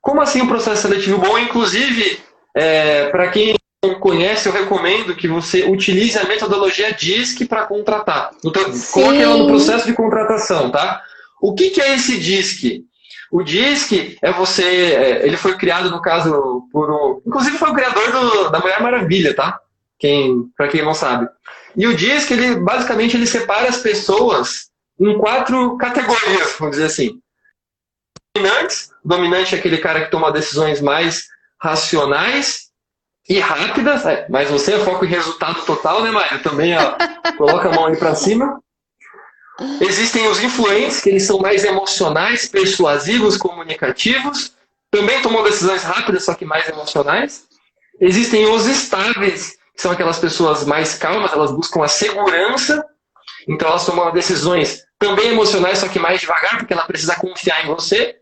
Como 0.00 0.20
assim 0.20 0.42
um 0.42 0.48
processo 0.48 0.82
seletivo 0.82 1.18
bom? 1.18 1.38
Inclusive, 1.38 2.22
é, 2.54 3.08
para 3.10 3.30
quem 3.30 3.56
conhece, 4.00 4.48
eu 4.48 4.52
recomendo 4.52 5.14
que 5.14 5.28
você 5.28 5.64
utilize 5.64 6.18
a 6.18 6.24
metodologia 6.24 6.92
DISC 6.92 7.46
para 7.46 7.66
contratar. 7.66 8.30
Então, 8.44 8.62
coloque 8.92 9.20
ela 9.20 9.36
no 9.36 9.46
processo 9.46 9.86
de 9.86 9.94
contratação, 9.94 10.70
tá? 10.70 11.02
O 11.40 11.54
que, 11.54 11.70
que 11.70 11.80
é 11.80 11.94
esse 11.94 12.18
DISC? 12.18 12.84
O 13.30 13.42
DISC 13.42 14.16
é 14.22 14.32
você. 14.32 14.62
É, 14.62 15.26
ele 15.26 15.36
foi 15.36 15.56
criado, 15.56 15.90
no 15.90 16.00
caso, 16.00 16.68
por 16.72 16.90
um. 16.90 17.22
Inclusive 17.26 17.58
foi 17.58 17.70
o 17.70 17.74
criador 17.74 18.12
do, 18.12 18.50
da 18.50 18.60
Mulher 18.60 18.80
Maravilha, 18.80 19.34
tá? 19.34 19.58
Quem, 19.98 20.44
para 20.56 20.68
quem 20.68 20.82
não 20.82 20.94
sabe. 20.94 21.28
E 21.76 21.86
o 21.86 21.96
DISC, 21.96 22.30
ele 22.30 22.56
basicamente 22.56 23.16
ele 23.16 23.26
separa 23.26 23.68
as 23.68 23.78
pessoas 23.78 24.68
em 25.00 25.18
quatro 25.18 25.76
categorias, 25.76 26.54
vamos 26.58 26.76
dizer 26.76 26.86
assim. 26.86 27.18
Dominantes. 28.36 28.90
Dominante 29.04 29.54
é 29.54 29.58
aquele 29.58 29.78
cara 29.78 30.04
que 30.04 30.10
toma 30.10 30.32
decisões 30.32 30.80
mais 30.80 31.26
racionais 31.60 32.70
e 33.28 33.38
rápidas. 33.38 34.02
Mas 34.28 34.50
você 34.50 34.74
é 34.74 34.78
foco 34.78 35.04
em 35.04 35.08
resultado 35.08 35.62
total, 35.64 36.02
né, 36.02 36.10
Maia? 36.10 36.38
Também 36.42 36.76
ó, 36.76 36.96
coloca 37.36 37.68
a 37.68 37.72
mão 37.72 37.86
aí 37.86 37.96
para 37.96 38.14
cima. 38.14 38.60
Existem 39.80 40.26
os 40.28 40.42
influentes, 40.42 41.00
que 41.00 41.08
eles 41.08 41.24
são 41.24 41.38
mais 41.38 41.64
emocionais, 41.64 42.46
persuasivos, 42.46 43.36
comunicativos. 43.36 44.52
Também 44.90 45.22
tomam 45.22 45.44
decisões 45.44 45.82
rápidas, 45.82 46.24
só 46.24 46.34
que 46.34 46.44
mais 46.44 46.68
emocionais. 46.68 47.44
Existem 48.00 48.46
os 48.46 48.66
estáveis, 48.66 49.56
que 49.74 49.82
são 49.82 49.92
aquelas 49.92 50.18
pessoas 50.18 50.64
mais 50.64 50.94
calmas, 50.94 51.32
elas 51.32 51.52
buscam 51.52 51.84
a 51.84 51.88
segurança. 51.88 52.84
Então 53.48 53.68
elas 53.68 53.86
tomam 53.86 54.12
decisões 54.12 54.82
também 54.98 55.28
emocionais, 55.28 55.78
só 55.78 55.88
que 55.88 55.98
mais 55.98 56.20
devagar, 56.20 56.58
porque 56.58 56.72
ela 56.72 56.86
precisa 56.86 57.14
confiar 57.14 57.64
em 57.64 57.68
você. 57.68 58.16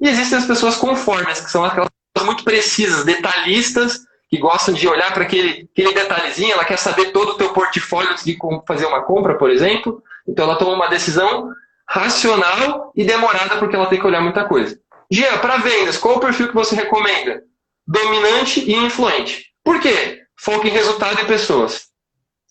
E 0.00 0.08
existem 0.08 0.38
as 0.38 0.46
pessoas 0.46 0.76
conformes, 0.76 1.40
que 1.40 1.50
são 1.50 1.64
aquelas 1.64 1.90
pessoas 2.14 2.26
muito 2.26 2.44
precisas, 2.44 3.04
detalhistas, 3.04 4.00
que 4.28 4.38
gostam 4.38 4.74
de 4.74 4.86
olhar 4.86 5.12
para 5.14 5.24
aquele, 5.24 5.68
aquele 5.72 5.94
detalhezinho, 5.94 6.52
ela 6.52 6.64
quer 6.64 6.76
saber 6.76 7.12
todo 7.12 7.30
o 7.30 7.34
teu 7.34 7.52
portfólio 7.52 8.10
antes 8.10 8.24
de 8.24 8.36
fazer 8.66 8.86
uma 8.86 9.02
compra, 9.02 9.38
por 9.38 9.50
exemplo. 9.50 10.02
Então 10.26 10.44
ela 10.44 10.56
toma 10.56 10.74
uma 10.74 10.88
decisão 10.88 11.50
racional 11.88 12.92
e 12.94 13.04
demorada 13.04 13.56
porque 13.56 13.74
ela 13.74 13.86
tem 13.86 13.98
que 13.98 14.06
olhar 14.06 14.20
muita 14.20 14.44
coisa. 14.44 14.78
Gia, 15.10 15.38
para 15.38 15.56
vendas, 15.56 15.96
qual 15.96 16.16
o 16.16 16.20
perfil 16.20 16.48
que 16.48 16.54
você 16.54 16.76
recomenda? 16.76 17.42
Dominante 17.86 18.60
e 18.60 18.74
influente. 18.74 19.46
Por 19.64 19.80
quê? 19.80 20.20
Foco 20.36 20.66
em 20.66 20.70
resultado 20.70 21.22
e 21.22 21.24
pessoas. 21.24 21.88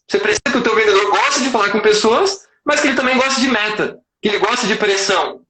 Você 0.08 0.18
precisa 0.18 0.42
que 0.52 0.58
o 0.58 0.64
teu 0.64 0.76
vendedor 0.76 1.12
goste 1.12 1.44
de 1.44 1.50
falar 1.50 1.70
com 1.70 1.80
pessoas, 1.80 2.48
mas 2.66 2.80
que 2.80 2.88
ele 2.88 2.96
também 2.96 3.18
goste 3.18 3.42
de 3.42 3.50
meta, 3.50 4.00
que 4.22 4.30
ele 4.30 4.40
goste 4.40 4.66
de 4.66 4.76
pressão. 4.76 5.42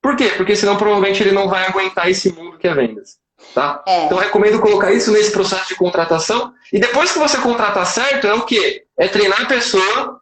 Por 0.00 0.16
quê? 0.16 0.30
Porque 0.36 0.56
senão 0.56 0.76
provavelmente 0.76 1.22
ele 1.22 1.32
não 1.32 1.48
vai 1.48 1.66
aguentar 1.66 2.08
esse 2.08 2.32
mundo 2.32 2.58
que 2.58 2.66
é 2.66 2.74
vendas. 2.74 3.18
Tá? 3.54 3.82
É. 3.86 4.06
Então 4.06 4.18
recomendo 4.18 4.58
colocar 4.58 4.92
isso 4.92 5.12
nesse 5.12 5.30
processo 5.30 5.68
de 5.68 5.76
contratação. 5.76 6.52
E 6.72 6.80
depois 6.80 7.12
que 7.12 7.18
você 7.20 7.38
contratar 7.38 7.86
certo, 7.86 8.26
é 8.26 8.34
o 8.34 8.42
quê? 8.42 8.84
É 8.98 9.06
treinar 9.06 9.42
a 9.42 9.46
pessoa 9.46 10.20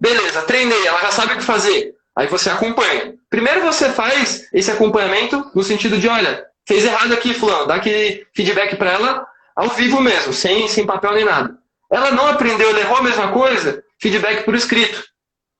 Beleza, 0.00 0.40
treinei, 0.42 0.86
ela 0.86 1.02
já 1.02 1.10
sabe 1.12 1.34
o 1.34 1.36
que 1.36 1.44
fazer. 1.44 1.94
Aí 2.16 2.26
você 2.26 2.48
acompanha. 2.48 3.14
Primeiro 3.28 3.60
você 3.60 3.90
faz 3.90 4.48
esse 4.50 4.70
acompanhamento 4.70 5.50
no 5.54 5.62
sentido 5.62 5.98
de, 5.98 6.08
olha, 6.08 6.46
fez 6.66 6.86
errado 6.86 7.12
aqui, 7.12 7.34
fulano, 7.34 7.66
dá 7.66 7.74
aquele 7.74 8.26
feedback 8.34 8.76
para 8.76 8.92
ela 8.92 9.26
ao 9.54 9.68
vivo 9.68 10.00
mesmo, 10.00 10.32
sem, 10.32 10.66
sem 10.68 10.86
papel 10.86 11.12
nem 11.12 11.24
nada. 11.26 11.54
Ela 11.92 12.12
não 12.12 12.28
aprendeu, 12.28 12.70
ela 12.70 12.80
errou 12.80 12.96
a 12.96 13.02
mesma 13.02 13.30
coisa, 13.30 13.84
feedback 14.00 14.44
por 14.44 14.54
escrito. 14.54 15.04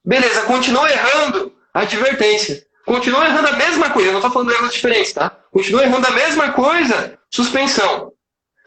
Beleza, 0.02 0.42
continua 0.42 0.90
errando, 0.90 1.54
advertência. 1.74 2.64
Continua 2.84 3.26
errando 3.26 3.48
a 3.48 3.52
mesma 3.52 3.90
coisa, 3.90 4.10
não 4.10 4.18
estou 4.18 4.32
falando 4.32 4.52
erros 4.52 4.72
diferentes, 4.72 5.12
tá? 5.12 5.30
Continua 5.52 5.84
errando 5.84 6.06
a 6.06 6.10
mesma 6.10 6.52
coisa, 6.52 7.18
suspensão. 7.30 8.12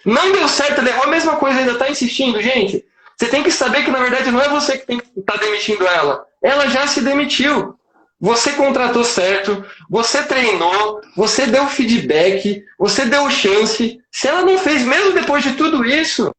Não 0.06 0.32
deu 0.32 0.48
certo, 0.48 0.80
ela 0.80 0.90
errou 0.90 1.06
a 1.06 1.08
mesma 1.08 1.36
coisa, 1.38 1.60
ainda 1.60 1.74
está 1.74 1.90
insistindo, 1.90 2.42
gente. 2.42 2.86
Você 3.18 3.28
tem 3.28 3.44
que 3.44 3.52
saber 3.52 3.84
que, 3.84 3.92
na 3.92 4.00
verdade, 4.00 4.32
não 4.32 4.42
é 4.42 4.50
você 4.50 4.78
que 4.78 4.86
tem 4.86 5.00
que 5.00 5.20
estar 5.20 5.34
tá 5.34 5.40
demitindo 5.40 5.86
ela. 5.88 6.26
Ela 6.42 6.68
já 6.68 6.88
se 6.88 7.02
demitiu. 7.02 7.78
Você 8.20 8.54
contratou 8.54 9.04
certo, 9.04 9.66
você 9.90 10.24
treinou, 10.24 11.02
você 11.16 11.46
deu 11.46 11.68
feedback, 11.68 12.64
você 12.80 13.06
deu 13.06 13.30
chance. 13.30 14.00
Se 14.10 14.28
ela 14.28 14.44
não 14.44 14.58
fez, 14.58 14.84
mesmo 14.84 15.12
depois 15.12 15.44
de 15.44 15.54
tudo 15.54 15.84
isso, 15.84 16.34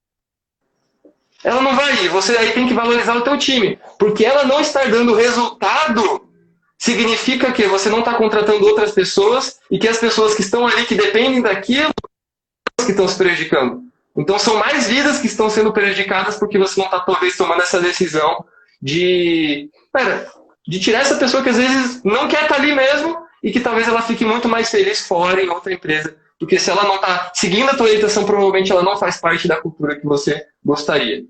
ela 1.42 1.60
não 1.60 1.76
vai 1.76 2.04
ir. 2.04 2.08
Você 2.08 2.36
aí 2.36 2.52
tem 2.52 2.66
que 2.66 2.72
valorizar 2.72 3.16
o 3.16 3.20
teu 3.20 3.36
time. 3.36 3.78
Porque 3.98 4.24
ela 4.24 4.44
não 4.44 4.60
estar 4.60 4.90
dando 4.90 5.14
resultado 5.14 6.26
significa 6.78 7.52
que 7.52 7.66
você 7.66 7.88
não 7.88 8.00
está 8.00 8.14
contratando 8.14 8.66
outras 8.66 8.92
pessoas 8.92 9.58
e 9.70 9.78
que 9.78 9.88
as 9.88 9.98
pessoas 9.98 10.34
que 10.34 10.42
estão 10.42 10.66
ali, 10.66 10.84
que 10.86 10.94
dependem 10.94 11.40
daquilo, 11.40 11.92
que 12.84 12.90
estão 12.90 13.08
se 13.08 13.16
prejudicando. 13.16 13.82
Então 14.16 14.38
são 14.38 14.56
mais 14.56 14.86
vidas 14.86 15.18
que 15.18 15.26
estão 15.26 15.50
sendo 15.50 15.72
prejudicadas 15.72 16.36
porque 16.36 16.58
você 16.58 16.78
não 16.78 16.86
está 16.86 17.00
talvez 17.00 17.36
tomando 17.36 17.62
essa 17.62 17.80
decisão 17.80 18.44
de, 18.80 19.70
pera, 19.92 20.30
de 20.66 20.78
tirar 20.78 21.00
essa 21.00 21.16
pessoa 21.16 21.42
que 21.42 21.48
às 21.48 21.56
vezes 21.56 22.02
não 22.04 22.28
quer 22.28 22.42
estar 22.42 22.56
tá 22.56 22.62
ali 22.62 22.74
mesmo 22.74 23.16
e 23.42 23.50
que 23.50 23.60
talvez 23.60 23.88
ela 23.88 24.02
fique 24.02 24.24
muito 24.24 24.48
mais 24.48 24.70
feliz 24.70 25.06
fora 25.06 25.42
em 25.42 25.48
outra 25.48 25.72
empresa. 25.72 26.16
Porque 26.38 26.58
se 26.58 26.70
ela 26.70 26.84
não 26.84 26.96
está 26.96 27.30
seguindo 27.34 27.70
a 27.70 27.76
tua 27.76 27.86
orientação, 27.86 28.24
provavelmente 28.24 28.70
ela 28.70 28.82
não 28.82 28.96
faz 28.96 29.18
parte 29.18 29.48
da 29.48 29.60
cultura 29.60 29.98
que 29.98 30.06
você 30.06 30.46
gostaria. 30.64 31.24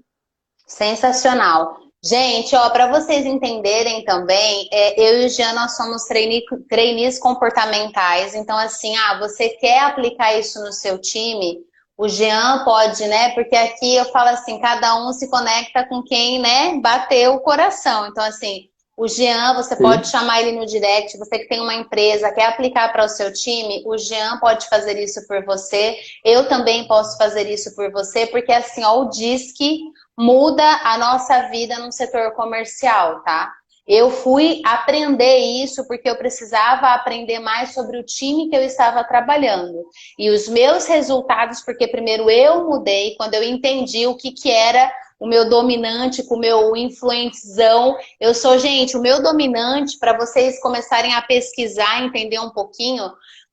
Sensacional. 0.66 1.83
Gente, 2.06 2.54
ó, 2.54 2.68
para 2.68 2.86
vocês 2.86 3.24
entenderem 3.24 4.04
também, 4.04 4.68
é, 4.70 5.00
eu 5.00 5.22
e 5.22 5.26
o 5.26 5.28
Jean, 5.30 5.54
nós 5.54 5.74
somos 5.74 6.02
trainees 6.04 7.18
comportamentais. 7.18 8.34
Então, 8.34 8.58
assim, 8.58 8.94
ah, 8.94 9.18
você 9.18 9.48
quer 9.48 9.80
aplicar 9.80 10.38
isso 10.38 10.62
no 10.62 10.70
seu 10.70 10.98
time? 10.98 11.60
O 11.96 12.06
Jean 12.06 12.62
pode, 12.62 13.06
né? 13.06 13.30
Porque 13.30 13.56
aqui 13.56 13.96
eu 13.96 14.04
falo 14.06 14.28
assim, 14.28 14.60
cada 14.60 15.02
um 15.02 15.14
se 15.14 15.30
conecta 15.30 15.86
com 15.88 16.02
quem, 16.02 16.40
né, 16.40 16.78
bateu 16.78 17.36
o 17.36 17.40
coração. 17.40 18.06
Então, 18.06 18.22
assim, 18.22 18.68
o 18.96 19.08
Jean, 19.08 19.54
você 19.54 19.74
Sim. 19.74 19.82
pode 19.82 20.06
chamar 20.08 20.42
ele 20.42 20.58
no 20.58 20.66
direct, 20.66 21.16
você 21.18 21.38
que 21.38 21.48
tem 21.48 21.60
uma 21.60 21.74
empresa, 21.74 22.30
quer 22.32 22.46
aplicar 22.46 22.92
para 22.92 23.04
o 23.04 23.08
seu 23.08 23.32
time, 23.32 23.82
o 23.86 23.96
Jean 23.96 24.38
pode 24.38 24.68
fazer 24.68 25.02
isso 25.02 25.26
por 25.26 25.44
você. 25.44 25.96
Eu 26.24 26.48
também 26.48 26.86
posso 26.86 27.16
fazer 27.16 27.48
isso 27.50 27.74
por 27.74 27.90
você, 27.90 28.26
porque 28.26 28.52
assim, 28.52 28.84
ó, 28.84 29.00
o 29.00 29.08
DISC 29.08 29.80
muda 30.16 30.64
a 30.84 30.98
nossa 30.98 31.48
vida 31.48 31.78
no 31.78 31.92
setor 31.92 32.32
comercial, 32.32 33.22
tá? 33.22 33.52
Eu 33.86 34.10
fui 34.10 34.62
aprender 34.64 35.36
isso 35.36 35.86
porque 35.86 36.08
eu 36.08 36.16
precisava 36.16 36.94
aprender 36.94 37.38
mais 37.38 37.74
sobre 37.74 37.98
o 37.98 38.04
time 38.04 38.48
que 38.48 38.56
eu 38.56 38.62
estava 38.62 39.04
trabalhando. 39.04 39.84
E 40.18 40.30
os 40.30 40.48
meus 40.48 40.86
resultados, 40.86 41.60
porque 41.60 41.86
primeiro 41.86 42.30
eu 42.30 42.64
mudei, 42.64 43.14
quando 43.16 43.34
eu 43.34 43.42
entendi 43.42 44.06
o 44.06 44.16
que, 44.16 44.32
que 44.32 44.50
era 44.50 44.90
o 45.20 45.26
meu 45.26 45.48
dominante 45.48 46.22
com 46.22 46.36
o 46.36 46.40
meu 46.40 46.76
influentizão. 46.76 47.96
Eu 48.18 48.34
sou, 48.34 48.58
gente, 48.58 48.96
o 48.96 49.00
meu 49.00 49.22
dominante, 49.22 49.98
para 49.98 50.16
vocês 50.16 50.60
começarem 50.60 51.14
a 51.14 51.22
pesquisar, 51.22 52.02
entender 52.02 52.38
um 52.38 52.50
pouquinho, 52.50 53.10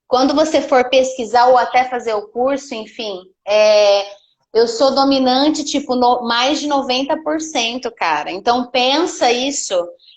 quando 0.08 0.34
você 0.34 0.60
for 0.60 0.88
pesquisar 0.90 1.46
ou 1.46 1.56
até 1.56 1.84
fazer 1.84 2.14
o 2.14 2.28
curso, 2.28 2.74
enfim, 2.74 3.20
é, 3.46 4.04
eu 4.52 4.68
sou 4.68 4.94
dominante, 4.94 5.64
tipo, 5.64 5.94
no, 5.94 6.22
mais 6.22 6.60
de 6.60 6.68
90%, 6.68 7.90
cara. 7.96 8.30
Então, 8.30 8.70
pensa 8.70 9.30
isso 9.30 9.74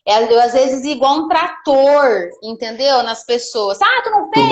é, 0.08 0.32
eu, 0.32 0.40
às 0.40 0.54
vezes, 0.54 0.86
igual 0.86 1.18
um 1.18 1.28
trator, 1.28 2.30
entendeu? 2.44 3.02
Nas 3.02 3.26
pessoas. 3.26 3.82
Ah, 3.82 4.02
tu 4.04 4.12
não 4.12 4.30
fez? 4.30 4.48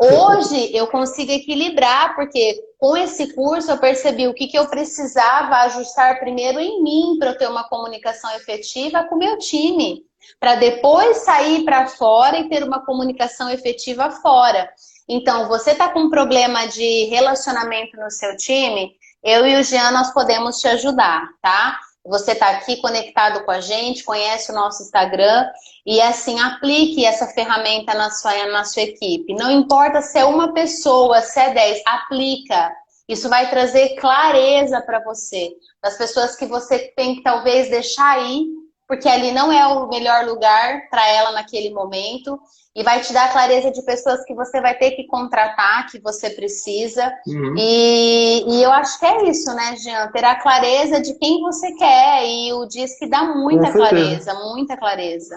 Hoje 0.00 0.74
eu 0.74 0.86
consigo 0.86 1.30
equilibrar, 1.30 2.16
porque 2.16 2.58
com 2.78 2.96
esse 2.96 3.34
curso 3.34 3.70
eu 3.70 3.78
percebi 3.78 4.26
o 4.26 4.34
que, 4.34 4.48
que 4.48 4.58
eu 4.58 4.66
precisava 4.66 5.56
ajustar 5.56 6.18
primeiro 6.18 6.58
em 6.58 6.82
mim 6.82 7.16
para 7.18 7.30
eu 7.30 7.38
ter 7.38 7.48
uma 7.48 7.68
comunicação 7.68 8.34
efetiva 8.34 9.04
com 9.04 9.16
o 9.16 9.18
meu 9.18 9.38
time. 9.38 10.02
Para 10.40 10.54
depois 10.54 11.18
sair 11.18 11.62
para 11.62 11.86
fora 11.86 12.38
e 12.38 12.48
ter 12.48 12.64
uma 12.64 12.84
comunicação 12.84 13.50
efetiva 13.50 14.10
fora. 14.10 14.68
Então, 15.08 15.46
você 15.48 15.70
está 15.70 15.88
com 15.88 16.00
um 16.00 16.10
problema 16.10 16.66
de 16.66 17.04
relacionamento 17.04 17.96
no 17.96 18.10
seu 18.10 18.36
time, 18.36 18.96
eu 19.22 19.46
e 19.46 19.56
o 19.56 19.62
Jean 19.62 19.90
nós 19.90 20.12
podemos 20.12 20.58
te 20.58 20.68
ajudar, 20.68 21.28
tá? 21.40 21.78
Você 22.04 22.32
está 22.32 22.50
aqui 22.50 22.76
conectado 22.80 23.44
com 23.44 23.50
a 23.50 23.60
gente, 23.60 24.04
conhece 24.04 24.52
o 24.52 24.54
nosso 24.54 24.82
Instagram 24.82 25.44
e 25.84 26.00
assim 26.00 26.38
aplique 26.40 27.04
essa 27.04 27.26
ferramenta 27.28 27.94
na 27.94 28.10
sua, 28.10 28.46
na 28.46 28.64
sua 28.64 28.82
equipe. 28.82 29.34
Não 29.34 29.50
importa 29.50 30.00
se 30.00 30.18
é 30.18 30.24
uma 30.24 30.52
pessoa, 30.52 31.20
se 31.20 31.40
é 31.40 31.52
10, 31.52 31.82
aplica. 31.84 32.72
Isso 33.08 33.28
vai 33.28 33.50
trazer 33.50 33.96
clareza 33.96 34.80
para 34.80 35.02
você. 35.02 35.52
Das 35.82 35.96
pessoas 35.96 36.36
que 36.36 36.46
você 36.46 36.92
tem 36.96 37.16
que 37.16 37.22
talvez 37.22 37.70
deixar 37.70 38.16
aí, 38.16 38.44
porque 38.86 39.08
ali 39.08 39.32
não 39.32 39.52
é 39.52 39.66
o 39.66 39.88
melhor 39.88 40.24
lugar 40.24 40.88
para 40.88 41.06
ela 41.08 41.32
naquele 41.32 41.70
momento 41.70 42.38
e 42.76 42.82
vai 42.82 43.00
te 43.00 43.10
dar 43.10 43.32
clareza 43.32 43.70
de 43.70 43.80
pessoas 43.82 44.22
que 44.26 44.34
você 44.34 44.60
vai 44.60 44.74
ter 44.74 44.90
que 44.90 45.06
contratar, 45.06 45.90
que 45.90 45.98
você 45.98 46.28
precisa. 46.28 47.10
Uhum. 47.26 47.54
E, 47.56 48.44
e, 48.46 48.62
eu 48.62 48.70
acho 48.70 49.00
que 49.00 49.06
é 49.06 49.30
isso, 49.30 49.50
né, 49.54 49.74
Jean? 49.76 50.08
Ter 50.08 50.22
a 50.22 50.34
clareza 50.34 51.00
de 51.00 51.14
quem 51.14 51.40
você 51.40 51.72
quer. 51.72 52.26
E 52.26 52.52
o 52.52 52.68
que 52.68 53.06
dá 53.08 53.34
muita 53.34 53.72
clareza, 53.72 54.34
muita 54.34 54.76
clareza. 54.76 55.34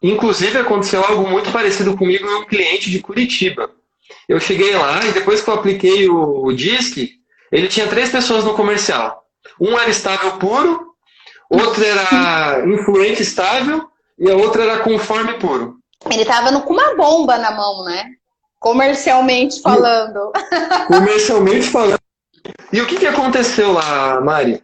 Inclusive, 0.00 0.58
aconteceu 0.58 1.04
algo 1.04 1.28
muito 1.28 1.50
parecido 1.50 1.96
comigo 1.96 2.24
em 2.28 2.34
um 2.42 2.46
cliente 2.46 2.92
de 2.92 3.00
Curitiba. 3.00 3.68
Eu 4.28 4.38
cheguei 4.38 4.76
lá 4.76 5.04
e 5.04 5.10
depois 5.10 5.42
que 5.42 5.50
eu 5.50 5.54
apliquei 5.54 6.08
o, 6.08 6.44
o 6.44 6.52
DISC, 6.52 7.10
ele 7.50 7.66
tinha 7.66 7.88
três 7.88 8.08
pessoas 8.08 8.44
no 8.44 8.54
comercial. 8.54 9.24
Um 9.60 9.76
era 9.76 9.90
estável 9.90 10.38
puro, 10.38 10.92
outro 11.50 11.84
era 11.84 12.64
influente 12.70 13.20
estável 13.20 13.84
e 14.16 14.30
a 14.30 14.36
outra 14.36 14.62
era 14.62 14.78
conforme 14.78 15.34
puro. 15.40 15.77
Ele 16.10 16.24
tava 16.24 16.50
no, 16.50 16.62
com 16.62 16.72
uma 16.72 16.94
bomba 16.94 17.38
na 17.38 17.50
mão, 17.50 17.84
né? 17.84 18.04
Comercialmente 18.58 19.60
falando. 19.60 20.32
Comercialmente 20.86 21.68
falando. 21.68 21.98
E 22.72 22.80
o 22.80 22.86
que, 22.86 22.98
que 22.98 23.06
aconteceu 23.06 23.72
lá, 23.72 24.20
Mari? 24.20 24.62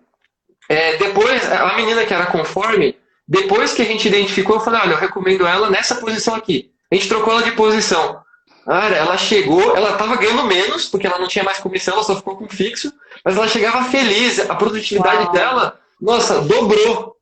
É, 0.68 0.96
depois, 0.96 1.50
a 1.50 1.74
menina 1.76 2.04
que 2.04 2.14
era 2.14 2.26
conforme, 2.26 2.96
depois 3.26 3.72
que 3.72 3.82
a 3.82 3.84
gente 3.84 4.08
identificou, 4.08 4.56
eu 4.56 4.60
falei, 4.60 4.80
olha, 4.80 4.92
eu 4.92 4.98
recomendo 4.98 5.46
ela 5.46 5.70
nessa 5.70 5.96
posição 5.96 6.34
aqui. 6.34 6.70
A 6.90 6.94
gente 6.94 7.08
trocou 7.08 7.32
ela 7.32 7.42
de 7.42 7.52
posição. 7.52 8.22
Cara, 8.64 8.96
ela 8.96 9.18
chegou, 9.18 9.76
ela 9.76 9.90
estava 9.90 10.16
ganhando 10.16 10.44
menos, 10.44 10.86
porque 10.86 11.06
ela 11.06 11.18
não 11.18 11.28
tinha 11.28 11.44
mais 11.44 11.58
comissão, 11.58 11.94
ela 11.94 12.02
só 12.02 12.16
ficou 12.16 12.36
com 12.36 12.48
fixo, 12.48 12.92
mas 13.22 13.36
ela 13.36 13.46
chegava 13.46 13.84
feliz, 13.84 14.38
a 14.38 14.54
produtividade 14.54 15.24
Uau. 15.24 15.32
dela, 15.32 15.78
nossa, 16.00 16.40
dobrou. 16.40 17.13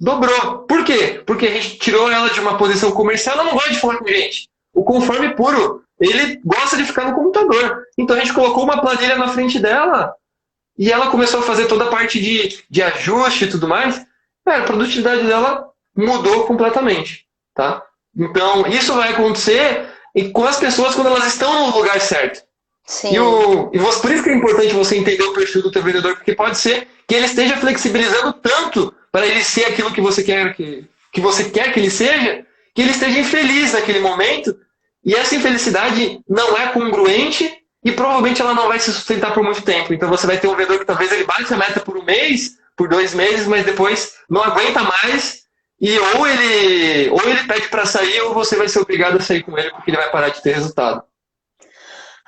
Dobrou. 0.00 0.60
Por 0.60 0.82
quê? 0.84 1.22
Porque 1.26 1.46
a 1.46 1.50
gente 1.50 1.78
tirou 1.78 2.10
ela 2.10 2.30
de 2.30 2.40
uma 2.40 2.56
posição 2.56 2.90
comercial, 2.92 3.34
ela 3.34 3.44
não 3.44 3.52
gosta 3.52 3.70
de 3.70 3.78
falar 3.78 3.98
com 3.98 4.08
gente. 4.08 4.48
O 4.72 4.82
conforme 4.82 5.34
puro, 5.34 5.84
ele 6.00 6.40
gosta 6.44 6.76
de 6.76 6.84
ficar 6.84 7.08
no 7.08 7.14
computador. 7.14 7.84
Então 7.98 8.16
a 8.16 8.20
gente 8.20 8.32
colocou 8.32 8.64
uma 8.64 8.80
planilha 8.80 9.16
na 9.16 9.28
frente 9.28 9.58
dela 9.58 10.14
e 10.78 10.90
ela 10.90 11.10
começou 11.10 11.40
a 11.40 11.42
fazer 11.42 11.66
toda 11.66 11.84
a 11.84 11.90
parte 11.90 12.18
de, 12.18 12.64
de 12.70 12.82
ajuste 12.82 13.44
e 13.44 13.50
tudo 13.50 13.68
mais. 13.68 14.02
Cara, 14.44 14.62
a 14.62 14.66
produtividade 14.66 15.26
dela 15.26 15.68
mudou 15.94 16.44
completamente, 16.44 17.26
tá? 17.54 17.84
Então, 18.16 18.66
isso 18.66 18.94
vai 18.94 19.10
acontecer 19.10 19.86
com 20.32 20.46
as 20.46 20.58
pessoas 20.58 20.94
quando 20.94 21.08
elas 21.08 21.26
estão 21.26 21.68
no 21.68 21.76
lugar 21.76 22.00
certo. 22.00 22.42
Sim. 22.86 23.14
E, 23.14 23.20
o, 23.20 23.70
e 23.72 23.78
você, 23.78 24.00
por 24.00 24.10
isso 24.10 24.22
que 24.22 24.30
é 24.30 24.34
importante 24.34 24.74
você 24.74 24.96
entender 24.96 25.22
o 25.22 25.34
perfil 25.34 25.62
do 25.62 25.70
teu 25.70 25.82
vendedor, 25.82 26.16
porque 26.16 26.34
pode 26.34 26.56
ser 26.56 26.88
que 27.06 27.14
ele 27.14 27.26
esteja 27.26 27.56
flexibilizando 27.56 28.32
tanto 28.32 28.92
para 29.12 29.26
ele 29.26 29.42
ser 29.42 29.64
aquilo 29.66 29.92
que 29.92 30.00
você 30.00 30.22
quer 30.22 30.54
que, 30.54 30.88
que 31.12 31.20
você 31.20 31.50
quer 31.50 31.72
que 31.72 31.80
ele 31.80 31.90
seja, 31.90 32.44
que 32.74 32.82
ele 32.82 32.90
esteja 32.90 33.18
infeliz 33.18 33.72
naquele 33.72 34.00
momento. 34.00 34.56
E 35.04 35.14
essa 35.14 35.34
infelicidade 35.34 36.20
não 36.28 36.56
é 36.56 36.68
congruente 36.68 37.50
e 37.84 37.90
provavelmente 37.92 38.40
ela 38.42 38.54
não 38.54 38.68
vai 38.68 38.78
se 38.78 38.92
sustentar 38.92 39.32
por 39.32 39.42
muito 39.42 39.62
tempo. 39.62 39.92
Então 39.92 40.08
você 40.08 40.26
vai 40.26 40.38
ter 40.38 40.48
um 40.48 40.54
vendedor 40.54 40.80
que 40.80 40.84
talvez 40.84 41.10
ele 41.10 41.24
bate 41.24 41.52
a 41.52 41.56
meta 41.56 41.80
por 41.80 41.96
um 41.96 42.04
mês, 42.04 42.58
por 42.76 42.88
dois 42.88 43.14
meses, 43.14 43.46
mas 43.46 43.64
depois 43.64 44.14
não 44.28 44.42
aguenta 44.42 44.82
mais 44.82 45.40
e 45.80 45.98
ou 45.98 46.26
ele 46.26 47.10
ou 47.10 47.22
ele 47.22 47.42
pede 47.44 47.68
para 47.68 47.86
sair 47.86 48.20
ou 48.20 48.34
você 48.34 48.54
vai 48.56 48.68
ser 48.68 48.80
obrigado 48.80 49.16
a 49.16 49.20
sair 49.20 49.42
com 49.42 49.56
ele 49.56 49.70
porque 49.70 49.90
ele 49.90 49.96
vai 49.96 50.10
parar 50.10 50.28
de 50.28 50.42
ter 50.42 50.54
resultado. 50.54 51.02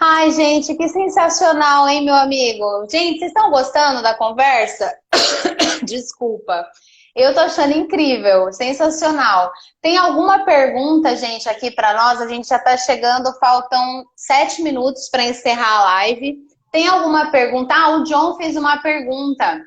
Ai, 0.04 0.32
gente, 0.32 0.74
que 0.74 0.88
sensacional, 0.88 1.88
hein, 1.88 2.04
meu 2.04 2.16
amigo? 2.16 2.64
Gente, 2.90 3.20
vocês 3.20 3.30
estão 3.30 3.52
gostando 3.52 4.02
da 4.02 4.12
conversa? 4.14 4.92
Desculpa. 5.86 6.66
Eu 7.14 7.32
tô 7.32 7.38
achando 7.38 7.72
incrível, 7.72 8.52
sensacional. 8.52 9.52
Tem 9.80 9.96
alguma 9.96 10.44
pergunta, 10.44 11.14
gente, 11.14 11.48
aqui 11.48 11.70
para 11.70 11.94
nós? 11.94 12.20
A 12.20 12.26
gente 12.26 12.48
já 12.48 12.58
tá 12.58 12.76
chegando, 12.76 13.32
faltam 13.38 14.04
sete 14.16 14.60
minutos 14.60 15.08
para 15.08 15.22
encerrar 15.22 15.72
a 15.72 15.84
live. 15.84 16.36
Tem 16.72 16.88
alguma 16.88 17.30
pergunta? 17.30 17.72
Ah, 17.72 17.90
o 17.90 18.02
John 18.02 18.34
fez 18.34 18.56
uma 18.56 18.78
pergunta. 18.82 19.62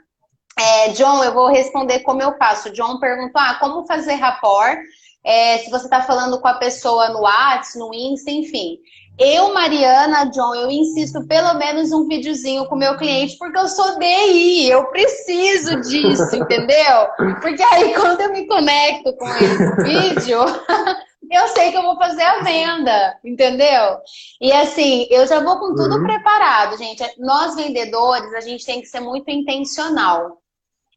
É, 0.59 0.89
John, 0.89 1.23
eu 1.23 1.33
vou 1.33 1.47
responder 1.47 2.01
como 2.01 2.21
eu 2.21 2.37
faço. 2.37 2.73
John 2.73 2.99
perguntou: 2.99 3.41
ah, 3.41 3.55
como 3.57 3.87
fazer 3.87 4.15
rapport? 4.15 4.77
É, 5.23 5.59
se 5.59 5.71
você 5.71 5.85
está 5.85 6.01
falando 6.01 6.41
com 6.41 6.47
a 6.47 6.55
pessoa 6.55 7.09
no 7.09 7.21
WhatsApp, 7.21 7.79
no 7.79 7.93
Insta, 7.93 8.29
enfim. 8.29 8.77
Eu, 9.17 9.53
Mariana, 9.53 10.25
John, 10.25 10.53
eu 10.55 10.69
insisto 10.69 11.25
pelo 11.25 11.53
menos 11.53 11.91
um 11.93 12.05
videozinho 12.05 12.65
com 12.65 12.75
o 12.75 12.77
meu 12.77 12.97
cliente, 12.97 13.37
porque 13.37 13.57
eu 13.57 13.67
sou 13.69 13.97
DI, 13.97 14.69
eu 14.69 14.85
preciso 14.87 15.79
disso, 15.81 16.35
entendeu? 16.35 17.07
Porque 17.41 17.63
aí 17.63 17.93
quando 17.93 18.19
eu 18.19 18.31
me 18.31 18.45
conecto 18.45 19.13
com 19.13 19.27
esse 19.29 19.75
vídeo, 19.83 20.39
eu 21.31 21.47
sei 21.49 21.71
que 21.71 21.77
eu 21.77 21.83
vou 21.83 21.95
fazer 21.95 22.23
a 22.23 22.41
venda, 22.41 23.17
entendeu? 23.23 23.99
E 24.41 24.51
assim, 24.51 25.07
eu 25.09 25.25
já 25.25 25.39
vou 25.39 25.59
com 25.59 25.73
tudo 25.75 25.95
uhum. 25.95 26.03
preparado, 26.03 26.77
gente. 26.77 27.01
Nós 27.17 27.55
vendedores, 27.55 28.33
a 28.33 28.41
gente 28.41 28.65
tem 28.65 28.81
que 28.81 28.87
ser 28.87 28.99
muito 28.99 29.29
intencional. 29.29 30.41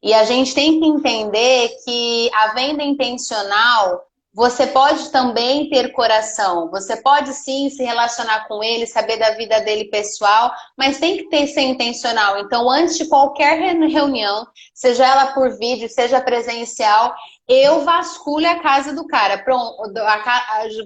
E 0.03 0.15
a 0.15 0.25
gente 0.25 0.55
tem 0.55 0.79
que 0.79 0.87
entender 0.87 1.71
que 1.85 2.31
a 2.33 2.55
venda 2.55 2.83
intencional 2.83 4.08
você 4.39 4.69
pode 4.69 5.11
também 5.11 5.69
ter 5.69 5.91
coração, 5.91 6.71
você 6.71 6.97
pode 7.03 7.35
sim 7.35 7.69
se 7.71 7.83
relacionar 7.83 8.47
com 8.47 8.63
ele, 8.63 8.87
saber 8.87 9.17
da 9.17 9.33
vida 9.33 9.61
dele 9.63 9.87
pessoal, 9.87 10.53
mas 10.77 11.01
tem 11.01 11.17
que 11.17 11.29
ter 11.29 11.49
ser 11.49 11.63
intencional. 11.63 12.39
Então, 12.39 12.71
antes 12.71 12.97
de 12.97 13.09
qualquer 13.09 13.59
reunião, 13.59 14.47
seja 14.73 15.05
ela 15.05 15.33
por 15.33 15.59
vídeo, 15.59 15.89
seja 15.89 16.21
presencial, 16.21 17.17
eu 17.49 17.85
vasculho 17.85 18.49
a 18.49 18.61
casa 18.61 18.95
do 18.95 19.09
cara. 19.09 19.39
Pronto, 19.39 19.75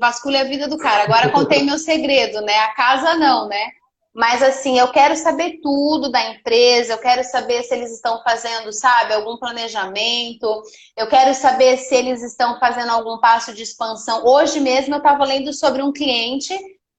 vasculho 0.00 0.40
a 0.40 0.44
vida 0.44 0.66
do 0.66 0.78
cara. 0.78 1.02
Agora 1.02 1.28
contei 1.30 1.62
meu 1.62 1.76
segredo, 1.76 2.40
né? 2.40 2.58
A 2.60 2.72
casa 2.72 3.16
não, 3.16 3.48
né? 3.48 3.66
Mas 4.14 4.42
assim, 4.42 4.78
eu 4.78 4.88
quero 4.92 5.16
saber 5.16 5.58
tudo 5.62 6.10
da 6.10 6.22
empresa, 6.30 6.92
eu 6.92 6.98
quero 6.98 7.24
saber 7.24 7.62
se 7.62 7.74
eles 7.74 7.90
estão 7.92 8.22
fazendo, 8.22 8.70
sabe, 8.70 9.14
algum 9.14 9.38
planejamento, 9.38 10.62
eu 10.96 11.06
quero 11.06 11.34
saber 11.34 11.78
se 11.78 11.94
eles 11.94 12.22
estão 12.22 12.58
fazendo 12.60 12.90
algum 12.90 13.18
passo 13.18 13.54
de 13.54 13.62
expansão. 13.62 14.22
Hoje 14.26 14.60
mesmo 14.60 14.94
eu 14.94 14.98
estava 14.98 15.24
lendo 15.24 15.52
sobre 15.54 15.82
um 15.82 15.92
cliente 15.92 16.54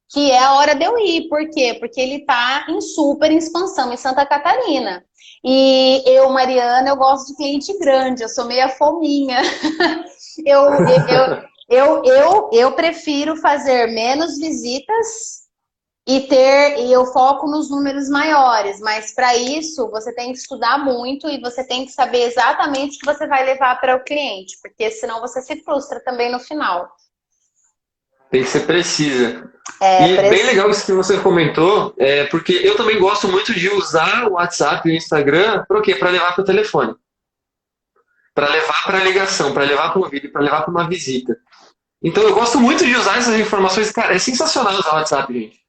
que 0.10 0.32
é 0.32 0.40
a 0.40 0.54
hora 0.56 0.74
de 0.74 0.86
eu 0.86 0.98
ir. 0.98 1.28
Por 1.28 1.48
quê? 1.50 1.76
Porque 1.80 2.02
ele 2.02 2.18
está 2.18 2.66
em 2.68 2.82
super 2.82 3.32
expansão 3.32 3.94
em 3.94 3.98
Santa 3.98 4.26
Catarina. 4.26 5.04
E 5.44 6.02
eu, 6.06 6.30
Mariana, 6.30 6.90
eu 6.90 6.96
gosto 6.96 7.28
de 7.28 7.36
cliente 7.36 7.78
grande, 7.78 8.24
eu 8.24 8.30
sou 8.30 8.46
meia 8.46 8.70
fominha. 8.70 9.42
eu, 10.46 10.64
eu, 10.72 11.44
eu, 11.70 12.04
eu, 12.06 12.50
eu 12.52 12.72
prefiro 12.72 13.36
fazer 13.36 13.88
menos 13.88 14.38
visitas 14.38 15.43
e 16.06 16.22
ter 16.22 16.80
e 16.80 16.92
eu 16.92 17.06
foco 17.06 17.48
nos 17.48 17.70
números 17.70 18.10
maiores, 18.10 18.80
mas 18.82 19.14
para 19.14 19.36
isso 19.38 19.90
você 19.90 20.14
tem 20.14 20.34
que 20.34 20.38
estudar 20.38 20.78
muito 20.78 21.30
e 21.30 21.40
você 21.40 21.66
tem 21.66 21.86
que 21.86 21.94
saber 21.94 22.24
exatamente 22.24 22.98
o 22.98 23.00
que 23.00 23.06
você 23.06 23.26
vai 23.26 23.46
levar 23.46 23.80
para 23.80 23.96
o 23.96 24.04
cliente, 24.04 24.58
porque 24.62 24.92
senão 24.92 25.22
você 25.22 25.42
se 25.42 25.64
frustra 25.64 26.02
também 26.04 26.30
no 26.30 26.40
final. 26.40 26.90
Tem 28.30 28.44
que 28.44 28.50
ser 28.50 28.66
precisa. 28.66 29.50
É, 29.80 30.10
e 30.10 30.30
bem 30.30 30.44
legal 30.44 30.70
isso 30.70 30.86
que 30.86 30.92
você 30.92 31.20
comentou, 31.20 31.94
é, 31.98 32.26
porque 32.26 32.52
eu 32.52 32.76
também 32.76 33.00
gosto 33.00 33.28
muito 33.30 33.54
de 33.54 33.70
usar 33.70 34.28
o 34.28 34.34
WhatsApp 34.34 34.88
e 34.88 34.92
o 34.92 34.96
Instagram 34.96 35.64
para 35.66 35.80
o 35.80 35.82
quê? 35.82 35.96
Para 35.96 36.10
levar 36.10 36.34
para 36.34 36.42
o 36.42 36.46
telefone. 36.46 36.96
Para 38.34 38.50
levar 38.50 38.84
para 38.84 38.98
a 38.98 39.04
ligação, 39.04 39.54
para 39.54 39.64
levar 39.64 39.94
para 39.94 40.02
um 40.02 40.10
vídeo, 40.10 40.32
para 40.32 40.42
levar 40.42 40.64
para 40.64 40.72
uma 40.72 40.90
visita. 40.90 41.38
Então 42.02 42.24
eu 42.24 42.34
gosto 42.34 42.60
muito 42.60 42.86
de 42.86 42.94
usar 42.96 43.20
essas 43.20 43.40
informações. 43.40 43.92
Cara, 43.92 44.16
é 44.16 44.20
sensacional 44.20 44.74
usar 44.74 44.92
o 44.92 44.96
WhatsApp, 44.96 45.34
gente. 45.34 45.63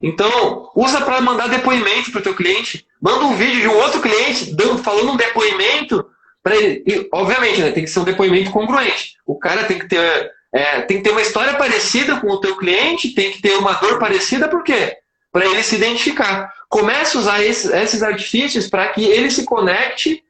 Então, 0.00 0.70
usa 0.74 1.00
para 1.00 1.20
mandar 1.20 1.48
depoimento 1.48 2.10
para 2.10 2.20
o 2.20 2.22
teu 2.22 2.34
cliente. 2.34 2.86
Manda 3.00 3.24
um 3.24 3.34
vídeo 3.34 3.60
de 3.60 3.68
um 3.68 3.76
outro 3.76 4.00
cliente 4.00 4.54
dando, 4.54 4.82
falando 4.82 5.12
um 5.12 5.16
depoimento 5.16 6.04
para 6.42 6.56
ele. 6.56 6.82
E, 6.86 7.08
obviamente, 7.12 7.60
né, 7.60 7.72
tem 7.72 7.84
que 7.84 7.90
ser 7.90 8.00
um 8.00 8.04
depoimento 8.04 8.50
congruente. 8.50 9.16
O 9.26 9.38
cara 9.38 9.64
tem 9.64 9.78
que 9.78 9.88
ter, 9.88 10.30
é, 10.52 10.82
tem 10.82 10.98
que 10.98 11.02
ter 11.02 11.10
uma 11.10 11.22
história 11.22 11.54
parecida 11.54 12.20
com 12.20 12.28
o 12.28 12.40
teu 12.40 12.56
cliente, 12.56 13.14
tem 13.14 13.32
que 13.32 13.40
ter 13.40 13.56
uma 13.56 13.72
dor 13.74 13.98
parecida, 13.98 14.48
por 14.48 14.62
quê? 14.62 14.96
Para 15.32 15.46
ele 15.46 15.62
se 15.62 15.76
identificar. 15.76 16.52
Comece 16.68 17.16
a 17.16 17.20
usar 17.20 17.42
esses, 17.42 17.70
esses 17.70 18.02
artifícios 18.02 18.68
para 18.68 18.88
que 18.88 19.04
ele 19.04 19.30
se 19.30 19.44
conecte 19.44 20.22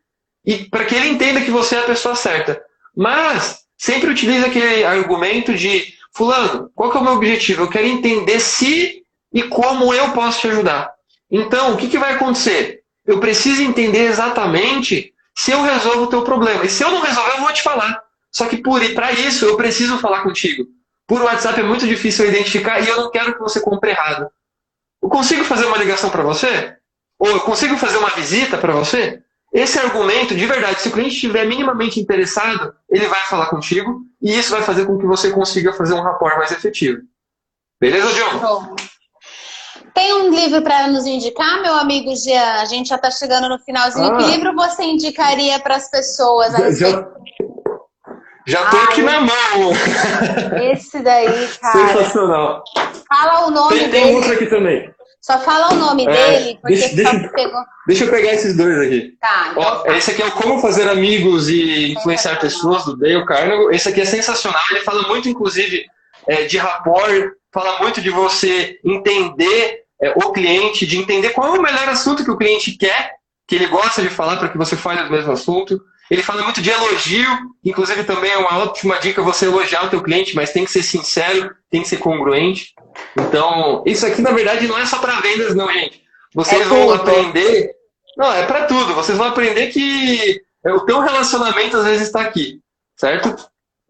e 0.45 0.59
para 0.59 0.85
que 0.85 0.95
ele 0.95 1.09
entenda 1.09 1.41
que 1.41 1.51
você 1.51 1.75
é 1.75 1.81
a 1.81 1.87
pessoa 1.87 2.15
certa. 2.15 2.63
Mas 2.97 3.65
sempre 3.77 4.11
utilize 4.11 4.45
aquele 4.45 4.85
argumento 4.85 5.55
de 5.55 5.93
fulano, 6.15 6.71
qual 6.75 6.93
é 6.93 6.99
o 6.99 7.03
meu 7.03 7.13
objetivo? 7.13 7.65
Eu 7.65 7.69
quero 7.69 7.87
entender 7.87 8.41
se 8.41 9.03
e 9.33 9.43
como 9.45 9.93
eu 9.93 10.13
posso 10.13 10.41
te 10.41 10.49
ajudar. 10.49 10.93
Então, 11.31 11.75
o 11.75 11.77
que, 11.77 11.89
que 11.89 11.99
vai 11.99 12.15
acontecer? 12.15 12.83
Eu 13.05 13.21
preciso 13.21 13.63
entender 13.63 14.07
exatamente 14.07 15.13
se 15.35 15.51
eu 15.51 15.63
resolvo 15.63 16.05
o 16.05 16.07
teu 16.07 16.23
problema. 16.23 16.65
E 16.65 16.69
se 16.69 16.83
eu 16.83 16.91
não 16.91 17.01
resolver, 17.01 17.33
eu 17.33 17.41
vou 17.41 17.53
te 17.53 17.63
falar. 17.63 18.01
Só 18.33 18.47
que 18.47 18.63
para 18.95 19.13
isso, 19.13 19.45
eu 19.45 19.57
preciso 19.57 19.99
falar 19.99 20.23
contigo. 20.23 20.67
Por 21.07 21.23
WhatsApp 21.23 21.61
é 21.61 21.63
muito 21.63 21.87
difícil 21.87 22.25
eu 22.25 22.33
identificar 22.33 22.81
e 22.81 22.89
eu 22.89 22.97
não 22.97 23.11
quero 23.11 23.35
que 23.35 23.41
você 23.41 23.61
compre 23.61 23.91
errado. 23.91 24.29
Eu 25.03 25.09
consigo 25.09 25.45
fazer 25.45 25.67
uma 25.67 25.79
ligação 25.79 26.11
para 26.11 26.23
você? 26.23 26.77
Ou 27.19 27.29
eu 27.29 27.41
consigo 27.41 27.77
fazer 27.77 27.99
uma 27.99 28.11
visita 28.11 28.59
para 28.59 28.75
você? 28.75 29.23
esse 29.53 29.79
argumento, 29.79 30.35
de 30.35 30.45
verdade, 30.45 30.83
se 30.83 30.89
o 30.89 30.93
cliente 30.93 31.15
estiver 31.15 31.47
minimamente 31.47 31.99
interessado, 31.99 32.75
ele 32.91 33.07
vai 33.07 33.21
falar 33.23 33.47
contigo 33.47 34.03
e 34.21 34.39
isso 34.39 34.51
vai 34.51 34.63
fazer 34.63 34.85
com 34.85 34.99
que 34.99 35.07
você 35.07 35.31
consiga 35.31 35.73
fazer 35.73 35.95
um 35.95 36.03
rapport 36.03 36.37
mais 36.37 36.51
efetivo. 36.53 37.01
Beleza, 37.81 38.13
John? 38.13 38.77
Tem 39.97 40.13
um 40.13 40.29
livro 40.29 40.61
para 40.61 40.89
nos 40.89 41.07
indicar, 41.07 41.63
meu 41.63 41.73
amigo 41.73 42.15
Jean? 42.15 42.61
A 42.61 42.67
gente 42.67 42.91
já 42.91 42.97
está 42.97 43.11
chegando 43.11 43.49
no 43.49 43.59
finalzinho. 43.59 44.13
Ah. 44.13 44.17
Que 44.19 44.25
livro 44.25 44.55
você 44.55 44.83
indicaria 44.83 45.59
para 45.59 45.77
as 45.77 45.91
pessoas? 45.91 46.53
Já, 46.79 47.09
já, 48.47 48.67
tô 48.67 48.77
aqui 48.77 49.01
na 49.01 49.23
mão. 49.23 49.73
Esse 50.71 51.01
daí, 51.01 51.49
cara. 51.63 51.89
Sensacional. 51.89 52.63
Fala 53.09 53.47
o 53.47 53.51
nome 53.51 53.79
tem, 53.79 53.89
dele. 53.89 54.05
Tem 54.05 54.15
outro 54.17 54.33
aqui 54.35 54.47
também. 54.47 54.95
Só 55.23 55.39
fala 55.41 55.73
o 55.73 55.77
nome 55.77 56.07
é, 56.07 56.11
dele, 56.11 56.59
porque 56.61 56.77
deixa, 56.77 56.95
deixa, 56.95 57.29
pegou... 57.31 57.61
deixa 57.89 58.05
eu 58.05 58.11
pegar 58.11 58.35
esses 58.35 58.55
dois 58.55 58.79
aqui. 58.79 59.13
Tá, 59.19 59.49
então 59.51 59.63
Ó, 59.63 59.77
tá. 59.77 59.97
Esse 59.97 60.11
aqui 60.11 60.21
é 60.21 60.27
o 60.27 60.33
Como 60.33 60.61
Fazer 60.61 60.91
Amigos 60.91 61.49
e 61.49 61.95
Influenciar 61.95 62.39
Pessoas, 62.39 62.85
do 62.85 62.99
Dale 62.99 63.25
Carnegie. 63.25 63.75
Esse 63.75 63.89
aqui 63.89 64.03
é 64.03 64.05
sensacional. 64.05 64.61
Ele 64.71 64.81
fala 64.81 65.09
muito, 65.09 65.27
inclusive, 65.27 65.87
é, 66.29 66.45
de 66.45 66.59
rapport, 66.59 67.31
fala 67.51 67.81
muito 67.81 68.03
de 68.03 68.11
você 68.11 68.79
entender 68.85 69.86
é, 70.01 70.11
o 70.11 70.33
cliente, 70.33 70.87
de 70.87 70.99
entender 70.99 71.31
qual 71.31 71.55
é 71.55 71.59
o 71.59 71.63
melhor 71.63 71.89
assunto 71.89 72.25
que 72.25 72.31
o 72.31 72.37
cliente 72.37 72.77
quer, 72.77 73.15
que 73.47 73.55
ele 73.55 73.67
gosta 73.67 74.03
de 74.03 74.09
falar 74.09 74.37
para 74.37 74.49
que 74.49 74.59
você 74.59 74.77
fale 74.77 75.05
do 75.05 75.11
mesmo 75.11 75.33
assunto. 75.33 75.81
Ele 76.11 76.23
fala 76.23 76.43
muito 76.43 76.63
de 76.63 76.71
elogio, 76.71 77.29
inclusive 77.65 78.05
também 78.05 78.31
é 78.31 78.39
uma 78.39 78.59
ótima 78.59 78.99
dica 78.99 79.23
você 79.23 79.47
elogiar 79.47 79.85
o 79.85 79.91
teu 79.91 80.03
cliente, 80.03 80.37
mas 80.37 80.53
tem 80.53 80.65
que 80.65 80.71
ser 80.71 80.83
sincero, 80.83 81.55
tem 81.71 81.83
que 81.83 81.89
ser 81.89 81.97
congruente. 81.97 82.75
Então, 83.17 83.83
isso 83.85 84.07
aqui 84.07 84.23
na 84.23 84.31
verdade 84.31 84.69
não 84.69 84.79
é 84.79 84.87
só 84.87 84.99
para 84.99 85.21
vendas, 85.21 85.55
não, 85.55 85.73
gente. 85.73 86.03
Vocês 86.35 86.61
é 86.61 86.65
vão 86.65 86.93
aprender. 86.93 87.73
Não, 88.17 88.33
é 88.33 88.47
para 88.47 88.67
tudo. 88.67 88.95
Vocês 88.95 89.19
vão 89.19 89.27
aprender 89.27 89.69
que 89.69 90.41
o 90.65 90.81
teu 90.81 91.01
relacionamento 91.01 91.77
às 91.77 91.85
vezes 91.85 92.07
está 92.07 92.21
aqui, 92.21 92.61
certo? 92.97 93.35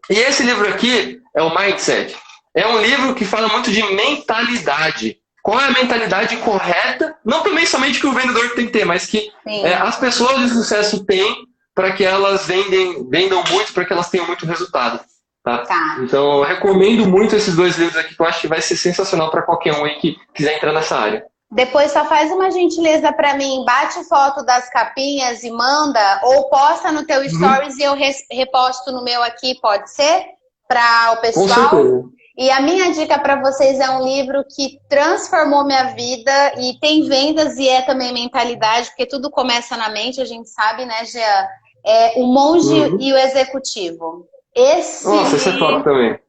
E 0.09 0.15
esse 0.15 0.43
livro 0.43 0.67
aqui 0.67 1.19
é 1.35 1.41
o 1.43 1.53
Mindset. 1.53 2.15
É 2.55 2.65
um 2.67 2.81
livro 2.81 3.13
que 3.13 3.25
fala 3.25 3.47
muito 3.49 3.71
de 3.71 3.83
mentalidade. 3.83 5.19
Qual 5.47 5.61
é 5.61 5.63
a 5.63 5.71
mentalidade 5.71 6.35
correta? 6.35 7.15
Não 7.23 7.41
também 7.41 7.65
somente 7.65 8.01
que 8.01 8.05
o 8.05 8.11
vendedor 8.11 8.53
tem 8.53 8.65
que 8.65 8.73
ter, 8.73 8.83
mas 8.83 9.05
que 9.05 9.31
é, 9.45 9.75
as 9.75 9.97
pessoas 9.97 10.41
de 10.41 10.49
sucesso 10.49 11.05
têm 11.05 11.37
para 11.73 11.93
que 11.93 12.03
elas 12.03 12.45
vendem, 12.45 13.09
vendam 13.09 13.41
muito, 13.49 13.71
para 13.71 13.85
que 13.85 13.93
elas 13.93 14.09
tenham 14.09 14.27
muito 14.27 14.45
resultado. 14.45 14.99
Tá? 15.41 15.59
tá? 15.59 15.99
Então, 16.01 16.39
eu 16.39 16.43
recomendo 16.43 17.07
muito 17.07 17.33
esses 17.33 17.55
dois 17.55 17.77
livros 17.77 17.95
aqui, 17.95 18.13
que 18.13 18.21
eu 18.21 18.25
acho 18.25 18.41
que 18.41 18.47
vai 18.49 18.61
ser 18.61 18.75
sensacional 18.75 19.31
para 19.31 19.41
qualquer 19.41 19.71
um 19.71 19.85
aí 19.85 19.95
que 20.01 20.17
quiser 20.35 20.57
entrar 20.57 20.73
nessa 20.73 20.97
área. 20.97 21.23
Depois 21.49 21.93
só 21.93 22.03
faz 22.03 22.29
uma 22.29 22.51
gentileza 22.51 23.13
para 23.13 23.35
mim, 23.35 23.63
bate 23.65 24.03
foto 24.03 24.43
das 24.43 24.69
capinhas 24.69 25.43
e 25.43 25.49
manda, 25.49 26.19
ou 26.23 26.49
posta 26.49 26.91
no 26.91 27.05
teu 27.05 27.21
uhum. 27.21 27.29
stories 27.29 27.75
uhum. 27.75 27.79
e 27.79 27.83
eu 27.83 27.95
reposto 28.33 28.91
no 28.91 29.01
meu 29.01 29.23
aqui, 29.23 29.57
pode 29.61 29.89
ser? 29.89 30.25
Para 30.67 31.13
o 31.13 31.21
pessoal. 31.21 31.69
Com 31.69 31.77
certeza. 31.77 32.16
E 32.37 32.51
a 32.51 32.61
minha 32.61 32.91
dica 32.93 33.17
para 33.17 33.41
vocês 33.41 33.79
é 33.79 33.89
um 33.89 34.03
livro 34.03 34.45
que 34.55 34.79
transformou 34.87 35.65
minha 35.65 35.95
vida 35.95 36.53
e 36.59 36.79
tem 36.79 37.07
vendas 37.07 37.57
e 37.57 37.67
é 37.67 37.81
também 37.81 38.13
mentalidade, 38.13 38.89
porque 38.89 39.07
tudo 39.07 39.31
começa 39.31 39.75
na 39.75 39.89
mente, 39.89 40.21
a 40.21 40.25
gente 40.25 40.47
sabe, 40.47 40.85
né, 40.85 41.03
Jean? 41.03 41.47
É 41.83 42.13
O 42.17 42.27
Monge 42.27 42.73
uhum. 42.73 42.97
e 43.01 43.11
o 43.11 43.17
Executivo. 43.17 44.27
Esse 44.53 45.07
Nossa, 45.07 45.35
esse 45.35 45.49
é 45.49 45.57
top 45.57 45.83
também. 45.83 46.19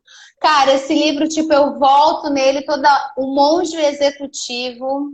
Cara, 0.40 0.74
esse 0.74 0.94
livro, 0.94 1.28
tipo, 1.28 1.52
eu 1.52 1.78
volto 1.78 2.30
nele 2.30 2.62
toda. 2.62 2.88
O 3.16 3.26
Monge 3.34 3.76
Executivo. 3.76 5.10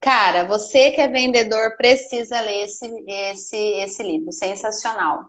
Cara, 0.00 0.44
você 0.44 0.92
que 0.92 1.00
é 1.00 1.08
vendedor 1.08 1.76
precisa 1.76 2.40
ler 2.40 2.64
esse, 2.64 2.86
esse, 3.06 3.56
esse 3.56 4.02
livro. 4.02 4.32
Sensacional. 4.32 5.26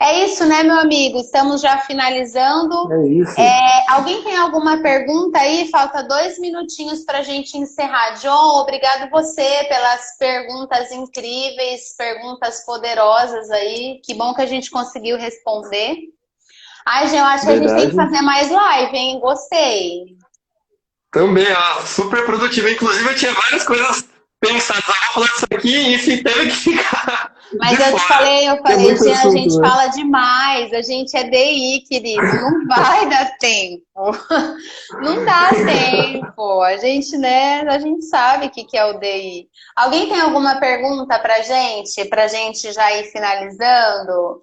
É 0.00 0.24
isso, 0.24 0.46
né, 0.46 0.62
meu 0.62 0.78
amigo? 0.78 1.18
Estamos 1.18 1.60
já 1.60 1.78
finalizando. 1.78 2.92
É 2.92 3.08
isso. 3.08 3.40
É, 3.40 3.84
alguém 3.88 4.22
tem 4.22 4.36
alguma 4.36 4.80
pergunta 4.80 5.40
aí? 5.40 5.68
Falta 5.70 6.04
dois 6.04 6.38
minutinhos 6.38 7.04
para 7.04 7.18
a 7.18 7.22
gente 7.22 7.58
encerrar. 7.58 8.12
John, 8.12 8.60
obrigado 8.60 9.10
você 9.10 9.64
pelas 9.68 10.16
perguntas 10.16 10.92
incríveis, 10.92 11.96
perguntas 11.98 12.64
poderosas 12.64 13.50
aí. 13.50 14.00
Que 14.04 14.14
bom 14.14 14.32
que 14.34 14.42
a 14.42 14.46
gente 14.46 14.70
conseguiu 14.70 15.18
responder. 15.18 15.96
Ai, 16.86 17.08
gente, 17.08 17.18
eu 17.18 17.24
acho 17.24 17.46
Verdade. 17.46 17.66
que 17.66 17.66
a 17.66 17.68
gente 17.68 17.80
tem 17.80 17.90
que 17.90 17.96
fazer 17.96 18.22
mais 18.22 18.50
live, 18.50 18.96
hein? 18.96 19.20
Gostei. 19.20 20.16
Também, 21.10 21.46
ó, 21.52 21.80
super 21.84 22.24
produtiva. 22.24 22.70
Inclusive, 22.70 23.10
eu 23.10 23.16
tinha 23.16 23.32
várias 23.32 23.64
coisas 23.64 24.08
pensadas. 24.40 24.84
Eu 24.86 24.94
vou 24.94 25.12
falar 25.14 25.26
disso 25.26 25.46
aqui 25.50 25.94
e 25.94 25.98
se 25.98 26.22
teve 26.22 26.46
que 26.46 26.56
ficar. 26.56 27.37
Mas 27.58 27.78
eu 27.78 27.94
te 27.94 28.06
falei, 28.06 28.48
eu 28.48 28.56
falei, 28.58 28.90
é 28.90 28.92
a 28.92 29.30
gente 29.30 29.56
né? 29.56 29.68
fala 29.68 29.86
demais, 29.88 30.72
a 30.72 30.82
gente 30.82 31.16
é 31.16 31.24
DI, 31.24 31.84
querido, 31.88 32.22
não 32.22 32.66
vai 32.68 33.08
dar 33.08 33.36
tempo. 33.38 33.84
Não 35.02 35.24
dá 35.24 35.50
tempo. 35.50 36.62
A 36.62 36.76
gente, 36.76 37.16
né, 37.18 37.62
a 37.62 37.78
gente 37.80 38.04
sabe 38.04 38.46
o 38.46 38.50
que, 38.50 38.64
que 38.64 38.76
é 38.76 38.84
o 38.84 38.98
DI. 38.98 39.48
Alguém 39.74 40.08
tem 40.08 40.20
alguma 40.20 40.60
pergunta 40.60 41.18
pra 41.18 41.42
gente? 41.42 42.04
Pra 42.04 42.28
gente 42.28 42.72
já 42.72 42.92
ir 42.96 43.04
finalizando? 43.10 44.40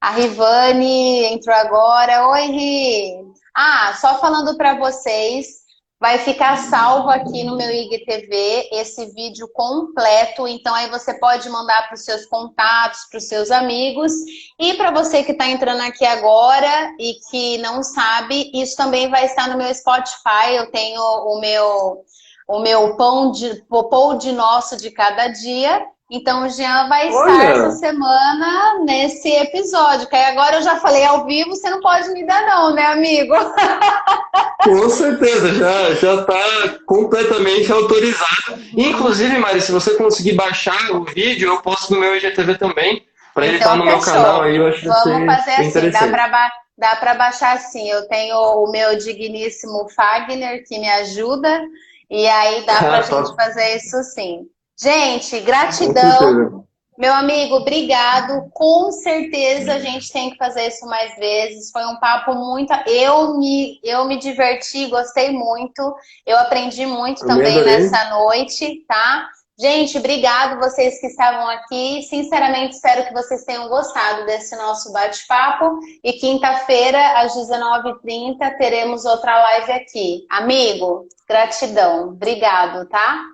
A 0.00 0.10
Rivane 0.10 1.24
entrou 1.26 1.54
agora. 1.54 2.28
Oi, 2.28 2.46
Ri. 2.46 3.34
Ah, 3.54 3.94
só 4.00 4.18
falando 4.18 4.56
para 4.56 4.74
vocês, 4.74 5.63
vai 6.00 6.18
ficar 6.18 6.56
salvo 6.58 7.08
aqui 7.08 7.44
no 7.44 7.56
meu 7.56 7.70
IGTV 7.70 8.68
esse 8.72 9.06
vídeo 9.14 9.48
completo. 9.52 10.46
Então 10.46 10.74
aí 10.74 10.90
você 10.90 11.18
pode 11.18 11.48
mandar 11.48 11.86
para 11.86 11.94
os 11.94 12.04
seus 12.04 12.26
contatos, 12.26 13.06
para 13.10 13.18
os 13.18 13.28
seus 13.28 13.50
amigos. 13.50 14.12
E 14.58 14.74
para 14.74 14.90
você 14.90 15.22
que 15.22 15.32
está 15.32 15.48
entrando 15.48 15.80
aqui 15.80 16.04
agora 16.04 16.94
e 16.98 17.14
que 17.30 17.58
não 17.58 17.82
sabe, 17.82 18.50
isso 18.54 18.76
também 18.76 19.08
vai 19.08 19.24
estar 19.24 19.48
no 19.48 19.56
meu 19.56 19.72
Spotify. 19.74 20.54
Eu 20.56 20.70
tenho 20.70 21.00
o 21.00 21.40
meu 21.40 22.04
o 22.46 22.58
meu 22.58 22.94
pão 22.96 23.30
de, 23.30 23.64
pão 23.90 24.18
de 24.18 24.30
nosso 24.32 24.76
de 24.76 24.90
cada 24.90 25.28
dia. 25.28 25.82
Então 26.10 26.44
o 26.44 26.48
Jean 26.50 26.86
vai 26.88 27.08
estar 27.08 27.22
Olha. 27.22 27.42
essa 27.44 27.70
semana 27.72 28.80
nesse 28.84 29.28
episódio. 29.28 30.06
Que 30.06 30.16
agora 30.16 30.56
eu 30.56 30.62
já 30.62 30.76
falei 30.76 31.04
ao 31.04 31.24
vivo, 31.24 31.50
você 31.50 31.70
não 31.70 31.80
pode 31.80 32.10
me 32.10 32.26
dar 32.26 32.46
não, 32.46 32.74
né, 32.74 32.86
amigo? 32.86 33.34
Com 34.62 34.88
certeza, 34.88 35.54
já 35.54 35.94
já 35.94 36.14
está 36.20 36.78
completamente 36.86 37.70
autorizado. 37.72 38.58
Inclusive, 38.76 39.38
Mari, 39.38 39.60
se 39.60 39.72
você 39.72 39.94
conseguir 39.94 40.32
baixar 40.32 40.92
o 40.92 41.04
vídeo, 41.04 41.48
eu 41.48 41.62
posto 41.62 41.94
no 41.94 42.00
meu 42.00 42.16
IGTV 42.16 42.58
também, 42.58 43.04
para 43.34 43.46
ele 43.46 43.56
estar 43.56 43.76
então, 43.76 43.78
tá 43.78 43.84
no 43.84 43.98
meu 43.98 44.00
canal 44.00 44.42
aí, 44.42 44.56
eu 44.56 44.66
acho 44.68 44.86
Vamos 44.86 45.34
fazer 45.34 45.52
assim, 45.52 45.90
dá 45.90 46.08
para 46.08 46.52
dá 46.76 46.96
para 46.96 47.14
baixar 47.14 47.54
assim. 47.54 47.90
Eu 47.90 48.06
tenho 48.08 48.36
o 48.36 48.70
meu 48.70 48.96
digníssimo 48.98 49.88
Fagner 49.94 50.64
que 50.66 50.78
me 50.78 50.88
ajuda 50.88 51.62
e 52.10 52.26
aí 52.26 52.64
dá 52.66 52.78
para 52.78 52.98
a 52.98 53.02
gente 53.02 53.34
fazer 53.34 53.76
isso 53.76 54.02
sim. 54.02 54.46
Gente, 54.80 55.40
gratidão. 55.40 56.64
Meu 56.96 57.12
amigo, 57.12 57.56
obrigado. 57.56 58.48
Com 58.52 58.92
certeza 58.92 59.74
a 59.74 59.78
gente 59.80 60.12
tem 60.12 60.30
que 60.30 60.36
fazer 60.36 60.68
isso 60.68 60.86
mais 60.86 61.16
vezes. 61.16 61.70
Foi 61.72 61.84
um 61.86 61.98
papo 61.98 62.34
muito. 62.34 62.72
Eu 62.86 63.36
me, 63.36 63.80
eu 63.82 64.04
me 64.04 64.16
diverti, 64.16 64.86
gostei 64.86 65.30
muito. 65.32 65.94
Eu 66.24 66.38
aprendi 66.38 66.86
muito 66.86 67.22
eu 67.22 67.26
também 67.26 67.64
nessa 67.64 68.10
noite, 68.10 68.84
tá? 68.86 69.28
Gente, 69.58 69.98
obrigado 69.98 70.58
vocês 70.58 71.00
que 71.00 71.06
estavam 71.06 71.48
aqui. 71.48 72.02
Sinceramente, 72.02 72.74
espero 72.74 73.06
que 73.06 73.12
vocês 73.12 73.44
tenham 73.44 73.68
gostado 73.68 74.26
desse 74.26 74.56
nosso 74.56 74.92
bate-papo. 74.92 75.78
E 76.02 76.12
quinta-feira, 76.14 77.20
às 77.20 77.34
19h30, 77.34 78.56
teremos 78.56 79.04
outra 79.04 79.40
live 79.42 79.72
aqui. 79.72 80.26
Amigo, 80.30 81.06
gratidão. 81.28 82.08
Obrigado, 82.10 82.88
tá? 82.88 83.33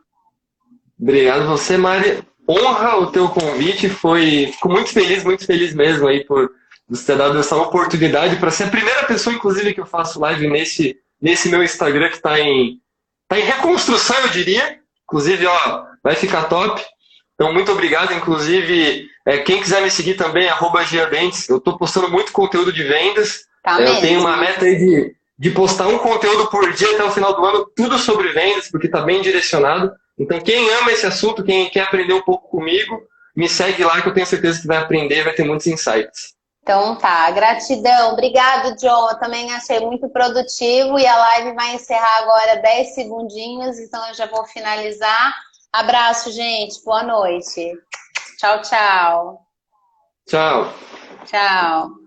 Obrigado 1.01 1.46
você, 1.46 1.76
Mari. 1.76 2.22
Honra 2.48 2.98
o 2.98 3.07
teu 3.07 3.28
convite. 3.28 3.88
Foi, 3.88 4.51
fico 4.53 4.68
muito 4.68 4.90
feliz, 4.90 5.24
muito 5.24 5.46
feliz 5.46 5.74
mesmo 5.74 6.07
aí 6.07 6.24
por 6.24 6.51
você 6.88 7.07
ter 7.07 7.18
dado 7.18 7.38
essa 7.38 7.57
oportunidade 7.57 8.36
para 8.36 8.51
ser 8.51 8.64
a 8.64 8.70
primeira 8.70 9.05
pessoa, 9.05 9.34
inclusive, 9.34 9.72
que 9.72 9.80
eu 9.80 9.86
faço 9.86 10.20
live 10.20 10.48
nesse, 10.48 10.98
nesse 11.22 11.48
meu 11.48 11.62
Instagram 11.62 12.09
que 12.09 12.16
está 12.16 12.38
em, 12.38 12.80
tá 13.28 13.38
em 13.38 13.44
reconstrução, 13.44 14.18
eu 14.20 14.28
diria. 14.28 14.78
Inclusive, 15.05 15.46
ó, 15.46 15.84
vai 16.03 16.16
ficar 16.16 16.44
top. 16.44 16.82
Então, 17.34 17.53
muito 17.53 17.72
obrigado. 17.72 18.12
Inclusive, 18.12 19.07
é, 19.26 19.38
quem 19.38 19.61
quiser 19.61 19.82
me 19.82 19.90
seguir 19.90 20.14
também, 20.14 20.48
arroba 20.48 20.84
Giabentes. 20.84 21.48
Eu 21.48 21.57
estou 21.57 21.78
postando 21.78 22.11
muito 22.11 22.32
conteúdo 22.32 22.72
de 22.72 22.82
vendas. 22.82 23.44
Tá 23.62 23.80
é, 23.80 23.88
eu 23.88 24.01
tenho 24.01 24.20
uma 24.20 24.36
meta 24.36 24.64
aí 24.64 24.76
de, 24.76 25.14
de 25.38 25.51
postar 25.51 25.86
um 25.86 25.98
conteúdo 25.98 26.48
por 26.48 26.72
dia 26.72 26.94
até 26.94 27.05
o 27.05 27.11
final 27.11 27.34
do 27.34 27.44
ano, 27.44 27.70
tudo 27.76 27.98
sobre 27.98 28.28
vendas, 28.32 28.68
porque 28.70 28.86
está 28.86 29.01
bem 29.01 29.22
direcionado. 29.22 29.92
Então, 30.20 30.38
quem 30.38 30.70
ama 30.74 30.92
esse 30.92 31.06
assunto, 31.06 31.42
quem 31.42 31.70
quer 31.70 31.80
aprender 31.80 32.12
um 32.12 32.22
pouco 32.22 32.48
comigo, 32.50 33.00
me 33.34 33.48
segue 33.48 33.82
lá 33.82 34.02
que 34.02 34.08
eu 34.08 34.12
tenho 34.12 34.26
certeza 34.26 34.60
que 34.60 34.66
vai 34.66 34.76
aprender, 34.76 35.24
vai 35.24 35.32
ter 35.32 35.44
muitos 35.44 35.66
insights. 35.66 36.34
Então 36.62 36.94
tá, 36.96 37.30
gratidão. 37.30 38.12
Obrigado, 38.12 38.76
John. 38.76 39.08
Eu 39.10 39.18
também 39.18 39.50
achei 39.52 39.80
muito 39.80 40.08
produtivo 40.10 40.98
e 40.98 41.06
a 41.06 41.16
live 41.16 41.54
vai 41.54 41.74
encerrar 41.74 42.18
agora 42.18 42.56
10 42.56 42.94
segundinhos, 42.94 43.78
então 43.78 44.06
eu 44.08 44.14
já 44.14 44.26
vou 44.26 44.44
finalizar. 44.44 45.34
Abraço, 45.72 46.30
gente. 46.30 46.84
Boa 46.84 47.02
noite. 47.02 47.72
Tchau, 48.38 48.60
tchau. 48.60 49.46
Tchau. 50.28 50.74
Tchau. 51.24 51.99